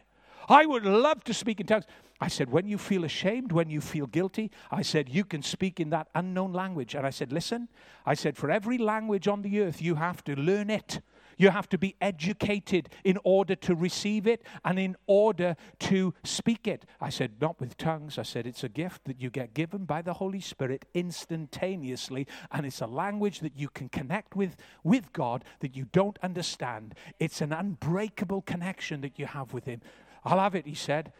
I 0.48 0.66
would 0.66 0.84
love 0.84 1.24
to 1.24 1.34
speak 1.34 1.60
in 1.60 1.66
tongues. 1.66 1.86
I 2.20 2.28
said, 2.28 2.52
when 2.52 2.68
you 2.68 2.78
feel 2.78 3.02
ashamed, 3.02 3.50
when 3.50 3.68
you 3.68 3.80
feel 3.80 4.06
guilty, 4.06 4.52
I 4.70 4.82
said, 4.82 5.08
you 5.08 5.24
can 5.24 5.42
speak 5.42 5.80
in 5.80 5.90
that 5.90 6.06
unknown 6.14 6.52
language. 6.52 6.94
And 6.94 7.04
I 7.04 7.10
said, 7.10 7.32
listen, 7.32 7.68
I 8.06 8.14
said, 8.14 8.36
for 8.36 8.48
every 8.48 8.78
language 8.78 9.26
on 9.26 9.42
the 9.42 9.60
earth, 9.60 9.82
you 9.82 9.96
have 9.96 10.22
to 10.24 10.36
learn 10.36 10.70
it. 10.70 11.00
You 11.36 11.50
have 11.50 11.68
to 11.70 11.78
be 11.78 11.96
educated 12.00 12.88
in 13.04 13.18
order 13.24 13.54
to 13.56 13.74
receive 13.74 14.26
it 14.26 14.42
and 14.64 14.78
in 14.78 14.96
order 15.06 15.56
to 15.80 16.14
speak 16.24 16.66
it. 16.66 16.84
I 17.00 17.10
said, 17.10 17.40
not 17.40 17.60
with 17.60 17.76
tongues. 17.76 18.18
I 18.18 18.22
said, 18.22 18.46
it's 18.46 18.64
a 18.64 18.68
gift 18.68 19.04
that 19.04 19.20
you 19.20 19.30
get 19.30 19.54
given 19.54 19.84
by 19.84 20.02
the 20.02 20.14
Holy 20.14 20.40
Spirit 20.40 20.84
instantaneously, 20.94 22.26
and 22.50 22.66
it's 22.66 22.80
a 22.80 22.86
language 22.86 23.40
that 23.40 23.56
you 23.56 23.68
can 23.68 23.88
connect 23.88 24.36
with 24.36 24.56
with 24.84 25.12
God 25.12 25.44
that 25.60 25.76
you 25.76 25.86
don't 25.92 26.18
understand. 26.22 26.94
It's 27.18 27.40
an 27.40 27.52
unbreakable 27.52 28.42
connection 28.42 29.00
that 29.02 29.18
you 29.18 29.26
have 29.26 29.52
with 29.52 29.64
Him. 29.64 29.80
I'll 30.24 30.38
have 30.38 30.54
it, 30.54 30.66
he 30.66 30.74
said. 30.74 31.12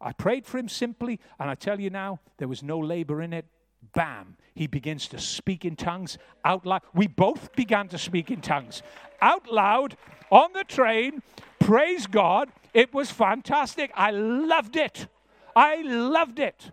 I 0.00 0.12
prayed 0.12 0.46
for 0.46 0.58
him 0.58 0.68
simply, 0.68 1.20
and 1.38 1.50
I 1.50 1.54
tell 1.54 1.80
you 1.80 1.90
now, 1.90 2.20
there 2.38 2.48
was 2.48 2.62
no 2.62 2.78
labor 2.78 3.20
in 3.20 3.32
it. 3.32 3.46
bam, 3.94 4.36
he 4.58 4.66
begins 4.66 5.06
to 5.08 5.20
speak 5.20 5.64
in 5.64 5.76
tongues 5.76 6.18
out 6.44 6.66
loud. 6.66 6.82
We 6.92 7.06
both 7.06 7.54
began 7.54 7.86
to 7.88 7.98
speak 7.98 8.28
in 8.28 8.40
tongues 8.40 8.82
out 9.20 9.48
loud 9.48 9.96
on 10.30 10.52
the 10.52 10.64
train. 10.64 11.22
Praise 11.60 12.08
God. 12.08 12.50
It 12.74 12.92
was 12.92 13.10
fantastic. 13.12 13.92
I 13.94 14.10
loved 14.10 14.74
it. 14.74 15.06
I 15.54 15.82
loved 15.82 16.40
it. 16.40 16.72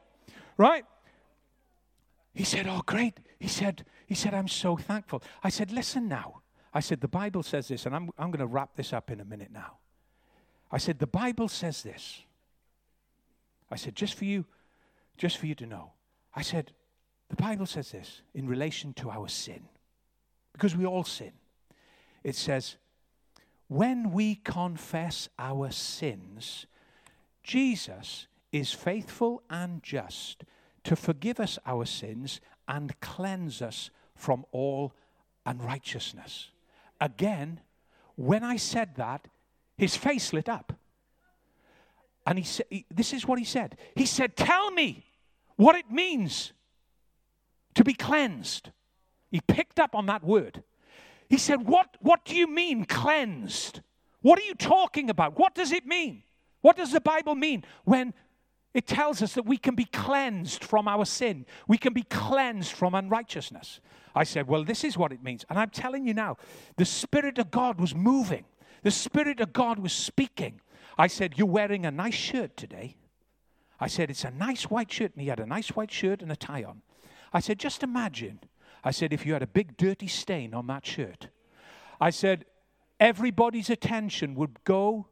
Right? 0.58 0.84
He 2.34 2.44
said, 2.44 2.66
Oh, 2.68 2.82
great. 2.88 3.20
He 3.40 3.48
said, 3.48 3.86
he 4.08 4.16
said, 4.16 4.34
I'm 4.34 4.48
so 4.48 4.76
thankful. 4.76 5.22
I 5.44 5.50
said, 5.50 5.72
Listen 5.72 6.08
now. 6.08 6.42
I 6.74 6.80
said, 6.80 7.02
The 7.02 7.08
Bible 7.08 7.44
says 7.44 7.68
this, 7.68 7.86
and 7.86 7.96
I'm, 7.96 8.10
I'm 8.18 8.32
going 8.32 8.40
to 8.40 8.48
wrap 8.48 8.76
this 8.76 8.94
up 8.94 9.12
in 9.12 9.20
a 9.20 9.26
minute 9.26 9.52
now. 9.54 9.78
I 10.72 10.80
said, 10.80 10.98
The 10.98 11.08
Bible 11.08 11.50
says 11.50 11.84
this. 11.84 12.24
I 13.70 13.76
said, 13.76 13.96
just 13.96 14.16
for 14.16 14.26
you, 14.26 14.46
just 15.18 15.38
for 15.38 15.46
you 15.46 15.56
to 15.56 15.66
know. 15.66 15.92
I 16.36 16.42
said, 16.42 16.72
the 17.36 17.44
Bible 17.44 17.66
says 17.66 17.92
this 17.92 18.22
in 18.34 18.48
relation 18.48 18.94
to 18.94 19.10
our 19.10 19.28
sin, 19.28 19.64
because 20.54 20.76
we 20.76 20.86
all 20.86 21.04
sin. 21.04 21.34
It 22.24 22.36
says, 22.36 22.78
when 23.68 24.12
we 24.12 24.36
confess 24.36 25.28
our 25.38 25.70
sins, 25.72 26.66
Jesus 27.44 28.28
is 28.52 28.72
faithful 28.72 29.44
and 29.50 29.84
just 29.84 30.44
to 30.86 30.96
forgive 30.96 31.40
us 31.40 31.60
our 31.66 31.86
sins 31.86 32.40
and 32.68 33.00
cleanse 33.02 33.62
us 33.62 33.90
from 34.16 34.46
all 34.52 34.94
unrighteousness. 35.46 36.52
Again, 37.02 37.60
when 38.16 38.44
I 38.44 38.56
said 38.56 38.96
that, 38.96 39.28
his 39.78 39.96
face 39.96 40.32
lit 40.32 40.48
up. 40.48 40.74
And 42.26 42.40
he 42.40 42.46
said, 42.46 42.66
This 42.90 43.12
is 43.14 43.28
what 43.28 43.40
he 43.40 43.46
said. 43.46 43.78
He 43.96 44.06
said, 44.06 44.38
Tell 44.38 44.72
me 44.72 45.06
what 45.58 45.76
it 45.76 45.92
means 45.92 46.54
to 47.76 47.84
be 47.84 47.94
cleansed. 47.94 48.72
He 49.32 49.42
picked 49.42 49.80
up 49.80 49.96
on 49.96 50.06
that 50.08 50.24
word. 50.24 50.64
He 51.30 51.38
said, 51.38 51.68
What, 51.68 51.98
what 52.00 52.26
do 52.26 52.36
you 52.36 52.48
mean, 52.48 52.86
cleansed? 52.86 53.82
What 54.22 54.40
are 54.40 54.44
you 54.44 54.56
talking 54.56 55.10
about? 55.10 55.38
What 55.38 55.54
does 55.54 55.72
it 55.72 55.86
mean? 55.86 56.24
What 56.62 56.78
does 56.78 56.92
the 56.92 57.02
Bible 57.02 57.36
mean 57.36 57.64
when 57.84 58.14
it 58.74 58.88
tells 58.88 59.22
us 59.22 59.34
that 59.36 59.46
we 59.46 59.58
can 59.58 59.76
be 59.76 59.86
cleansed 59.86 60.64
from 60.64 60.88
our 60.88 61.06
sin? 61.06 61.46
We 61.68 61.78
can 61.78 61.94
be 61.94 62.04
cleansed 62.04 62.72
from 62.72 62.96
unrighteousness. 62.96 63.80
I 64.16 64.24
said, 64.24 64.48
Well, 64.48 64.64
this 64.64 64.84
is 64.84 64.98
what 64.98 65.12
it 65.12 65.22
means. 65.22 65.46
And 65.50 65.60
I'm 65.60 65.70
telling 65.70 66.08
you 66.08 66.14
now, 66.14 66.38
the 66.78 66.86
Spirit 66.86 67.38
of 67.38 67.52
God 67.52 67.80
was 67.80 67.94
moving, 67.94 68.46
the 68.84 68.92
Spirit 68.92 69.40
of 69.40 69.54
God 69.54 69.80
was 69.80 69.94
speaking. 69.94 70.62
I 70.98 71.08
said, 71.08 71.38
You're 71.38 71.48
wearing 71.48 71.86
a 71.86 71.92
nice 71.92 72.16
shirt 72.16 72.56
today. 72.56 72.96
I 73.80 73.88
said, 73.88 74.10
It's 74.10 74.24
a 74.24 74.32
nice 74.32 74.64
white 74.64 74.92
shirt. 74.92 75.12
And 75.14 75.22
he 75.22 75.28
had 75.28 75.40
a 75.40 75.46
nice 75.46 75.70
white 75.70 75.92
shirt 75.92 76.22
and 76.22 76.32
a 76.32 76.36
tie 76.36 76.64
on. 76.64 76.82
I 77.36 77.42
said, 77.42 77.60
Just 77.60 77.84
imagine. 77.84 78.40
I 78.82 78.92
said, 78.92 79.12
If 79.12 79.26
you 79.26 79.34
had 79.34 79.44
a 79.44 79.48
big 79.48 79.76
dirty 79.76 80.08
stain 80.08 80.54
on 80.54 80.68
that 80.68 80.86
shirt. 80.86 81.28
I 82.00 82.10
said, 82.10 82.46
Everybody's 82.98 83.70
attention 83.70 84.36
would 84.36 84.64
go 84.64 85.08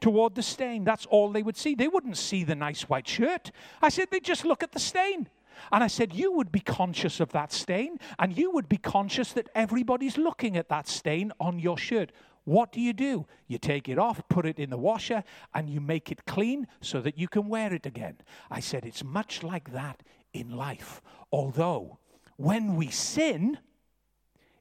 toward 0.00 0.34
the 0.34 0.42
stain. 0.42 0.84
That's 0.84 1.04
all 1.04 1.30
they 1.30 1.42
would 1.42 1.58
see. 1.58 1.74
They 1.74 1.88
wouldn't 1.88 2.16
see 2.16 2.42
the 2.42 2.54
nice 2.54 2.88
white 2.88 3.06
shirt. 3.06 3.50
I 3.82 3.90
said, 3.90 4.08
They'd 4.10 4.24
just 4.24 4.46
look 4.46 4.62
at 4.62 4.72
the 4.72 4.78
stain. 4.78 5.28
And 5.70 5.84
I 5.84 5.88
said, 5.88 6.14
You 6.14 6.32
would 6.32 6.50
be 6.50 6.60
conscious 6.60 7.20
of 7.20 7.32
that 7.32 7.52
stain, 7.52 7.98
and 8.18 8.34
you 8.34 8.50
would 8.52 8.70
be 8.70 8.78
conscious 8.78 9.34
that 9.34 9.50
everybody's 9.54 10.16
looking 10.16 10.56
at 10.56 10.70
that 10.70 10.88
stain 10.88 11.32
on 11.38 11.58
your 11.58 11.76
shirt. 11.76 12.12
What 12.44 12.72
do 12.72 12.80
you 12.80 12.94
do? 12.94 13.26
You 13.46 13.58
take 13.58 13.90
it 13.90 13.98
off, 13.98 14.22
put 14.30 14.46
it 14.46 14.58
in 14.58 14.70
the 14.70 14.78
washer, 14.78 15.22
and 15.52 15.68
you 15.68 15.82
make 15.82 16.10
it 16.10 16.24
clean 16.24 16.66
so 16.80 17.02
that 17.02 17.18
you 17.18 17.28
can 17.28 17.50
wear 17.50 17.74
it 17.74 17.84
again. 17.84 18.16
I 18.50 18.60
said, 18.60 18.86
it's 18.86 19.04
much 19.04 19.42
like 19.42 19.72
that 19.72 20.02
in 20.40 20.56
life. 20.56 21.00
Although, 21.32 21.98
when 22.36 22.76
we 22.76 22.88
sin, 22.88 23.58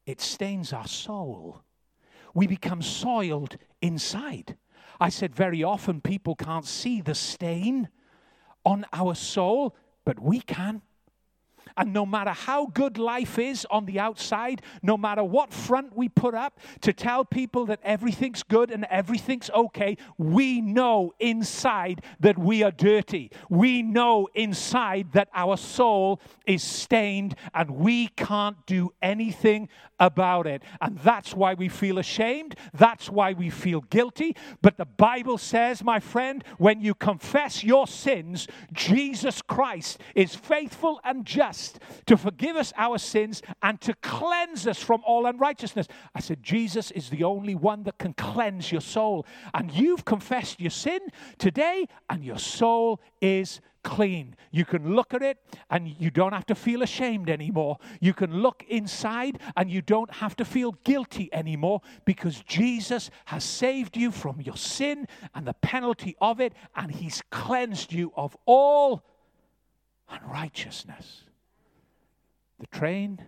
it 0.06 0.22
stains 0.22 0.74
our 0.74 0.88
soul. 0.88 1.62
We 2.34 2.48
become 2.48 2.82
soiled 2.82 3.58
inside. 3.82 4.58
I 5.00 5.10
said, 5.10 5.36
very 5.36 5.64
often 5.64 6.02
people 6.02 6.36
can't 6.36 6.66
see 6.66 7.02
the 7.02 7.16
stain 7.16 7.90
on 8.66 8.86
our 8.94 9.16
soul, 9.16 9.76
but 10.06 10.20
we 10.20 10.40
can. 10.42 10.82
And 11.76 11.94
no 11.94 12.06
matter 12.06 12.32
how 12.32 12.68
good 12.68 12.98
life 12.98 13.40
is 13.40 13.66
on 13.70 13.86
the 13.86 14.00
outside, 14.00 14.62
no 14.82 14.98
matter 14.98 15.24
what 15.24 15.54
front 15.54 15.96
we 15.96 16.10
put 16.10 16.34
up 16.34 16.60
to 16.82 16.94
tell 16.94 17.26
people 17.26 17.66
that 17.66 17.80
everything's 17.84 18.44
good 18.44 18.72
and 18.72 18.86
everything's 18.86 19.50
okay, 19.50 19.98
we 20.18 20.62
know 20.62 21.14
inside 21.20 22.02
that 22.20 22.38
we 22.38 22.64
are 22.64 22.72
dirty. 22.72 23.32
We 23.50 23.82
know 23.82 24.28
inside 24.34 25.14
that 25.14 25.30
our 25.34 25.58
soul 25.58 26.22
is 26.46 26.64
stained 26.64 27.36
and 27.54 27.72
we 27.72 28.08
can't 28.10 28.66
do 28.66 28.92
anything 29.02 29.70
about 30.00 30.46
it. 30.46 30.62
And 30.80 30.98
that's 31.00 31.34
why 31.34 31.56
we 31.56 31.70
feel 31.70 31.98
ashamed. 31.98 32.56
That's 32.74 33.10
why 33.10 33.34
we 33.34 33.50
feel 33.50 33.82
guilty. 33.82 34.36
But 34.62 34.78
the 34.78 34.86
Bible 34.86 35.38
says, 35.38 35.84
my 35.84 36.00
friend, 36.00 36.44
when 36.58 36.82
you 36.82 36.94
confess 36.94 37.64
your 37.64 37.88
sins, 37.88 38.48
Jesus 38.74 39.42
Christ 39.42 40.00
is 40.16 40.36
faithful 40.36 41.00
and 41.04 41.26
just 41.26 41.57
to 42.06 42.18
forgive 42.18 42.56
us 42.56 42.74
our 42.78 42.98
sins 42.98 43.42
and 43.62 43.80
to 43.82 43.94
cleanse 43.96 44.68
us 44.68 44.82
from 44.82 45.02
all 45.06 45.26
unrighteousness. 45.26 45.88
I 46.16 46.20
said, 46.20 46.44
Jesus 46.44 46.92
is 46.92 47.10
the 47.10 47.24
only 47.24 47.56
one 47.56 47.84
that 47.84 47.98
can 47.98 48.14
cleanse 48.14 48.72
your 48.72 48.82
soul. 48.82 49.26
And 49.54 49.72
you've 49.72 50.06
confessed 50.06 50.60
your 50.60 50.72
sin 50.72 51.00
today, 51.38 51.88
and 52.10 52.24
your 52.24 52.40
soul 52.40 53.02
is 53.22 53.62
clean. 53.88 54.36
You 54.52 54.66
can 54.66 54.96
look 54.96 55.14
at 55.14 55.22
it 55.22 55.38
and 55.70 55.88
you 55.88 56.12
don't 56.12 56.34
have 56.34 56.46
to 56.48 56.56
feel 56.56 56.82
ashamed 56.82 57.30
anymore. 57.30 57.78
You 58.02 58.14
can 58.14 58.42
look 58.42 58.66
inside 58.68 59.40
and 59.56 59.72
you 59.72 59.82
don't 59.82 60.14
have 60.16 60.36
to 60.38 60.46
feel 60.46 60.74
guilty 60.84 61.30
anymore 61.32 61.80
because 62.04 62.44
Jesus 62.44 63.10
has 63.26 63.46
saved 63.46 63.96
you 63.96 64.12
from 64.12 64.42
your 64.42 64.58
sin 64.58 65.08
and 65.34 65.48
the 65.48 65.54
penalty 65.54 66.18
of 66.20 66.42
it, 66.42 66.54
and 66.76 66.92
He's 66.92 67.22
cleansed 67.32 67.94
you 67.94 68.12
of 68.18 68.36
all 68.46 69.06
unrighteousness. 70.10 71.24
The 72.60 72.68
train 72.68 73.24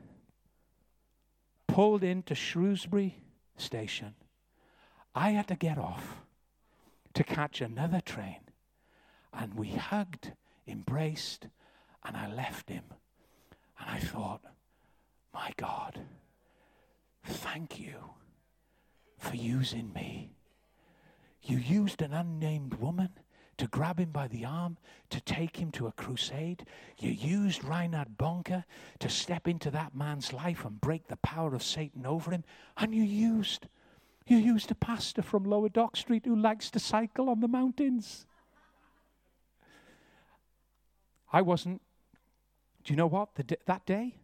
pulled 1.67 2.03
into 2.03 2.33
Shrewsbury 2.35 3.17
station. 3.57 4.15
I 5.13 5.31
had 5.31 5.47
to 5.47 5.55
get 5.55 5.77
off 5.77 6.21
to 7.13 7.23
catch 7.23 7.61
another 7.61 8.01
train. 8.01 8.39
And 9.33 9.53
we 9.53 9.69
hugged, 9.69 10.33
embraced, 10.67 11.47
and 12.03 12.17
I 12.17 12.27
left 12.31 12.69
him. 12.69 12.83
And 13.79 13.89
I 13.89 13.99
thought, 13.99 14.41
my 15.33 15.51
God, 15.57 16.01
thank 17.23 17.79
you 17.79 18.11
for 19.17 19.35
using 19.35 19.93
me. 19.93 20.31
You 21.43 21.57
used 21.57 22.01
an 22.01 22.13
unnamed 22.13 22.75
woman 22.75 23.11
to 23.59 23.67
grab 23.67 23.99
him 23.99 24.09
by 24.09 24.27
the 24.27 24.45
arm, 24.45 24.77
to 25.09 25.19
take 25.21 25.57
him 25.57 25.69
to 25.71 25.85
a 25.87 25.91
crusade. 25.91 26.65
You 26.97 27.11
used 27.11 27.63
Reinhard 27.63 28.17
Bonnke 28.17 28.63
to 28.99 29.09
step 29.09 29.47
into 29.47 29.69
that 29.71 29.93
man's 29.93 30.31
life 30.31 30.63
and 30.65 30.79
break 30.79 31.07
the 31.07 31.17
power 31.17 31.53
of 31.53 31.61
Satan 31.61 32.05
over 32.05 32.31
him. 32.31 32.45
And 32.77 32.95
you 32.95 33.03
used, 33.03 33.67
you 34.25 34.37
used 34.37 34.71
a 34.71 34.75
pastor 34.75 35.21
from 35.21 35.43
Lower 35.43 35.67
Dock 35.67 35.97
Street 35.97 36.25
who 36.25 36.37
likes 36.37 36.71
to 36.71 36.79
cycle 36.79 37.29
on 37.29 37.41
the 37.41 37.49
mountains. 37.49 38.25
I 41.31 41.41
wasn't, 41.41 41.81
do 42.85 42.93
you 42.93 42.97
know 42.97 43.07
what? 43.07 43.35
The, 43.35 43.57
that 43.65 43.85
day, 43.85 44.15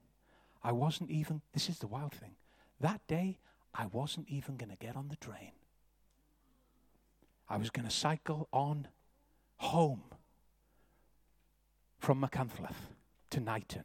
I 0.63 0.71
wasn't 0.71 1.11
even, 1.11 1.41
this 1.53 1.69
is 1.69 1.79
the 1.79 1.87
wild 1.87 2.13
thing. 2.13 2.35
That 2.79 3.05
day, 3.07 3.37
I 3.73 3.87
wasn't 3.87 4.29
even 4.29 4.55
going 4.55 4.71
to 4.71 4.77
get 4.77 4.95
on 4.95 5.09
the 5.09 5.17
train. 5.17 5.51
I 7.49 7.57
was 7.57 7.69
going 7.69 7.85
to 7.85 7.93
cycle 7.93 8.47
on 8.53 8.87
home 9.57 10.03
from 11.99 12.21
Machynlleth 12.21 12.93
to 13.31 13.39
Knighton. 13.39 13.83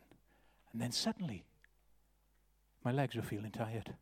And 0.73 0.81
then 0.81 0.93
suddenly, 0.93 1.45
my 2.85 2.93
legs 2.93 3.16
were 3.16 3.23
feeling 3.23 3.51
tired. 3.51 3.95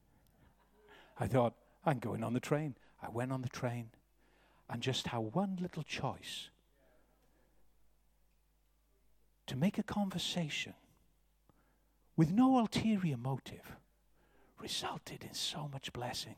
I 1.19 1.27
thought, 1.27 1.55
I'm 1.85 1.99
going 1.99 2.23
on 2.23 2.33
the 2.33 2.41
train. 2.41 2.77
I 3.03 3.09
went 3.09 3.33
on 3.33 3.43
the 3.43 3.49
train, 3.49 3.91
and 4.69 4.83
just 4.83 5.09
how 5.09 5.21
one 5.21 5.59
little 5.61 5.83
choice 5.83 6.51
to 9.47 9.57
make 9.57 9.79
a 9.79 9.83
conversation 9.83 10.75
with 12.17 12.31
no 12.31 12.59
ulterior 12.59 13.17
motive 13.17 13.77
resulted 14.61 15.23
in 15.23 15.33
so 15.33 15.69
much 15.73 15.93
blessing 15.93 16.35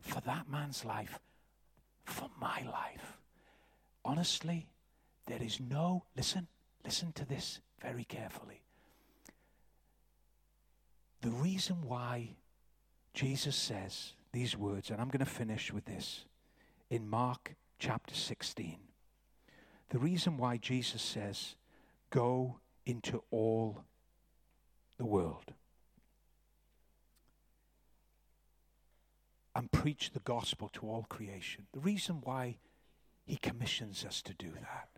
for 0.00 0.20
that 0.22 0.48
man's 0.48 0.84
life, 0.84 1.20
for 2.04 2.30
my 2.40 2.62
life 2.62 3.19
honestly, 4.04 4.68
there 5.26 5.42
is 5.42 5.60
no, 5.60 6.04
listen, 6.16 6.46
listen 6.84 7.12
to 7.12 7.24
this 7.24 7.60
very 7.80 8.04
carefully. 8.04 8.62
The 11.22 11.30
reason 11.30 11.76
why 11.82 12.36
Jesus 13.14 13.56
says 13.56 14.12
these 14.32 14.56
words, 14.56 14.90
and 14.90 15.00
I'm 15.00 15.08
going 15.08 15.24
to 15.24 15.26
finish 15.26 15.72
with 15.72 15.84
this 15.84 16.24
in 16.88 17.08
Mark 17.08 17.54
chapter 17.78 18.14
16. 18.14 18.76
The 19.90 19.98
reason 19.98 20.36
why 20.36 20.56
Jesus 20.56 21.02
says, 21.02 21.56
Go 22.10 22.58
into 22.86 23.22
all 23.30 23.84
the 24.98 25.04
world. 25.04 25.52
And 29.54 29.70
preach 29.70 30.10
the 30.12 30.20
gospel 30.20 30.68
to 30.74 30.86
all 30.88 31.06
creation. 31.08 31.66
The 31.72 31.80
reason 31.80 32.20
why 32.22 32.58
he 33.30 33.36
commissions 33.36 34.04
us 34.04 34.22
to 34.22 34.34
do 34.34 34.50
that 34.50 34.88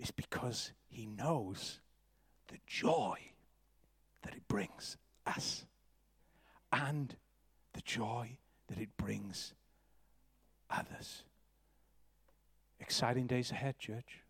is 0.00 0.10
because 0.10 0.72
he 0.88 1.06
knows 1.06 1.78
the 2.48 2.58
joy 2.66 3.16
that 4.22 4.34
it 4.34 4.48
brings 4.48 4.96
us 5.24 5.64
and 6.72 7.14
the 7.72 7.80
joy 7.82 8.36
that 8.66 8.78
it 8.78 8.88
brings 8.96 9.54
others. 10.68 11.22
Exciting 12.80 13.28
days 13.28 13.52
ahead, 13.52 13.78
church, 13.78 14.24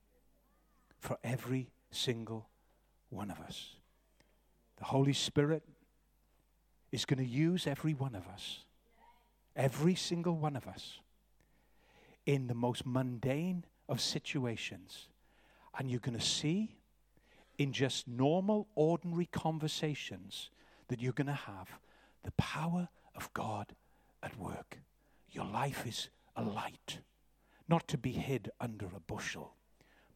for 0.98 1.16
every 1.24 1.70
single 1.90 2.50
one 3.08 3.30
of 3.30 3.40
us. 3.40 3.76
The 4.76 4.84
Holy 4.84 5.14
Spirit 5.14 5.62
is 6.92 7.06
going 7.06 7.24
to 7.24 7.24
use 7.24 7.66
every 7.66 7.94
one 7.94 8.14
of 8.14 8.28
us, 8.28 8.66
every 9.56 9.94
single 9.94 10.36
one 10.36 10.54
of 10.54 10.66
us, 10.66 10.98
in 12.26 12.48
the 12.48 12.54
most 12.54 12.84
mundane 12.84 13.64
of 13.88 14.00
situations. 14.00 15.08
And 15.78 15.90
you're 15.90 16.00
going 16.00 16.18
to 16.18 16.24
see 16.24 16.76
in 17.58 17.72
just 17.72 18.06
normal, 18.06 18.68
ordinary 18.74 19.26
conversations 19.26 20.50
that 20.88 21.00
you're 21.00 21.12
going 21.12 21.26
to 21.26 21.32
have 21.32 21.68
the 22.22 22.32
power 22.32 22.88
of 23.14 23.32
God 23.32 23.74
at 24.22 24.38
work. 24.38 24.78
Your 25.30 25.46
life 25.46 25.86
is 25.86 26.10
a 26.34 26.42
light, 26.42 26.98
not 27.68 27.88
to 27.88 27.98
be 27.98 28.12
hid 28.12 28.50
under 28.60 28.86
a 28.86 29.00
bushel, 29.00 29.54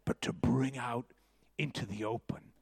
but 0.05 0.21
to 0.23 0.33
bring 0.33 0.77
out 0.77 1.07
into 1.59 1.87
the 1.87 2.05
open 2.05 2.53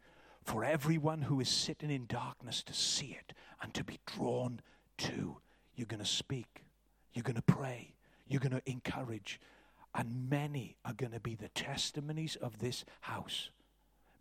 for 0.45 0.65
everyone 0.65 1.23
who 1.23 1.41
is 1.41 1.49
sitting 1.49 1.91
in 1.91 2.07
darkness 2.07 2.63
to 2.63 2.73
see 2.73 3.17
it 3.19 3.33
and 3.63 3.75
to 3.75 3.85
be 3.85 3.99
drawn 4.07 4.61
to. 4.99 5.39
You're 5.75 5.87
going 5.87 6.01
to 6.01 6.07
speak, 6.07 6.65
you're 7.13 7.23
going 7.23 7.37
to 7.37 7.43
pray, 7.43 7.95
you're 8.29 8.41
going 8.41 8.53
to 8.53 8.71
encourage, 8.71 9.41
and 9.95 10.29
many 10.31 10.77
are 10.85 10.93
going 10.93 11.13
to 11.13 11.21
be 11.21 11.35
the 11.35 11.49
testimonies 11.49 12.37
of 12.37 12.59
this 12.59 12.85
house. 13.01 13.51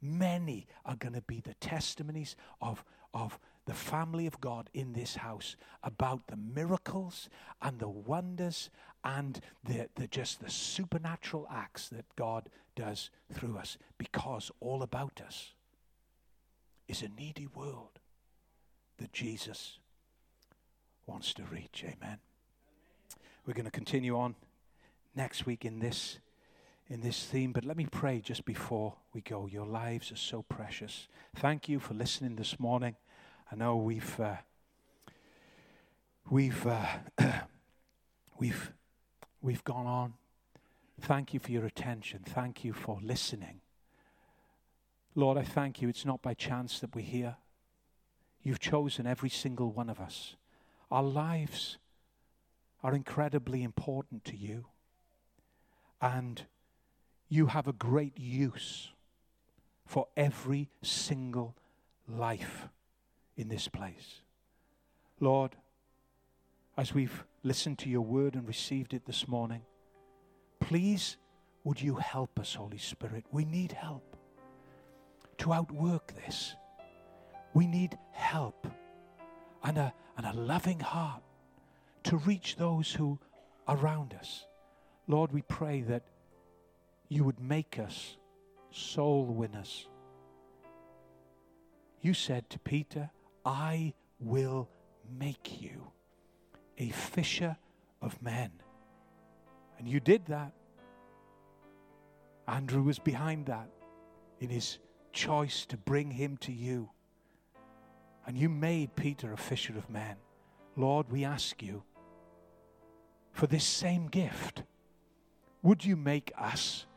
Many 0.01 0.68
are 0.86 0.95
going 0.95 1.14
to 1.14 1.22
be 1.22 1.41
the 1.41 1.55
testimonies 1.55 2.36
of, 2.62 2.84
of 3.14 3.39
the 3.66 3.74
family 3.74 4.28
of 4.28 4.39
God 4.39 4.70
in 4.74 4.93
this 4.93 5.16
house 5.16 5.55
about 5.84 6.28
the 6.28 6.38
miracles 6.38 7.30
and 7.62 7.80
the 7.80 7.89
wonders 7.89 8.70
and 9.03 9.39
the, 9.64 9.89
the 9.95 10.08
just 10.08 10.39
the 10.39 10.49
supernatural 10.49 11.47
acts 11.51 11.89
that 11.89 12.05
God 12.16 12.49
does 12.76 13.10
through 13.34 13.58
us 13.58 13.78
because 13.97 14.51
all 14.60 14.84
about 14.84 15.22
us 15.26 15.53
is 16.88 17.01
a 17.01 17.10
needy 17.10 17.47
world 17.47 17.99
that 18.99 19.12
Jesus 19.12 19.80
wants 21.05 21.34
to 21.34 21.43
reach. 21.43 21.84
Amen. 21.84 22.20
We're 23.48 23.54
going 23.54 23.64
to 23.64 23.72
continue 23.72 24.18
on 24.18 24.36
next 25.16 25.45
week 25.45 25.64
in 25.64 25.80
this 25.80 26.20
in 26.89 27.00
this 27.00 27.24
theme, 27.24 27.54
but 27.54 27.64
let 27.64 27.78
me 27.78 27.88
pray 27.89 28.20
just 28.20 28.43
before 28.43 28.95
we 29.14 29.22
go. 29.22 29.48
Your 29.48 29.66
lives 29.66 30.12
are 30.12 30.18
so 30.18 30.41
precious. 30.41 31.08
Thank 31.34 31.70
you 31.70 31.80
for 31.80 31.93
listening 31.93 32.36
this 32.36 32.60
morning. 32.60 32.98
I 33.50 33.56
know 33.56 33.78
we've 33.78 34.20
uh, 34.20 34.36
we've 36.30 36.68
uh, 36.68 36.86
we've 38.38 38.74
we've 39.41 39.64
gone 39.64 39.88
on. 39.88 40.14
Thank 41.00 41.34
you 41.34 41.39
for 41.39 41.52
your 41.52 41.66
attention. 41.66 42.24
Thank 42.26 42.66
you 42.66 42.74
for 42.74 43.00
listening. 43.02 43.62
Lord, 45.16 45.38
I 45.38 45.43
thank 45.43 45.82
you. 45.82 45.88
It's 45.88 46.06
not 46.06 46.22
by 46.22 46.34
chance 46.34 46.82
that 46.82 46.93
we're 46.93 47.06
here. 47.06 47.38
You've 48.43 48.60
chosen 48.60 49.08
every 49.08 49.30
single 49.30 49.72
one 49.72 49.89
of 49.89 50.02
us. 50.02 50.36
Our 50.91 51.04
lives 51.04 51.78
are 52.84 52.93
incredibly 52.93 53.63
important 53.63 54.23
to 54.25 54.36
you. 54.36 54.65
And 56.01 56.43
you 57.30 57.47
have 57.47 57.67
a 57.67 57.73
great 57.73 58.17
use 58.17 58.91
for 59.86 60.07
every 60.15 60.69
single 60.82 61.55
life 62.07 62.67
in 63.36 63.49
this 63.49 63.67
place. 63.67 64.21
Lord, 65.19 65.55
as 66.78 66.93
we've 66.93 67.23
listened 67.43 67.80
to 67.80 67.89
your 67.89 68.01
word 68.01 68.36
and 68.36 68.47
received 68.47 68.93
it 68.93 69.05
this 69.05 69.28
morning, 69.28 69.61
please 70.59 71.17
would 71.63 71.82
you 71.82 71.95
help 71.95 72.39
us, 72.39 72.53
Holy 72.53 72.78
Spirit? 72.78 73.25
We 73.32 73.43
need 73.43 73.71
help 73.71 74.15
to 75.39 75.53
outwork 75.53 76.13
this. 76.25 76.55
We 77.53 77.67
need 77.67 77.97
help 78.11 78.67
and 79.63 79.78
a, 79.78 79.93
and 80.15 80.25
a 80.25 80.34
loving 80.34 80.80
heart 80.80 81.21
to 82.08 82.18
reach 82.18 82.55
those 82.55 82.93
who 82.93 83.20
are 83.68 83.78
around 83.78 84.14
us. 84.14 84.45
Lord, 85.08 85.34
we 85.34 85.41
pray 85.41 85.82
that 85.82 86.03
you 87.10 87.26
would 87.26 87.41
make 87.41 87.80
us 87.80 88.16
soul 88.72 89.26
winners. 89.26 89.89
You 91.99 92.14
said 92.14 92.49
to 92.49 92.60
Peter, 92.60 93.10
I 93.45 93.93
will 94.22 94.70
make 95.20 95.62
you 95.62 95.91
a 96.78 96.89
fisher 96.91 97.58
of 98.01 98.22
men. 98.22 98.51
And 99.78 99.86
you 99.86 99.99
did 99.99 100.26
that. 100.28 100.53
Andrew 102.47 102.84
was 102.84 102.99
behind 102.99 103.47
that 103.47 103.68
in 104.39 104.49
his 104.49 104.78
choice 105.12 105.66
to 105.66 105.76
bring 105.76 106.12
him 106.12 106.38
to 106.38 106.53
you. 106.53 106.89
And 108.26 108.38
you 108.38 108.47
made 108.47 108.95
Peter 108.95 109.34
a 109.34 109.38
fisher 109.38 109.78
of 109.78 109.89
men. 109.89 110.16
Lord, 110.78 111.12
we 111.12 111.26
ask 111.26 111.62
you 111.62 111.84
for 113.38 113.45
this 113.45 113.63
same 113.63 114.07
gift. 114.07 114.63
Would 115.61 115.85
you 115.85 115.95
make 115.95 116.33
us 116.35 116.88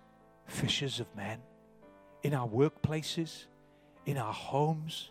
fishers 0.47 0.99
of 0.99 1.07
men 1.15 1.41
in 2.23 2.33
our 2.33 2.49
workplaces, 2.49 3.45
in 4.07 4.17
our 4.17 4.33
homes, 4.33 5.11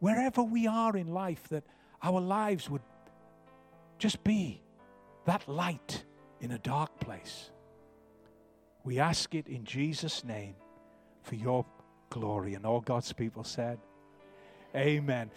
wherever 0.00 0.42
we 0.42 0.66
are 0.66 0.96
in 0.96 1.14
life, 1.14 1.48
that 1.50 1.62
our 2.02 2.20
lives 2.20 2.68
would 2.68 2.82
just 3.98 4.24
be 4.24 4.60
that 5.24 5.46
light 5.48 6.04
in 6.40 6.50
a 6.50 6.58
dark 6.58 6.98
place. 6.98 7.50
We 8.82 8.98
ask 8.98 9.36
it 9.36 9.46
in 9.46 9.64
Jesus' 9.64 10.24
name 10.24 10.56
for 11.22 11.36
your 11.36 11.64
glory. 12.10 12.54
And 12.54 12.66
all 12.66 12.80
God's 12.80 13.12
people 13.12 13.44
said, 13.44 13.78
Amen. 14.74 15.30